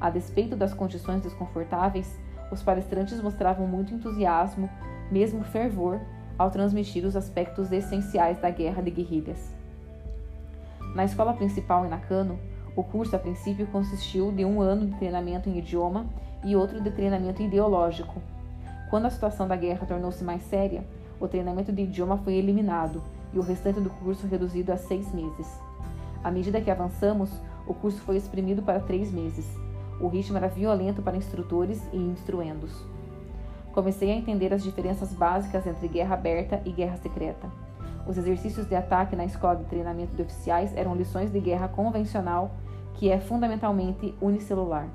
A 0.00 0.10
despeito 0.10 0.54
das 0.54 0.74
condições 0.74 1.22
desconfortáveis, 1.22 2.18
os 2.50 2.62
palestrantes 2.62 3.20
mostravam 3.20 3.66
muito 3.66 3.92
entusiasmo 3.92 4.68
mesmo 5.10 5.42
fervor, 5.44 6.00
ao 6.38 6.50
transmitir 6.50 7.04
os 7.04 7.16
aspectos 7.16 7.72
essenciais 7.72 8.38
da 8.38 8.50
guerra 8.50 8.82
de 8.82 8.90
guerrilhas. 8.90 9.52
Na 10.94 11.04
escola 11.04 11.34
principal 11.34 11.84
em 11.84 11.88
Nakano, 11.88 12.38
o 12.76 12.84
curso 12.84 13.16
a 13.16 13.18
princípio 13.18 13.66
consistiu 13.66 14.30
de 14.30 14.44
um 14.44 14.60
ano 14.60 14.86
de 14.86 14.96
treinamento 14.96 15.48
em 15.48 15.58
idioma 15.58 16.06
e 16.44 16.54
outro 16.54 16.80
de 16.80 16.90
treinamento 16.90 17.42
ideológico. 17.42 18.22
Quando 18.88 19.06
a 19.06 19.10
situação 19.10 19.48
da 19.48 19.56
guerra 19.56 19.86
tornou-se 19.86 20.22
mais 20.22 20.42
séria, 20.42 20.84
o 21.20 21.26
treinamento 21.26 21.72
de 21.72 21.82
idioma 21.82 22.18
foi 22.18 22.34
eliminado 22.34 23.02
e 23.32 23.38
o 23.38 23.42
restante 23.42 23.80
do 23.80 23.90
curso 23.90 24.26
reduzido 24.26 24.72
a 24.72 24.76
seis 24.76 25.12
meses. 25.12 25.67
À 26.22 26.30
medida 26.30 26.60
que 26.60 26.70
avançamos, 26.70 27.30
o 27.66 27.74
curso 27.74 28.00
foi 28.00 28.16
exprimido 28.16 28.62
para 28.62 28.80
três 28.80 29.12
meses. 29.12 29.46
O 30.00 30.08
ritmo 30.08 30.36
era 30.36 30.48
violento 30.48 31.02
para 31.02 31.16
instrutores 31.16 31.82
e 31.92 31.96
instruendos. 31.96 32.72
Comecei 33.72 34.10
a 34.10 34.14
entender 34.16 34.52
as 34.52 34.62
diferenças 34.62 35.12
básicas 35.12 35.66
entre 35.66 35.86
guerra 35.88 36.14
aberta 36.14 36.60
e 36.64 36.72
guerra 36.72 36.96
secreta. 36.96 37.48
Os 38.06 38.16
exercícios 38.16 38.66
de 38.66 38.74
ataque 38.74 39.14
na 39.14 39.24
escola 39.24 39.56
de 39.56 39.64
treinamento 39.64 40.16
de 40.16 40.22
oficiais 40.22 40.74
eram 40.74 40.96
lições 40.96 41.30
de 41.30 41.38
guerra 41.38 41.68
convencional, 41.68 42.50
que 42.94 43.10
é 43.10 43.20
fundamentalmente 43.20 44.14
unicelular. 44.20 44.88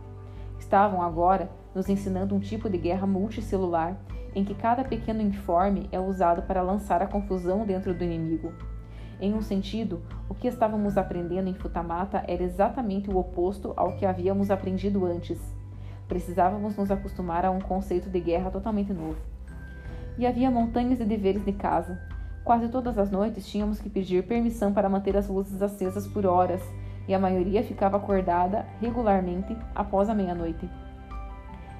Estavam 0.60 1.02
agora 1.02 1.50
nos 1.76 1.88
ensinando 1.88 2.36
um 2.36 2.40
tipo 2.40 2.70
de 2.70 2.78
guerra 2.78 3.06
multicelular, 3.06 3.96
em 4.36 4.44
que 4.44 4.56
cada 4.56 4.84
pequeno 4.84 5.22
informe 5.22 5.88
é 5.92 6.00
usado 6.00 6.42
para 6.42 6.62
lançar 6.62 7.02
a 7.02 7.08
confusão 7.08 7.66
dentro 7.66 7.94
do 7.94 8.04
inimigo. 8.04 8.52
Em 9.20 9.34
um 9.34 9.42
sentido, 9.42 10.02
o 10.28 10.34
que 10.34 10.48
estávamos 10.48 10.98
aprendendo 10.98 11.48
em 11.50 11.54
Futamata 11.54 12.24
era 12.28 12.44
exatamente 12.44 13.10
o 13.10 13.18
oposto 13.18 13.74
ao 13.76 13.96
que 13.96 14.06
havíamos 14.06 14.52
aprendido 14.52 15.06
antes. 15.06 15.40
Precisávamos 16.08 16.76
nos 16.76 16.92
acostumar 16.92 17.46
a 17.46 17.52
um 17.52 17.60
conceito 17.60 18.10
de 18.10 18.20
guerra 18.20 18.52
totalmente 18.52 18.92
novo. 18.92 19.18
E 20.18 20.28
havia 20.28 20.52
montanhas 20.52 21.00
de 21.00 21.06
deveres 21.06 21.44
de 21.46 21.54
casa. 21.54 22.00
Quase 22.44 22.68
todas 22.68 22.98
as 22.98 23.10
noites 23.10 23.48
tínhamos 23.48 23.80
que 23.80 23.90
pedir 23.90 24.28
permissão 24.28 24.74
para 24.74 24.90
manter 24.90 25.16
as 25.16 25.28
luzes 25.28 25.62
acesas 25.62 26.06
por 26.06 26.26
horas, 26.26 26.62
e 27.08 27.14
a 27.14 27.20
maioria 27.20 27.64
ficava 27.64 27.98
acordada 27.98 28.66
regularmente 28.80 29.56
após 29.74 30.10
a 30.10 30.14
meia-noite. 30.14 30.70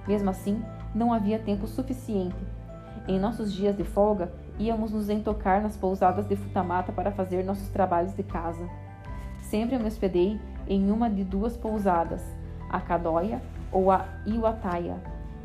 Mesmo 0.08 0.30
assim, 0.30 0.62
não 0.94 1.14
havia 1.14 1.40
tempo 1.40 1.68
suficiente. 1.68 2.36
Em 3.08 3.20
nossos 3.20 3.54
dias 3.54 3.76
de 3.76 3.84
folga, 3.84 4.32
íamos 4.60 4.92
nos 4.92 5.10
entocar 5.10 5.62
nas 5.62 5.76
pousadas 5.76 6.28
de 6.28 6.36
Futamata 6.36 6.92
para 6.92 7.12
fazer 7.12 7.44
nossos 7.44 7.70
trabalhos 7.70 8.14
de 8.14 8.24
casa. 8.24 8.68
Sempre 9.42 9.78
me 9.78 9.86
hospedei 9.86 10.40
em 10.68 10.92
uma 10.92 11.10
de 11.10 11.24
duas 11.24 11.58
pousadas, 11.58 12.24
a 12.70 12.80
Kadoya 12.80 13.42
ou 13.72 13.92
a 13.92 14.06
Iwataya, 14.26 14.98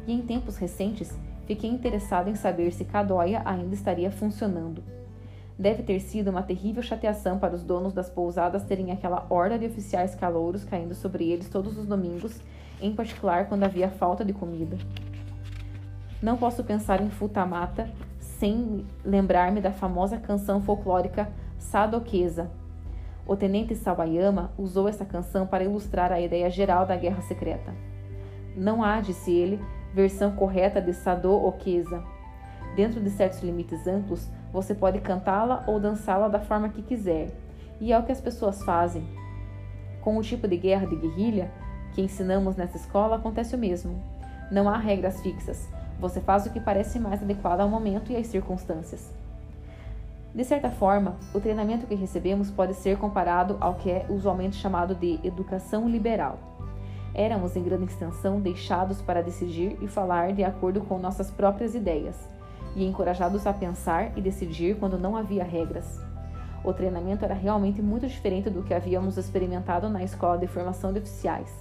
e 0.07 0.13
em 0.13 0.23
tempos 0.23 0.57
recentes 0.57 1.17
fiquei 1.47 1.71
interessado 1.71 2.29
em 2.29 2.35
saber 2.35 2.73
se 2.73 2.85
Kadoya 2.85 3.43
ainda 3.45 3.75
estaria 3.75 4.11
funcionando. 4.11 4.83
Deve 5.59 5.83
ter 5.83 5.99
sido 5.99 6.31
uma 6.31 6.43
terrível 6.43 6.83
chateação 6.83 7.39
para 7.39 7.55
os 7.55 7.65
donos 7.65 7.93
das 7.93 8.09
pousadas 8.09 8.65
terem 8.65 8.93
aquela 8.93 9.27
horda 9.29 9.59
de 9.59 9.67
oficiais 9.67 10.15
calouros 10.15 10.65
caindo 10.65 10.95
sobre 10.95 11.29
eles 11.29 11.49
todos 11.49 11.77
os 11.77 11.87
domingos, 11.87 12.41
em 12.81 12.95
particular 12.95 13.47
quando 13.49 13.65
havia 13.65 13.89
falta 13.89 14.25
de 14.25 14.33
comida. 14.33 14.79
Não 16.23 16.37
posso 16.37 16.63
pensar 16.63 17.01
em 17.01 17.11
Futamata 17.11 17.91
sem 18.39 18.87
lembrar-me 19.05 19.61
da 19.61 19.73
famosa 19.73 20.17
canção 20.17 20.63
folclórica 20.63 21.29
Sadokesa. 21.59 22.51
O 23.27 23.37
tenente 23.37 23.75
Sawayama 23.75 24.53
usou 24.57 24.89
essa 24.89 25.05
canção 25.05 25.47
para 25.47 25.65
ilustrar 25.65 26.13
a 26.13 26.21
ideia 26.21 26.49
geral 26.49 26.87
da 26.87 26.97
guerra 26.97 27.21
secreta. 27.23 27.75
Não 28.57 28.83
há, 28.83 29.01
disse 29.01 29.33
ele, 29.33 29.61
versão 29.93 30.33
correta 30.33 30.81
de 30.81 30.95
Sado. 30.95 31.53
Dentro 32.75 33.01
de 33.01 33.11
certos 33.11 33.43
limites 33.43 33.87
amplos, 33.87 34.29
você 34.53 34.75
pode 34.75 35.01
cantá-la 35.01 35.65
ou 35.67 35.81
dançá-la 35.81 36.29
da 36.29 36.39
forma 36.39 36.69
que 36.69 36.83
quiser, 36.83 37.31
e 37.81 37.93
é 37.93 37.99
o 37.99 38.03
que 38.05 38.13
as 38.13 38.21
pessoas 38.21 38.63
fazem. 38.63 39.07
Com 40.01 40.17
o 40.17 40.23
tipo 40.23 40.49
de 40.49 40.57
guerra 40.57 40.87
de 40.87 40.97
guerrilha 40.97 41.51
que 41.93 42.01
ensinamos 42.01 42.57
nessa 42.57 42.77
escola, 42.77 43.17
acontece 43.17 43.55
o 43.55 43.59
mesmo. 43.59 44.01
Não 44.51 44.69
há 44.69 44.79
regras 44.79 45.21
fixas. 45.21 45.69
Você 45.99 46.21
faz 46.21 46.47
o 46.47 46.51
que 46.51 46.61
parece 46.61 46.99
mais 46.99 47.23
adequado 47.23 47.61
ao 47.61 47.69
momento 47.69 48.13
e 48.13 48.17
às 48.17 48.27
circunstâncias. 48.27 49.13
De 50.35 50.45
certa 50.45 50.71
forma, 50.71 51.17
o 51.35 51.41
treinamento 51.41 51.87
que 51.87 51.95
recebemos 51.95 52.51
pode 52.51 52.75
ser 52.75 52.99
comparado 52.99 53.57
ao 53.61 53.75
que 53.75 53.91
é 53.91 54.07
usualmente 54.09 54.57
chamado 54.57 54.95
de 54.95 55.19
educação 55.25 55.89
liberal. 55.89 56.39
Éramos, 57.15 57.57
em 57.57 57.63
grande 57.63 57.87
extensão, 57.87 58.41
deixados 58.41 59.03
para 59.03 59.23
decidir 59.23 59.77
e 59.83 59.89
falar 59.89 60.33
de 60.33 60.45
acordo 60.45 60.83
com 60.83 60.99
nossas 60.99 61.31
próprias 61.31 61.75
ideias, 61.75 62.29
e 62.77 62.87
encorajados 62.87 63.47
a 63.47 63.53
pensar 63.53 64.17
e 64.17 64.21
decidir 64.21 64.77
quando 64.79 64.99
não 64.99 65.17
havia 65.17 65.43
regras. 65.43 66.01
O 66.63 66.73
treinamento 66.73 67.25
era 67.25 67.35
realmente 67.35 67.81
muito 67.81 68.07
diferente 68.07 68.51
do 68.51 68.63
que 68.63 68.75
havíamos 68.75 69.17
experimentado 69.17 69.89
na 69.89 70.05
escola 70.05 70.39
de 70.39 70.47
formação 70.47 70.93
de 70.93 70.99
oficiais. 70.99 71.53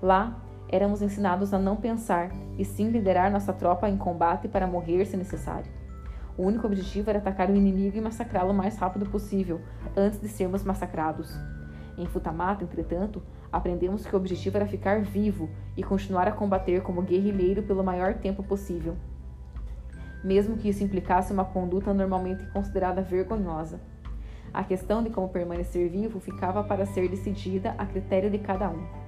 Lá, 0.00 0.36
éramos 0.68 1.02
ensinados 1.02 1.52
a 1.54 1.58
não 1.58 1.76
pensar 1.76 2.30
e 2.56 2.64
sim 2.64 2.90
liderar 2.90 3.30
nossa 3.30 3.52
tropa 3.52 3.88
em 3.88 3.96
combate 3.96 4.48
para 4.48 4.66
morrer 4.66 5.04
se 5.06 5.16
necessário. 5.16 5.70
O 6.36 6.44
único 6.44 6.66
objetivo 6.66 7.10
era 7.10 7.18
atacar 7.18 7.50
o 7.50 7.56
inimigo 7.56 7.96
e 7.96 8.00
massacrá-lo 8.00 8.52
o 8.52 8.54
mais 8.54 8.76
rápido 8.78 9.06
possível, 9.06 9.60
antes 9.96 10.20
de 10.20 10.28
sermos 10.28 10.62
massacrados. 10.62 11.36
Em 11.96 12.06
Futamata, 12.06 12.62
entretanto, 12.62 13.20
aprendemos 13.50 14.06
que 14.06 14.14
o 14.14 14.18
objetivo 14.18 14.56
era 14.56 14.66
ficar 14.66 15.02
vivo 15.02 15.50
e 15.76 15.82
continuar 15.82 16.28
a 16.28 16.32
combater 16.32 16.80
como 16.82 17.02
guerrilheiro 17.02 17.64
pelo 17.64 17.82
maior 17.82 18.14
tempo 18.14 18.44
possível, 18.44 18.96
mesmo 20.22 20.56
que 20.56 20.68
isso 20.68 20.84
implicasse 20.84 21.32
uma 21.32 21.44
conduta 21.44 21.92
normalmente 21.92 22.46
considerada 22.52 23.02
vergonhosa. 23.02 23.80
A 24.52 24.64
questão 24.64 25.02
de 25.02 25.10
como 25.10 25.28
permanecer 25.28 25.90
vivo 25.90 26.20
ficava 26.20 26.62
para 26.62 26.86
ser 26.86 27.08
decidida 27.08 27.74
a 27.76 27.84
critério 27.84 28.30
de 28.30 28.38
cada 28.38 28.70
um. 28.70 29.07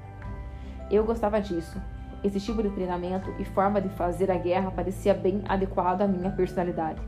Eu 0.91 1.05
gostava 1.05 1.41
disso. 1.41 1.81
Esse 2.23 2.41
tipo 2.41 2.63
de 2.63 2.71
treinamento 2.71 3.33
e 3.39 3.45
forma 3.45 3.81
de 3.81 3.89
fazer 3.91 4.31
a 4.31 4.37
guerra 4.37 4.71
parecia 4.71 5.15
bem 5.15 5.43
adequado 5.49 6.03
à 6.03 6.07
minha 6.07 6.31
personalidade. 6.31 7.01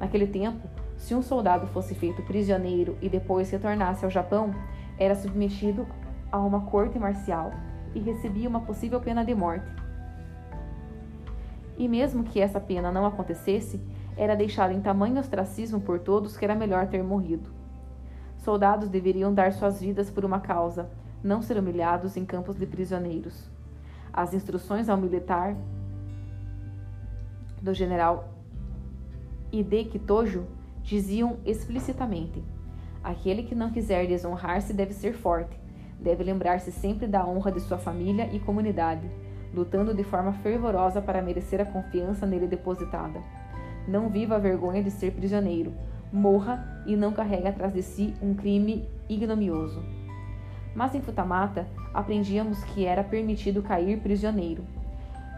Naquele 0.00 0.26
tempo, 0.26 0.66
se 0.96 1.14
um 1.14 1.22
soldado 1.22 1.66
fosse 1.66 1.94
feito 1.94 2.22
prisioneiro 2.22 2.96
e 3.02 3.08
depois 3.08 3.50
retornasse 3.50 4.04
ao 4.04 4.10
Japão, 4.10 4.54
era 4.98 5.14
submetido 5.14 5.86
a 6.32 6.38
uma 6.38 6.62
corte 6.62 6.98
marcial 6.98 7.52
e 7.94 8.00
recebia 8.00 8.48
uma 8.48 8.60
possível 8.60 9.00
pena 9.00 9.24
de 9.24 9.34
morte. 9.34 9.66
E 11.76 11.86
mesmo 11.88 12.24
que 12.24 12.40
essa 12.40 12.60
pena 12.60 12.90
não 12.90 13.06
acontecesse, 13.06 13.80
era 14.16 14.34
deixado 14.34 14.72
em 14.72 14.80
tamanho 14.80 15.18
ostracismo 15.18 15.80
por 15.80 15.98
todos 15.98 16.36
que 16.36 16.44
era 16.44 16.54
melhor 16.54 16.86
ter 16.86 17.02
morrido. 17.02 17.50
Soldados 18.38 18.88
deveriam 18.88 19.32
dar 19.32 19.52
suas 19.52 19.80
vidas 19.80 20.10
por 20.10 20.24
uma 20.24 20.40
causa, 20.40 20.90
não 21.22 21.42
ser 21.42 21.58
humilhados 21.58 22.16
em 22.16 22.24
campos 22.24 22.56
de 22.56 22.66
prisioneiros. 22.66 23.50
As 24.12 24.34
instruções 24.34 24.88
ao 24.88 24.96
militar 24.96 25.56
do 27.60 27.74
general 27.74 28.28
Hideki 29.52 29.98
Tojo 29.98 30.46
diziam 30.82 31.38
explicitamente: 31.44 32.42
aquele 33.02 33.42
que 33.42 33.54
não 33.54 33.70
quiser 33.70 34.06
desonrar-se 34.06 34.72
deve 34.72 34.94
ser 34.94 35.14
forte, 35.14 35.58
deve 36.00 36.24
lembrar-se 36.24 36.72
sempre 36.72 37.06
da 37.06 37.26
honra 37.26 37.52
de 37.52 37.60
sua 37.60 37.78
família 37.78 38.28
e 38.32 38.40
comunidade, 38.40 39.08
lutando 39.54 39.94
de 39.94 40.02
forma 40.02 40.32
fervorosa 40.34 41.02
para 41.02 41.22
merecer 41.22 41.60
a 41.60 41.66
confiança 41.66 42.26
nele 42.26 42.46
depositada. 42.46 43.20
Não 43.86 44.08
viva 44.08 44.36
a 44.36 44.38
vergonha 44.38 44.82
de 44.82 44.90
ser 44.90 45.12
prisioneiro, 45.12 45.72
morra 46.12 46.82
e 46.86 46.96
não 46.96 47.12
carregue 47.12 47.48
atrás 47.48 47.72
de 47.72 47.82
si 47.82 48.14
um 48.22 48.34
crime 48.34 48.88
ignomioso. 49.08 49.99
Mas 50.74 50.94
em 50.94 51.00
Futamata 51.00 51.66
aprendíamos 51.92 52.62
que 52.64 52.86
era 52.86 53.02
permitido 53.02 53.62
cair 53.62 53.98
prisioneiro. 54.00 54.64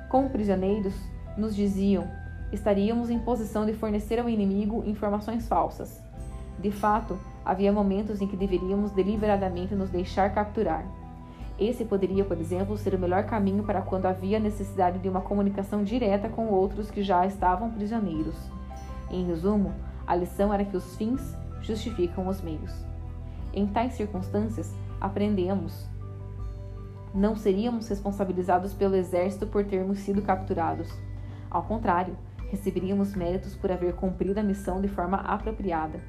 Como 0.08 0.30
prisioneiros, 0.30 0.94
nos 1.36 1.56
diziam 1.56 2.06
estaríamos 2.52 3.08
em 3.08 3.18
posição 3.18 3.64
de 3.64 3.72
fornecer 3.72 4.18
ao 4.18 4.28
inimigo 4.28 4.84
informações 4.84 5.48
falsas. 5.48 6.00
De 6.58 6.70
fato, 6.70 7.18
havia 7.44 7.72
momentos 7.72 8.20
em 8.20 8.26
que 8.26 8.36
deveríamos 8.36 8.90
deliberadamente 8.92 9.74
nos 9.74 9.88
deixar 9.88 10.32
capturar. 10.34 10.84
Esse 11.58 11.84
poderia, 11.84 12.24
por 12.24 12.38
exemplo, 12.38 12.76
ser 12.76 12.94
o 12.94 12.98
melhor 12.98 13.24
caminho 13.24 13.64
para 13.64 13.82
quando 13.82 14.06
havia 14.06 14.38
necessidade 14.38 14.98
de 14.98 15.08
uma 15.08 15.20
comunicação 15.20 15.82
direta 15.82 16.28
com 16.28 16.48
outros 16.48 16.90
que 16.90 17.02
já 17.02 17.26
estavam 17.26 17.70
prisioneiros. 17.70 18.36
Em 19.10 19.24
resumo, 19.26 19.72
a 20.06 20.14
lição 20.14 20.52
era 20.52 20.64
que 20.64 20.76
os 20.76 20.96
fins 20.96 21.36
justificam 21.60 22.28
os 22.28 22.40
meios. 22.40 22.72
Em 23.54 23.66
tais 23.66 23.92
circunstâncias, 23.92 24.74
aprendemos. 25.02 25.90
Não 27.12 27.34
seríamos 27.34 27.88
responsabilizados 27.88 28.72
pelo 28.72 28.94
exército 28.94 29.48
por 29.48 29.64
termos 29.64 29.98
sido 29.98 30.22
capturados. 30.22 30.88
Ao 31.50 31.64
contrário, 31.64 32.16
receberíamos 32.50 33.16
méritos 33.16 33.56
por 33.56 33.72
haver 33.72 33.94
cumprido 33.94 34.38
a 34.38 34.44
missão 34.44 34.80
de 34.80 34.86
forma 34.86 35.16
apropriada. 35.16 36.00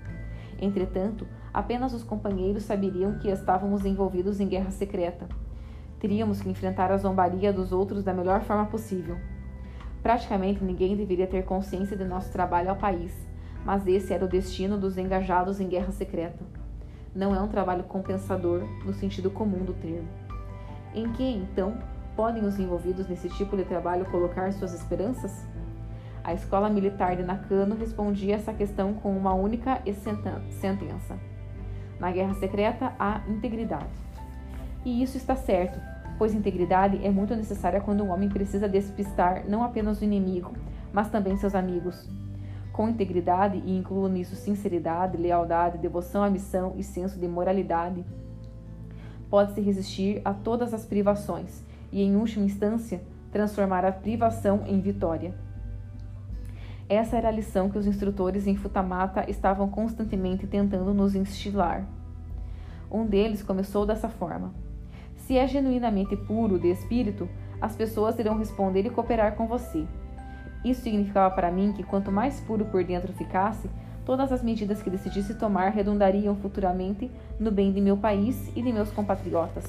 Entretanto, 0.62 1.28
apenas 1.52 1.92
os 1.92 2.04
companheiros 2.04 2.64
saberiam 2.64 3.18
que 3.18 3.30
estávamos 3.30 3.84
envolvidos 3.84 4.40
em 4.40 4.48
guerra 4.48 4.70
secreta. 4.70 5.28
Teríamos 6.00 6.40
que 6.40 6.50
enfrentar 6.50 6.92
a 6.92 6.98
zombaria 6.98 7.52
dos 7.52 7.72
outros 7.72 8.04
da 8.04 8.14
melhor 8.14 8.42
forma 8.42 8.68
possível. 8.68 9.18
Praticamente 10.04 10.64
ninguém 10.64 10.96
deveria 10.96 11.26
ter 11.26 11.44
consciência 11.46 11.98
de 11.98 12.06
nosso 12.06 12.32
trabalho 12.32 12.70
ao 12.70 12.76
país, 12.76 13.28
mas 13.66 13.88
esse 13.88 14.14
era 14.14 14.24
o 14.24 14.30
destino 14.30 14.78
dos 14.78 15.00
engajados 15.00 15.60
em 15.60 15.68
guerra 15.68 15.92
secreta. 15.92 16.63
Não 17.16 17.36
é 17.36 17.40
um 17.40 17.48
trabalho 17.48 17.84
compensador 17.84 18.64
no 18.86 18.94
sentido 18.94 19.30
comum 19.30 19.64
do 19.64 19.74
termo. 19.74 20.08
Em 20.96 21.12
que, 21.12 21.24
então, 21.24 21.78
podem 22.16 22.44
os 22.44 22.60
envolvidos 22.60 23.08
nesse 23.08 23.30
tipo 23.30 23.56
de 23.56 23.64
trabalho 23.64 24.06
colocar 24.06 24.52
suas 24.54 24.74
esperanças? 24.74 25.46
A 26.24 26.34
escola 26.34 26.70
militar 26.70 27.16
de 27.16 27.24
Nakano 27.24 27.76
respondia 27.76 28.36
essa 28.36 28.54
questão 28.54 28.94
com 28.94 29.16
uma 29.16 29.34
única 29.34 29.82
sentença: 30.54 31.18
Na 32.00 32.12
guerra 32.12 32.34
secreta 32.36 32.94
há 32.98 33.22
integridade. 33.28 33.86
E 34.86 35.04
isso 35.04 35.18
está 35.18 35.36
certo, 35.36 35.80
pois 36.18 36.34
integridade 36.34 37.06
é 37.06 37.10
muito 37.10 37.36
necessária 37.36 37.82
quando 37.82 38.04
um 38.04 38.12
homem 38.12 38.30
precisa 38.30 38.68
despistar 38.68 39.44
não 39.48 39.64
apenas 39.64 40.00
o 40.00 40.04
inimigo, 40.04 40.54
mas 40.92 41.10
também 41.10 41.38
seus 41.38 41.56
amigos. 41.56 42.08
Com 42.74 42.90
integridade, 42.90 43.62
e 43.64 43.78
incluo 43.78 44.10
nisso 44.10 44.36
sinceridade, 44.36 45.16
lealdade, 45.16 45.78
devoção 45.78 46.24
à 46.24 46.30
missão 46.30 46.74
e 46.76 46.84
senso 46.84 47.20
de 47.20 47.28
moralidade, 47.28 48.04
pode-se 49.30 49.62
resistir 49.62 50.22
a 50.26 50.34
todas 50.34 50.74
as 50.74 50.84
privações 50.84 51.64
e, 51.92 52.02
em 52.02 52.16
última 52.16 52.46
instância, 52.46 53.02
transformar 53.32 53.86
a 53.86 53.92
privação 53.92 54.64
em 54.66 54.82
vitória. 54.82 55.36
Essa 56.90 57.16
era 57.16 57.30
a 57.30 57.32
lição 57.32 57.70
que 57.70 57.78
os 57.78 57.86
instrutores 57.86 58.48
em 58.48 58.56
Futamata 58.56 59.30
estavam 59.30 59.70
constantemente 59.70 60.48
tentando 60.48 60.96
nos 60.96 61.14
instilar. 61.14 61.88
Um 62.92 63.06
deles 63.06 63.44
começou 63.44 63.86
dessa 63.86 64.10
forma: 64.10 64.52
Se 65.16 65.38
é 65.38 65.48
genuinamente 65.48 66.16
puro 66.16 66.60
de 66.60 66.70
espírito, 66.72 67.30
as 67.62 67.76
pessoas 67.76 68.18
irão 68.18 68.38
responder 68.38 68.86
e 68.86 68.90
cooperar 68.90 69.36
com 69.36 69.48
você. 69.48 69.88
Isso 70.64 70.82
significava 70.82 71.34
para 71.34 71.52
mim 71.52 71.74
que 71.74 71.84
quanto 71.84 72.12
mais 72.12 72.40
puro 72.40 72.66
por 72.66 72.84
dentro 72.84 73.12
ficasse, 73.14 73.70
todas 74.06 74.32
as 74.32 74.42
medidas 74.42 74.82
que 74.82 74.90
decidisse 74.90 75.34
tomar 75.34 75.70
redundariam 75.70 76.36
futuramente 76.36 77.12
no 77.40 77.52
bem 77.52 77.72
de 77.72 77.82
meu 77.82 77.98
país 77.98 78.52
e 78.56 78.62
de 78.62 78.72
meus 78.72 78.90
compatriotas. 78.92 79.66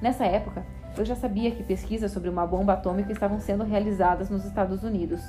Nessa 0.00 0.24
época, 0.24 0.64
eu 0.96 1.04
já 1.04 1.14
sabia 1.14 1.50
que 1.50 1.62
pesquisas 1.62 2.12
sobre 2.12 2.28
uma 2.28 2.46
bomba 2.46 2.74
atômica 2.74 3.12
estavam 3.12 3.40
sendo 3.40 3.64
realizadas 3.64 4.30
nos 4.30 4.44
Estados 4.44 4.82
Unidos. 4.82 5.20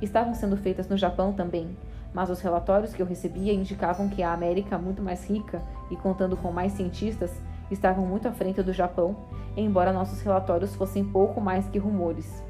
Estavam 0.00 0.34
sendo 0.34 0.56
feitas 0.56 0.88
no 0.88 0.96
Japão 0.96 1.32
também, 1.32 1.76
mas 2.12 2.30
os 2.30 2.40
relatórios 2.40 2.92
que 2.92 3.00
eu 3.00 3.06
recebia 3.06 3.52
indicavam 3.52 4.08
que 4.08 4.22
a 4.22 4.32
América, 4.32 4.78
muito 4.78 5.02
mais 5.02 5.28
rica 5.28 5.62
e 5.90 5.96
contando 5.96 6.36
com 6.36 6.52
mais 6.52 6.72
cientistas, 6.72 7.32
estavam 7.70 8.04
muito 8.04 8.28
à 8.28 8.32
frente 8.32 8.62
do 8.62 8.72
Japão, 8.72 9.16
embora 9.56 9.92
nossos 9.92 10.20
relatórios 10.20 10.74
fossem 10.74 11.04
pouco 11.04 11.40
mais 11.40 11.68
que 11.68 11.78
rumores. 11.78 12.49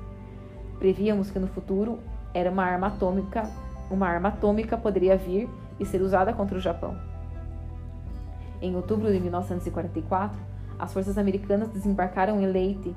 Prevíamos 0.81 1.31
que 1.31 1.39
no 1.39 1.47
futuro 1.47 2.01
era 2.35 2.51
uma 2.51 2.65
arma 2.65 2.89
atômica, 2.89 3.49
uma 3.91 4.09
arma 4.09 4.31
atômica 4.31 4.79
poderia 4.79 5.17
vir 5.17 5.49
e 5.79 5.85
ser 5.85 6.01
usada 6.01 6.33
contra 6.33 6.57
o 6.57 6.61
Japão. 6.61 6.97
Em 8.63 8.75
outubro 8.75 9.13
de 9.13 9.21
1944, 9.21 10.37
as 10.79 10.93
forças 10.93 11.19
americanas 11.19 11.69
desembarcaram 11.69 12.41
em 12.41 12.47
Leyte 12.47 12.97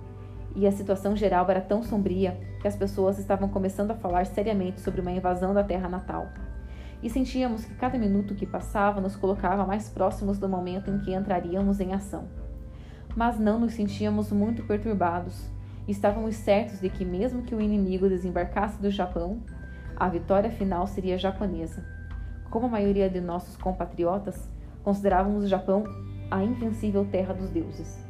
e 0.56 0.66
a 0.66 0.72
situação 0.72 1.16
geral 1.16 1.46
era 1.50 1.60
tão 1.60 1.84
sombria 1.84 2.40
que 2.62 2.68
as 2.68 2.76
pessoas 2.76 3.20
estavam 3.20 3.50
começando 3.50 3.92
a 3.92 3.96
falar 3.96 4.26
seriamente 4.26 4.80
sobre 4.80 5.02
uma 5.02 5.12
invasão 5.12 5.54
da 5.54 5.64
terra 5.64 5.90
natal. 5.90 6.30
E 7.02 7.10
sentíamos 7.10 7.66
que 7.66 7.76
cada 7.76 7.98
minuto 7.98 8.34
que 8.34 8.46
passava 8.46 9.02
nos 9.02 9.18
colocava 9.18 9.66
mais 9.66 9.90
próximos 9.90 10.38
do 10.38 10.48
momento 10.48 10.90
em 10.90 11.00
que 11.00 11.14
entraríamos 11.14 11.82
em 11.82 11.94
ação. 11.94 12.30
Mas 13.14 13.38
não 13.38 13.60
nos 13.60 13.74
sentíamos 13.74 14.32
muito 14.32 14.64
perturbados. 14.64 15.53
Estávamos 15.88 16.36
certos 16.36 16.80
de 16.80 16.90
que, 16.90 17.04
mesmo 17.04 17.44
que 17.44 17.54
o 17.54 17.60
inimigo 17.60 18.08
desembarcasse 18.08 18.82
do 18.82 18.90
Japão, 18.90 19.42
a 19.98 20.08
vitória 20.08 20.50
final 20.50 20.88
seria 20.88 21.18
japonesa. 21.18 21.84
Como 22.50 22.68
a 22.68 22.70
maioria 22.70 23.10
de 23.10 23.20
nossos 23.20 23.58
compatriotas, 23.58 24.50
considerávamos 24.82 25.44
o 25.44 25.48
Japão 25.48 25.84
a 26.32 26.42
invencível 26.42 27.06
terra 27.12 27.34
dos 27.34 27.50
deuses. 27.50 28.02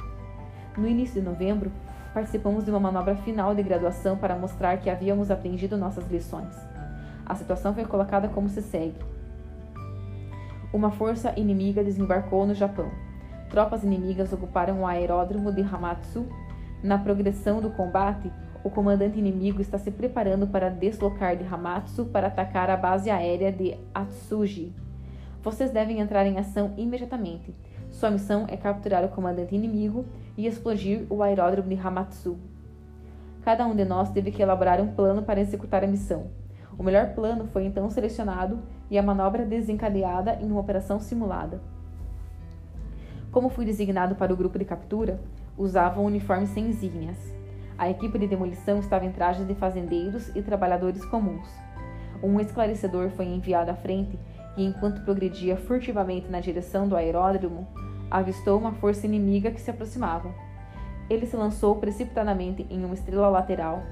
No 0.77 0.87
início 0.87 1.19
de 1.19 1.27
novembro, 1.27 1.71
participamos 2.13 2.63
de 2.63 2.69
uma 2.69 2.79
manobra 2.79 3.15
final 3.15 3.55
de 3.55 3.63
graduação 3.63 4.17
para 4.17 4.35
mostrar 4.35 4.77
que 4.77 4.89
havíamos 4.89 5.31
aprendido 5.31 5.75
nossas 5.75 6.07
lições. 6.11 6.55
A 7.25 7.33
situação 7.33 7.73
foi 7.73 7.85
colocada 7.85 8.27
como 8.27 8.49
se 8.49 8.61
segue: 8.61 8.99
Uma 10.71 10.91
força 10.91 11.33
inimiga 11.37 11.83
desembarcou 11.83 12.45
no 12.45 12.53
Japão. 12.53 12.91
Tropas 13.49 13.83
inimigas 13.83 14.31
ocuparam 14.31 14.81
o 14.81 14.87
aeródromo 14.87 15.51
de 15.51 15.61
Hamatsu. 15.61 16.27
Na 16.83 16.97
progressão 16.97 17.61
do 17.61 17.69
combate, 17.69 18.29
o 18.61 18.69
comandante 18.69 19.17
inimigo 19.17 19.61
está 19.61 19.77
se 19.77 19.89
preparando 19.89 20.45
para 20.45 20.67
deslocar 20.67 21.37
de 21.37 21.45
Hamatsu 21.45 22.03
para 22.03 22.27
atacar 22.27 22.69
a 22.69 22.75
base 22.75 23.09
aérea 23.09 23.53
de 23.53 23.77
Atsuji. 23.95 24.75
Vocês 25.41 25.71
devem 25.71 26.01
entrar 26.01 26.25
em 26.25 26.37
ação 26.37 26.73
imediatamente. 26.75 27.55
Sua 27.89 28.11
missão 28.11 28.45
é 28.49 28.57
capturar 28.57 29.05
o 29.05 29.07
comandante 29.07 29.55
inimigo 29.55 30.05
e 30.35 30.45
explodir 30.45 31.05
o 31.09 31.23
aeródromo 31.23 31.69
de 31.69 31.79
Hamatsu. 31.79 32.37
Cada 33.43 33.65
um 33.65 33.73
de 33.73 33.85
nós 33.85 34.09
teve 34.09 34.29
que 34.29 34.41
elaborar 34.41 34.81
um 34.81 34.93
plano 34.93 35.23
para 35.23 35.39
executar 35.39 35.85
a 35.85 35.87
missão. 35.87 36.31
O 36.77 36.83
melhor 36.83 37.13
plano 37.13 37.45
foi 37.45 37.63
então 37.63 37.89
selecionado 37.89 38.59
e 38.91 38.97
a 38.97 39.03
manobra 39.03 39.45
desencadeada 39.45 40.37
em 40.41 40.51
uma 40.51 40.59
operação 40.59 40.99
simulada. 40.99 41.61
Como 43.31 43.49
fui 43.49 43.63
designado 43.63 44.15
para 44.15 44.33
o 44.33 44.37
grupo 44.37 44.59
de 44.59 44.65
captura, 44.65 45.19
usava 45.57 45.99
um 45.99 46.05
uniforme 46.05 46.47
sem 46.47 46.67
insígnias. 46.67 47.17
A 47.77 47.89
equipe 47.89 48.17
de 48.19 48.27
demolição 48.27 48.79
estava 48.79 49.05
em 49.05 49.11
trajes 49.11 49.47
de 49.47 49.55
fazendeiros 49.55 50.29
e 50.35 50.41
trabalhadores 50.41 51.03
comuns. 51.05 51.47
Um 52.21 52.39
esclarecedor 52.39 53.09
foi 53.09 53.25
enviado 53.25 53.71
à 53.71 53.75
frente 53.75 54.17
e, 54.55 54.63
enquanto 54.63 55.03
progredia 55.03 55.57
furtivamente 55.57 56.29
na 56.29 56.39
direção 56.39 56.87
do 56.87 56.95
aeródromo, 56.95 57.67
avistou 58.09 58.59
uma 58.59 58.73
força 58.73 59.05
inimiga 59.05 59.51
que 59.51 59.59
se 59.59 59.71
aproximava. 59.71 60.31
Ele 61.09 61.25
se 61.25 61.35
lançou 61.35 61.75
precipitadamente 61.75 62.65
em 62.69 62.85
uma 62.85 62.93
estrela 62.93 63.27
lateral, 63.27 63.83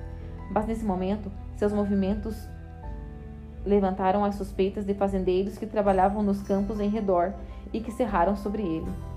mas 0.51 0.65
nesse 0.65 0.85
momento 0.85 1.31
seus 1.57 1.73
movimentos 1.73 2.35
levantaram 3.65 4.23
as 4.23 4.35
suspeitas 4.35 4.85
de 4.85 4.93
fazendeiros 4.93 5.57
que 5.57 5.65
trabalhavam 5.65 6.23
nos 6.23 6.41
campos 6.41 6.79
em 6.79 6.89
redor 6.89 7.33
e 7.73 7.79
que 7.79 7.91
cerraram 7.91 8.35
sobre 8.35 8.63
ele. 8.63 9.10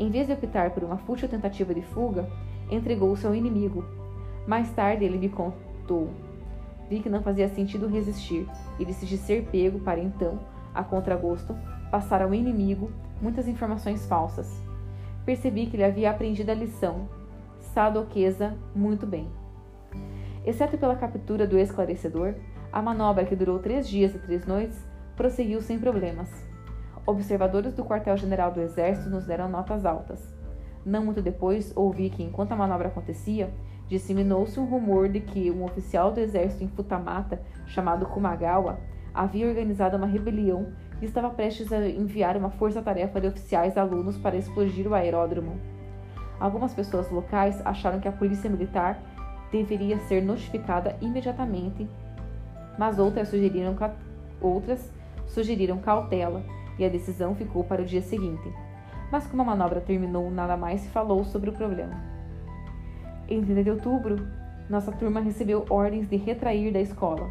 Em 0.00 0.08
vez 0.08 0.26
de 0.26 0.32
optar 0.32 0.70
por 0.70 0.82
uma 0.82 0.96
fútil 0.96 1.28
tentativa 1.28 1.74
de 1.74 1.82
fuga, 1.82 2.26
entregou-se 2.70 3.26
ao 3.26 3.34
inimigo. 3.34 3.84
Mais 4.46 4.72
tarde 4.72 5.04
ele 5.04 5.18
me 5.18 5.28
contou. 5.28 6.08
Vi 6.88 7.00
que 7.00 7.10
não 7.10 7.22
fazia 7.22 7.50
sentido 7.50 7.86
resistir 7.86 8.48
e 8.78 8.84
decidi 8.86 9.18
ser 9.18 9.44
pego 9.52 9.78
para 9.80 10.00
então, 10.00 10.40
a 10.74 10.82
contragosto, 10.82 11.54
passar 11.90 12.22
ao 12.22 12.32
inimigo 12.32 12.90
muitas 13.20 13.46
informações 13.46 14.06
falsas. 14.06 14.50
Percebi 15.26 15.66
que 15.66 15.76
ele 15.76 15.84
havia 15.84 16.10
aprendido 16.10 16.50
a 16.50 16.54
lição, 16.54 17.06
sadoquesa, 17.58 18.56
muito 18.74 19.06
bem. 19.06 19.28
Exceto 20.46 20.78
pela 20.78 20.96
captura 20.96 21.46
do 21.46 21.58
esclarecedor, 21.58 22.36
a 22.72 22.80
manobra, 22.80 23.26
que 23.26 23.36
durou 23.36 23.58
três 23.58 23.86
dias 23.86 24.14
e 24.14 24.18
três 24.18 24.46
noites, 24.46 24.82
prosseguiu 25.14 25.60
sem 25.60 25.78
problemas. 25.78 26.49
Observadores 27.10 27.74
do 27.74 27.84
quartel-general 27.84 28.52
do 28.52 28.60
Exército 28.60 29.10
nos 29.10 29.26
deram 29.26 29.48
notas 29.48 29.84
altas. 29.84 30.32
Não 30.86 31.04
muito 31.04 31.20
depois, 31.20 31.72
ouvi 31.74 32.08
que, 32.08 32.22
enquanto 32.22 32.52
a 32.52 32.56
manobra 32.56 32.86
acontecia, 32.86 33.52
disseminou-se 33.88 34.60
um 34.60 34.64
rumor 34.64 35.08
de 35.08 35.18
que 35.18 35.50
um 35.50 35.64
oficial 35.64 36.12
do 36.12 36.20
exército 36.20 36.62
em 36.62 36.68
Futamata, 36.68 37.42
chamado 37.66 38.06
Kumagawa, 38.06 38.78
havia 39.12 39.48
organizado 39.48 39.96
uma 39.96 40.06
rebelião 40.06 40.68
e 41.02 41.04
estava 41.04 41.28
prestes 41.30 41.72
a 41.72 41.84
enviar 41.84 42.36
uma 42.36 42.50
força-tarefa 42.50 43.20
de 43.20 43.26
oficiais 43.26 43.76
alunos 43.76 44.16
para 44.16 44.36
explodir 44.36 44.86
o 44.86 44.94
aeródromo. 44.94 45.58
Algumas 46.38 46.72
pessoas 46.72 47.10
locais 47.10 47.60
acharam 47.66 47.98
que 47.98 48.06
a 48.06 48.12
polícia 48.12 48.48
militar 48.48 49.02
deveria 49.50 49.98
ser 49.98 50.22
notificada 50.22 50.96
imediatamente 51.00 51.88
mas 52.78 52.98
outras 52.98 53.28
sugeriram, 53.28 53.76
outras 54.40 54.90
sugeriram 55.26 55.78
cautela 55.78 56.42
e 56.82 56.86
a 56.86 56.88
decisão 56.88 57.34
ficou 57.34 57.62
para 57.62 57.82
o 57.82 57.84
dia 57.84 58.02
seguinte. 58.02 58.52
Mas 59.12 59.26
como 59.26 59.42
a 59.42 59.44
manobra 59.44 59.80
terminou, 59.80 60.30
nada 60.30 60.56
mais 60.56 60.80
se 60.80 60.88
falou 60.88 61.24
sobre 61.24 61.50
o 61.50 61.52
problema. 61.52 62.00
Em 63.28 63.42
30 63.42 63.64
de 63.64 63.70
outubro, 63.70 64.26
nossa 64.68 64.92
turma 64.92 65.20
recebeu 65.20 65.66
ordens 65.68 66.08
de 66.08 66.16
retrair 66.16 66.72
da 66.72 66.80
escola. 66.80 67.28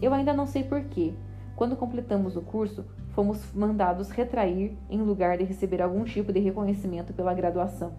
Eu 0.00 0.12
ainda 0.12 0.32
não 0.32 0.46
sei 0.46 0.64
porquê. 0.64 1.14
Quando 1.56 1.76
completamos 1.76 2.36
o 2.36 2.42
curso, 2.42 2.84
fomos 3.10 3.52
mandados 3.54 4.10
retrair 4.10 4.76
em 4.90 5.00
lugar 5.00 5.38
de 5.38 5.44
receber 5.44 5.80
algum 5.80 6.04
tipo 6.04 6.32
de 6.32 6.40
reconhecimento 6.40 7.12
pela 7.12 7.32
graduação. 7.32 7.92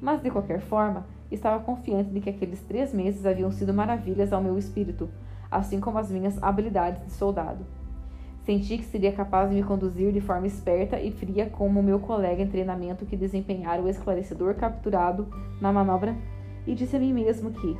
Mas, 0.00 0.22
de 0.22 0.30
qualquer 0.30 0.60
forma, 0.60 1.06
estava 1.30 1.62
confiante 1.62 2.10
de 2.10 2.20
que 2.20 2.30
aqueles 2.30 2.60
três 2.62 2.92
meses 2.92 3.24
haviam 3.24 3.52
sido 3.52 3.72
maravilhas 3.72 4.32
ao 4.32 4.42
meu 4.42 4.58
espírito, 4.58 5.08
assim 5.50 5.78
como 5.78 5.98
as 5.98 6.10
minhas 6.10 6.42
habilidades 6.42 7.04
de 7.04 7.12
soldado. 7.12 7.64
Senti 8.44 8.78
que 8.78 8.84
seria 8.84 9.12
capaz 9.12 9.50
de 9.50 9.56
me 9.56 9.62
conduzir 9.62 10.12
de 10.12 10.20
forma 10.20 10.46
esperta 10.46 10.98
e 10.98 11.10
fria 11.10 11.46
como 11.46 11.82
meu 11.82 12.00
colega 12.00 12.42
em 12.42 12.48
treinamento 12.48 13.04
que 13.04 13.16
desempenhara 13.16 13.82
o 13.82 13.88
esclarecedor 13.88 14.54
capturado 14.54 15.28
na 15.60 15.72
manobra 15.72 16.16
e 16.66 16.74
disse 16.74 16.96
a 16.96 16.98
mim 16.98 17.12
mesmo 17.12 17.50
que, 17.50 17.76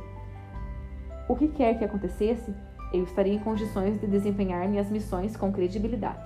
o 1.27 1.35
que 1.35 1.47
quer 1.47 1.77
que 1.77 1.85
acontecesse, 1.85 2.53
eu 2.93 3.03
estaria 3.03 3.33
em 3.33 3.39
condições 3.39 3.99
de 3.99 4.05
desempenhar 4.05 4.67
minhas 4.67 4.89
missões 4.89 5.37
com 5.37 5.51
credibilidade. 5.51 6.19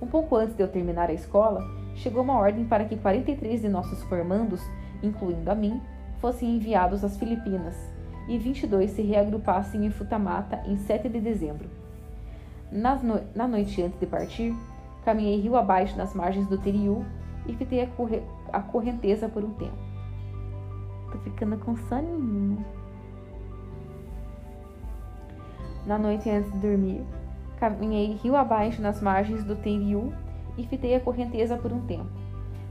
Um 0.00 0.06
pouco 0.06 0.36
antes 0.36 0.56
de 0.56 0.62
eu 0.62 0.68
terminar 0.68 1.10
a 1.10 1.14
escola, 1.14 1.62
chegou 1.94 2.22
uma 2.22 2.38
ordem 2.38 2.64
para 2.64 2.84
que 2.84 2.96
43 2.96 3.62
de 3.62 3.68
nossos 3.68 4.02
formandos, 4.04 4.62
incluindo 5.02 5.50
a 5.50 5.54
mim, 5.54 5.80
fossem 6.18 6.56
enviados 6.56 7.04
às 7.04 7.16
Filipinas 7.16 7.76
e 8.28 8.38
22 8.38 8.90
se 8.90 9.02
reagrupassem 9.02 9.84
em 9.84 9.90
Futamata 9.90 10.62
em 10.66 10.76
7 10.76 11.08
de 11.08 11.20
dezembro. 11.20 11.85
No... 12.70 13.20
Na 13.34 13.46
noite 13.46 13.82
antes 13.82 13.98
de 13.98 14.06
partir, 14.06 14.54
caminhei 15.04 15.40
rio 15.40 15.56
abaixo 15.56 15.96
nas 15.96 16.14
margens 16.14 16.46
do 16.48 16.58
Teriú 16.58 17.04
e 17.46 17.54
fitei 17.54 17.82
a, 17.82 17.86
corre... 17.86 18.22
a 18.52 18.60
correnteza 18.60 19.28
por 19.28 19.44
um 19.44 19.54
tempo. 19.54 19.76
Tô 21.12 21.18
ficando 21.18 21.56
com 21.58 21.76
soninho. 21.76 22.64
Na 25.86 25.96
noite 25.96 26.28
antes 26.28 26.50
de 26.52 26.58
dormir, 26.58 27.04
caminhei 27.60 28.14
rio 28.22 28.34
abaixo 28.34 28.82
nas 28.82 29.00
margens 29.00 29.44
do 29.44 29.54
Teriú 29.54 30.12
e 30.58 30.66
fitei 30.66 30.96
a 30.96 31.00
correnteza 31.00 31.56
por 31.56 31.72
um 31.72 31.86
tempo. 31.86 32.10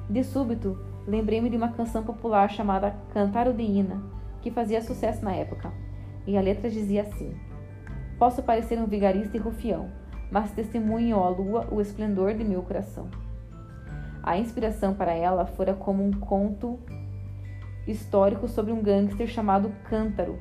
De 0.09 0.23
súbito, 0.23 0.77
lembrei-me 1.07 1.49
de 1.49 1.55
uma 1.55 1.69
canção 1.69 2.03
popular 2.03 2.49
chamada 2.49 2.95
Cantaro 3.13 3.53
de 3.53 3.63
Ina, 3.63 4.01
que 4.41 4.51
fazia 4.51 4.81
sucesso 4.81 5.23
na 5.23 5.33
época, 5.33 5.71
e 6.27 6.37
a 6.37 6.41
letra 6.41 6.69
dizia 6.69 7.03
assim: 7.03 7.33
Posso 8.17 8.41
parecer 8.41 8.79
um 8.79 8.85
vigarista 8.85 9.35
e 9.35 9.39
rufião, 9.39 9.89
mas 10.31 10.51
testemunho 10.51 11.19
à 11.19 11.29
lua 11.29 11.67
o 11.71 11.81
esplendor 11.81 12.33
de 12.33 12.43
meu 12.43 12.61
coração. 12.61 13.09
A 14.23 14.37
inspiração 14.37 14.93
para 14.93 15.13
ela 15.13 15.45
fora 15.45 15.73
como 15.73 16.03
um 16.03 16.11
conto 16.11 16.79
histórico 17.87 18.47
sobre 18.47 18.71
um 18.71 18.81
gangster 18.81 19.27
chamado 19.27 19.71
Cântaro, 19.89 20.39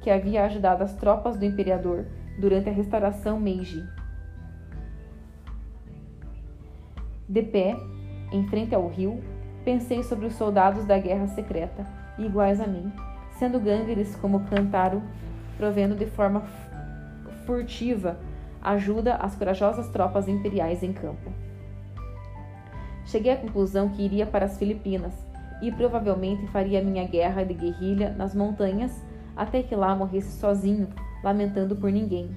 que 0.00 0.10
havia 0.10 0.44
ajudado 0.44 0.84
as 0.84 0.94
tropas 0.94 1.36
do 1.36 1.44
imperador 1.44 2.06
durante 2.38 2.68
a 2.68 2.72
restauração 2.72 3.40
Meiji. 3.40 3.84
De 7.28 7.42
pé, 7.42 7.76
em 8.32 8.46
frente 8.46 8.74
ao 8.74 8.88
rio, 8.88 9.22
pensei 9.64 10.02
sobre 10.02 10.26
os 10.26 10.34
soldados 10.34 10.84
da 10.84 10.98
guerra 10.98 11.26
secreta, 11.28 11.86
iguais 12.18 12.60
a 12.60 12.66
mim, 12.66 12.92
sendo 13.38 13.60
gângueres 13.60 14.14
como 14.16 14.44
Cantaro, 14.46 15.02
provendo 15.56 15.94
de 15.94 16.06
forma 16.06 16.42
furtiva 17.44 18.18
ajuda 18.62 19.16
às 19.16 19.34
corajosas 19.34 19.88
tropas 19.88 20.28
imperiais 20.28 20.82
em 20.82 20.92
campo. 20.92 21.32
Cheguei 23.04 23.32
à 23.32 23.36
conclusão 23.36 23.88
que 23.88 24.02
iria 24.02 24.26
para 24.26 24.44
as 24.44 24.58
Filipinas 24.58 25.14
e 25.62 25.72
provavelmente 25.72 26.46
faria 26.48 26.82
minha 26.82 27.06
guerra 27.06 27.44
de 27.44 27.54
guerrilha 27.54 28.10
nas 28.10 28.34
montanhas 28.34 29.02
até 29.36 29.62
que 29.62 29.74
lá 29.74 29.94
morresse 29.94 30.38
sozinho, 30.38 30.88
lamentando 31.22 31.74
por 31.76 31.90
ninguém. 31.90 32.30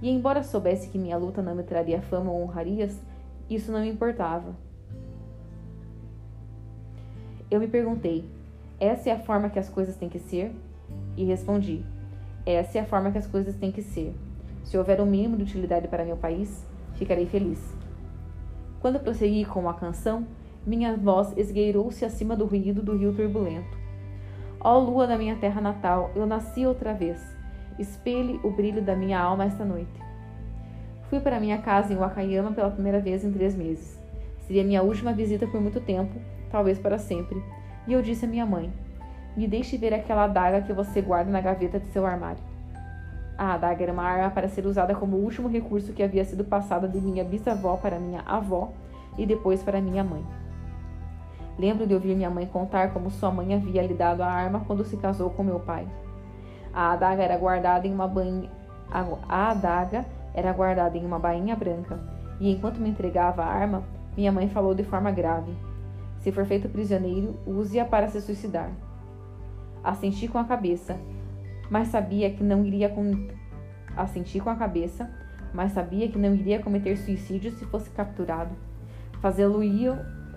E 0.00 0.10
embora 0.10 0.42
soubesse 0.42 0.88
que 0.88 0.98
minha 0.98 1.16
luta 1.16 1.42
não 1.42 1.54
me 1.54 1.62
traria 1.62 2.02
fama 2.02 2.30
ou 2.30 2.42
honrarias, 2.42 3.00
isso 3.48 3.70
não 3.70 3.80
me 3.80 3.90
importava. 3.90 4.54
Eu 7.50 7.60
me 7.60 7.68
perguntei: 7.68 8.28
essa 8.78 9.08
é 9.08 9.12
a 9.12 9.18
forma 9.18 9.48
que 9.48 9.58
as 9.58 9.68
coisas 9.68 9.96
têm 9.96 10.08
que 10.08 10.18
ser? 10.18 10.54
E 11.16 11.24
respondi: 11.24 11.82
Essa 12.44 12.78
é 12.78 12.80
a 12.82 12.84
forma 12.84 13.10
que 13.10 13.18
as 13.18 13.26
coisas 13.26 13.56
têm 13.56 13.72
que 13.72 13.82
ser. 13.82 14.14
Se 14.66 14.76
houver 14.76 15.00
um 15.00 15.06
mínimo 15.06 15.36
de 15.36 15.44
utilidade 15.44 15.88
para 15.88 16.04
meu 16.04 16.16
país, 16.16 16.66
ficarei 16.94 17.26
feliz. 17.26 17.58
Quando 18.80 19.00
prossegui 19.00 19.44
com 19.44 19.68
a 19.68 19.74
canção, 19.74 20.26
minha 20.66 20.96
voz 20.96 21.32
esgueirou-se 21.36 22.04
acima 22.04 22.36
do 22.36 22.44
ruído 22.44 22.82
do 22.82 22.96
rio 22.96 23.14
turbulento. 23.14 23.78
Ó 24.60 24.78
lua 24.78 25.06
da 25.06 25.16
minha 25.16 25.36
terra 25.36 25.60
natal, 25.60 26.10
eu 26.14 26.26
nasci 26.26 26.66
outra 26.66 26.92
vez. 26.92 27.18
Espelhe 27.78 28.40
o 28.42 28.50
brilho 28.50 28.82
da 28.82 28.96
minha 28.96 29.20
alma 29.20 29.44
esta 29.44 29.64
noite. 29.64 30.02
Fui 31.08 31.20
para 31.20 31.40
minha 31.40 31.58
casa 31.58 31.92
em 31.92 31.96
Wakayama 31.96 32.52
pela 32.52 32.70
primeira 32.70 32.98
vez 32.98 33.24
em 33.24 33.32
três 33.32 33.54
meses. 33.54 33.98
Seria 34.40 34.64
minha 34.64 34.82
última 34.82 35.12
visita 35.12 35.46
por 35.46 35.60
muito 35.60 35.80
tempo, 35.80 36.20
talvez 36.50 36.78
para 36.78 36.98
sempre 36.98 37.40
e 37.86 37.92
eu 37.92 38.02
disse 38.02 38.24
à 38.24 38.28
minha 38.28 38.44
mãe: 38.44 38.72
Me 39.36 39.46
deixe 39.46 39.76
ver 39.76 39.94
aquela 39.94 40.24
adaga 40.24 40.62
que 40.62 40.72
você 40.72 41.00
guarda 41.00 41.30
na 41.30 41.40
gaveta 41.40 41.78
de 41.78 41.86
seu 41.88 42.04
armário. 42.04 42.42
A 43.38 43.52
adaga 43.52 43.82
era 43.82 43.92
uma 43.92 44.02
arma 44.02 44.30
para 44.30 44.48
ser 44.48 44.64
usada 44.66 44.94
como 44.94 45.16
último 45.16 45.48
recurso 45.48 45.92
que 45.92 46.02
havia 46.02 46.24
sido 46.24 46.44
passada 46.44 46.88
de 46.88 46.98
minha 47.00 47.22
bisavó 47.22 47.76
para 47.76 47.98
minha 47.98 48.22
avó 48.26 48.72
e 49.18 49.26
depois 49.26 49.62
para 49.62 49.80
minha 49.80 50.02
mãe. 50.02 50.24
Lembro 51.58 51.86
de 51.86 51.94
ouvir 51.94 52.14
minha 52.14 52.30
mãe 52.30 52.46
contar 52.46 52.92
como 52.92 53.10
sua 53.10 53.30
mãe 53.30 53.54
havia 53.54 53.82
lhe 53.82 53.94
dado 53.94 54.22
a 54.22 54.26
arma 54.26 54.64
quando 54.66 54.84
se 54.84 54.96
casou 54.96 55.30
com 55.30 55.42
meu 55.42 55.60
pai. 55.60 55.86
A 56.72 56.92
adaga 56.92 57.22
era 57.22 57.36
guardada 57.36 57.86
em 57.86 57.92
uma 57.92 58.06
bainha, 58.06 58.50
a 59.28 59.50
adaga 59.50 60.04
era 60.34 60.52
guardada 60.52 60.96
em 60.96 61.04
uma 61.04 61.18
bainha 61.18 61.56
branca, 61.56 61.98
e 62.38 62.50
enquanto 62.52 62.78
me 62.78 62.90
entregava 62.90 63.42
a 63.42 63.46
arma, 63.46 63.82
minha 64.16 64.30
mãe 64.30 64.48
falou 64.48 64.74
de 64.74 64.84
forma 64.84 65.10
grave: 65.10 65.54
se 66.20 66.30
for 66.30 66.44
feito 66.44 66.68
prisioneiro, 66.68 67.34
use-a 67.46 67.84
para 67.84 68.08
se 68.08 68.20
suicidar. 68.20 68.70
Assenti 69.82 70.28
com 70.28 70.38
a 70.38 70.44
cabeça, 70.44 70.96
mas 71.70 71.88
sabia 71.88 72.30
que 72.30 72.42
não 72.42 72.64
iria 72.64 72.92
assenti 73.96 74.40
com 74.40 74.50
a 74.50 74.56
cabeça, 74.56 75.10
mas 75.52 75.72
sabia 75.72 76.08
que 76.08 76.18
não 76.18 76.34
iria 76.34 76.62
cometer 76.62 76.96
suicídio 76.96 77.50
se 77.52 77.64
fosse 77.64 77.90
capturado. 77.90 78.54
Fazê-lo 79.20 79.62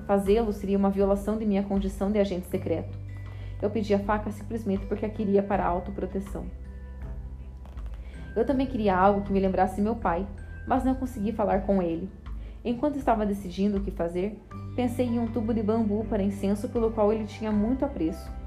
fazê 0.08 0.38
seria 0.54 0.78
uma 0.78 0.90
violação 0.90 1.38
de 1.38 1.46
minha 1.46 1.64
condição 1.64 2.12
de 2.12 2.20
agente 2.20 2.48
secreto. 2.48 2.98
Eu 3.62 3.70
pedi 3.70 3.94
a 3.94 4.00
faca 4.00 4.32
simplesmente 4.32 4.86
porque 4.86 5.06
a 5.06 5.10
queria 5.10 5.44
para 5.44 5.64
a 5.64 5.68
autoproteção. 5.68 6.46
Eu 8.36 8.46
também 8.46 8.66
queria 8.66 8.96
algo 8.96 9.22
que 9.22 9.34
me 9.34 9.40
lembrasse 9.40 9.82
meu 9.82 9.96
pai, 9.96 10.26
mas 10.66 10.84
não 10.84 10.96
consegui 10.96 11.34
falar 11.34 11.64
com 11.64 11.82
ele. 11.82 12.10
Enquanto 12.64 12.98
estava 12.98 13.26
decidindo 13.26 13.78
o 13.78 13.82
que 13.82 13.92
fazer, 13.92 14.42
pensei 14.76 15.08
em 15.08 15.20
um 15.20 15.28
tubo 15.28 15.54
de 15.54 15.62
bambu 15.62 16.06
para 16.06 16.24
incenso 16.24 16.70
pelo 16.70 16.92
qual 16.92 17.12
ele 17.12 17.26
tinha 17.26 17.52
muito 17.52 17.84
apreço. 17.84 18.39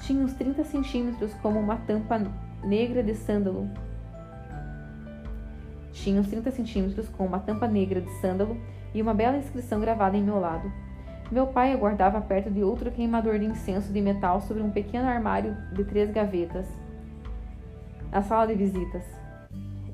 Tinha 0.00 0.24
uns 0.24 0.32
30 0.34 0.64
centímetros 0.64 1.34
como 1.34 1.58
uma 1.58 1.76
tampa 1.76 2.20
negra 2.62 3.02
de 3.02 3.14
sândalo. 3.14 3.68
Tinha 5.92 6.20
uns 6.20 6.28
30 6.28 6.50
centímetros 6.52 7.08
com 7.08 7.26
uma 7.26 7.40
tampa 7.40 7.66
negra 7.66 8.00
de 8.00 8.10
sândalo 8.20 8.56
e 8.94 9.02
uma 9.02 9.12
bela 9.12 9.36
inscrição 9.36 9.80
gravada 9.80 10.16
em 10.16 10.22
meu 10.22 10.38
lado. 10.38 10.70
Meu 11.30 11.46
pai 11.46 11.72
aguardava 11.72 12.20
perto 12.20 12.50
de 12.50 12.62
outro 12.62 12.90
queimador 12.90 13.38
de 13.38 13.44
incenso 13.44 13.92
de 13.92 14.00
metal 14.00 14.40
sobre 14.40 14.62
um 14.62 14.70
pequeno 14.70 15.06
armário 15.06 15.56
de 15.72 15.84
três 15.84 16.10
gavetas. 16.10 16.66
Na 18.10 18.22
sala 18.22 18.46
de 18.46 18.54
visitas. 18.54 19.04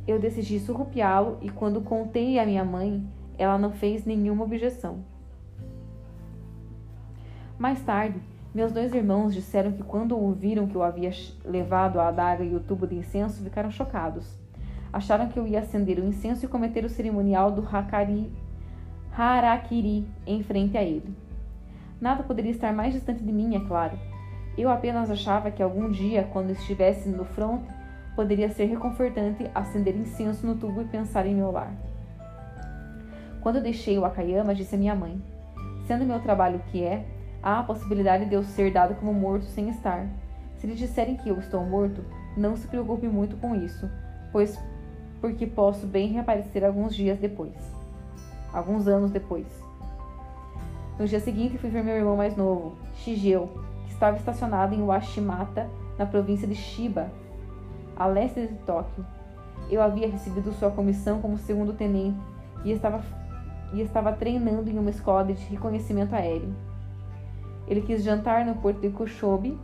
Eu 0.06 0.20
decidi 0.20 0.60
surrupiá-lo 0.60 1.38
e 1.40 1.48
quando 1.48 1.80
contei 1.80 2.38
à 2.38 2.46
minha 2.46 2.64
mãe, 2.64 3.04
ela 3.36 3.58
não 3.58 3.72
fez 3.72 4.04
nenhuma 4.04 4.44
objeção. 4.44 5.04
Mais 7.58 7.80
tarde, 7.80 8.20
meus 8.54 8.70
dois 8.70 8.94
irmãos 8.94 9.34
disseram 9.34 9.72
que 9.72 9.82
quando 9.82 10.16
ouviram 10.16 10.68
que 10.68 10.76
eu 10.76 10.82
havia 10.84 11.10
levado 11.44 11.98
a 11.98 12.06
adaga 12.06 12.44
e 12.44 12.54
o 12.54 12.60
tubo 12.60 12.86
de 12.86 12.94
incenso, 12.94 13.42
ficaram 13.42 13.68
chocados. 13.68 14.38
Acharam 14.92 15.26
que 15.26 15.36
eu 15.36 15.44
ia 15.44 15.58
acender 15.58 15.98
o 15.98 16.06
incenso 16.06 16.44
e 16.44 16.48
cometer 16.48 16.84
o 16.84 16.88
cerimonial 16.88 17.50
do 17.50 17.66
hakari, 17.66 18.30
harakiri 19.12 20.06
em 20.24 20.40
frente 20.44 20.78
a 20.78 20.84
ele. 20.84 21.12
Nada 22.00 22.22
poderia 22.22 22.52
estar 22.52 22.72
mais 22.72 22.94
distante 22.94 23.24
de 23.24 23.32
mim, 23.32 23.56
é 23.56 23.60
claro. 23.60 23.98
Eu 24.56 24.70
apenas 24.70 25.10
achava 25.10 25.50
que 25.50 25.60
algum 25.60 25.90
dia, 25.90 26.28
quando 26.32 26.50
estivesse 26.50 27.08
no 27.08 27.24
fronte, 27.24 27.66
poderia 28.14 28.48
ser 28.50 28.66
reconfortante 28.66 29.50
acender 29.52 29.96
incenso 29.96 30.46
no 30.46 30.54
tubo 30.54 30.80
e 30.80 30.84
pensar 30.84 31.26
em 31.26 31.34
meu 31.34 31.50
lar. 31.50 31.74
Quando 33.40 33.60
deixei 33.60 33.98
o 33.98 34.04
Akayama, 34.04 34.54
disse 34.54 34.76
a 34.76 34.78
minha 34.78 34.94
mãe: 34.94 35.20
Sendo 35.88 36.04
meu 36.04 36.20
trabalho 36.20 36.58
o 36.58 36.70
que 36.70 36.84
é, 36.84 37.04
há 37.44 37.60
a 37.60 37.62
possibilidade 37.62 38.24
de 38.24 38.34
eu 38.34 38.42
ser 38.42 38.72
dado 38.72 38.94
como 38.94 39.12
morto 39.12 39.44
sem 39.44 39.68
estar. 39.68 40.08
Se 40.56 40.66
lhe 40.66 40.74
disserem 40.74 41.14
que 41.14 41.28
eu 41.28 41.38
estou 41.38 41.62
morto, 41.62 42.02
não 42.38 42.56
se 42.56 42.66
preocupe 42.66 43.06
muito 43.06 43.36
com 43.36 43.54
isso, 43.54 43.88
pois 44.32 44.58
porque 45.20 45.46
posso 45.46 45.86
bem 45.86 46.08
reaparecer 46.08 46.64
alguns 46.64 46.96
dias 46.96 47.18
depois. 47.18 47.52
Alguns 48.50 48.88
anos 48.88 49.10
depois. 49.10 49.46
No 50.98 51.06
dia 51.06 51.20
seguinte, 51.20 51.58
fui 51.58 51.68
ver 51.68 51.84
meu 51.84 51.96
irmão 51.96 52.16
mais 52.16 52.34
novo, 52.34 52.76
Shigeo, 52.94 53.50
que 53.84 53.92
estava 53.92 54.16
estacionado 54.16 54.74
em 54.74 54.82
Washimata, 54.82 55.68
na 55.98 56.06
província 56.06 56.48
de 56.48 56.54
Shiba, 56.54 57.10
a 57.96 58.06
leste 58.06 58.46
de 58.46 58.54
Tóquio. 58.64 59.04
Eu 59.70 59.82
havia 59.82 60.08
recebido 60.08 60.52
sua 60.52 60.70
comissão 60.70 61.20
como 61.20 61.36
segundo 61.36 61.72
tenente 61.74 62.18
e 62.64 62.72
estava, 62.72 63.02
e 63.72 63.82
estava 63.82 64.12
treinando 64.12 64.70
em 64.70 64.78
uma 64.78 64.90
escola 64.90 65.24
de 65.24 65.32
reconhecimento 65.32 66.14
aéreo. 66.14 66.54
Ele 67.66 67.80
quis 67.80 68.02
jantar 68.02 68.44
no 68.44 68.56
porto 68.56 68.80
de 68.80 68.90
Koshobi, 68.90 69.58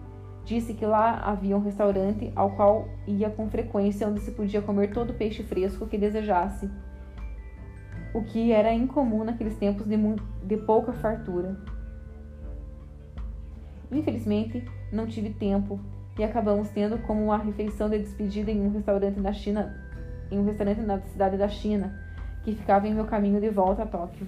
disse 0.45 0.75
que 0.75 0.87
lá 0.87 1.21
havia 1.21 1.57
um 1.57 1.63
restaurante 1.63 2.33
ao 2.35 2.51
qual 2.53 2.89
ia 3.07 3.31
com 3.31 3.49
frequência 3.49 4.09
onde 4.09 4.21
se 4.21 4.33
podia 4.33 4.63
comer 4.63 4.93
todo 4.93 5.11
o 5.11 5.15
peixe 5.15 5.43
fresco 5.43 5.87
que 5.87 5.99
desejasse 5.99 6.71
o 8.13 8.23
que 8.23 8.53
era 8.53 8.73
incomum 8.73 9.25
naqueles 9.25 9.57
tempos 9.57 9.87
de, 9.87 9.97
de 10.45 10.57
pouca 10.57 10.93
fartura. 10.93 11.57
Infelizmente, 13.91 14.65
não 14.93 15.07
tive 15.07 15.31
tempo 15.31 15.81
e 16.19 16.25
acabamos 16.25 16.69
tendo 16.71 16.99
como 16.99 17.25
uma 17.25 17.39
refeição 17.39 17.89
de 17.89 17.99
despedida 17.99 18.51
em 18.51 18.61
um 18.61 18.73
restaurante 18.73 19.21
na 19.21 19.33
China, 19.33 19.77
em 20.31 20.39
um 20.39 20.45
restaurante 20.45 20.81
na 20.81 21.01
cidade 21.01 21.37
da 21.37 21.49
China, 21.49 21.99
que 22.43 22.55
ficava 22.55 22.87
em 22.89 22.95
meu 22.95 23.05
caminho 23.05 23.41
de 23.41 23.51
volta 23.51 23.83
a 23.83 23.87
Tóquio. 23.87 24.27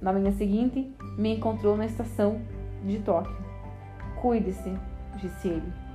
Na 0.00 0.12
manhã 0.12 0.30
seguinte, 0.32 0.92
me 1.16 1.36
encontrou 1.36 1.76
na 1.76 1.86
estação 1.86 2.40
de 2.82 2.98
Tóquio. 3.00 3.36
Cuide-se, 4.20 4.76
disse 5.16 5.48
ele. 5.48 5.87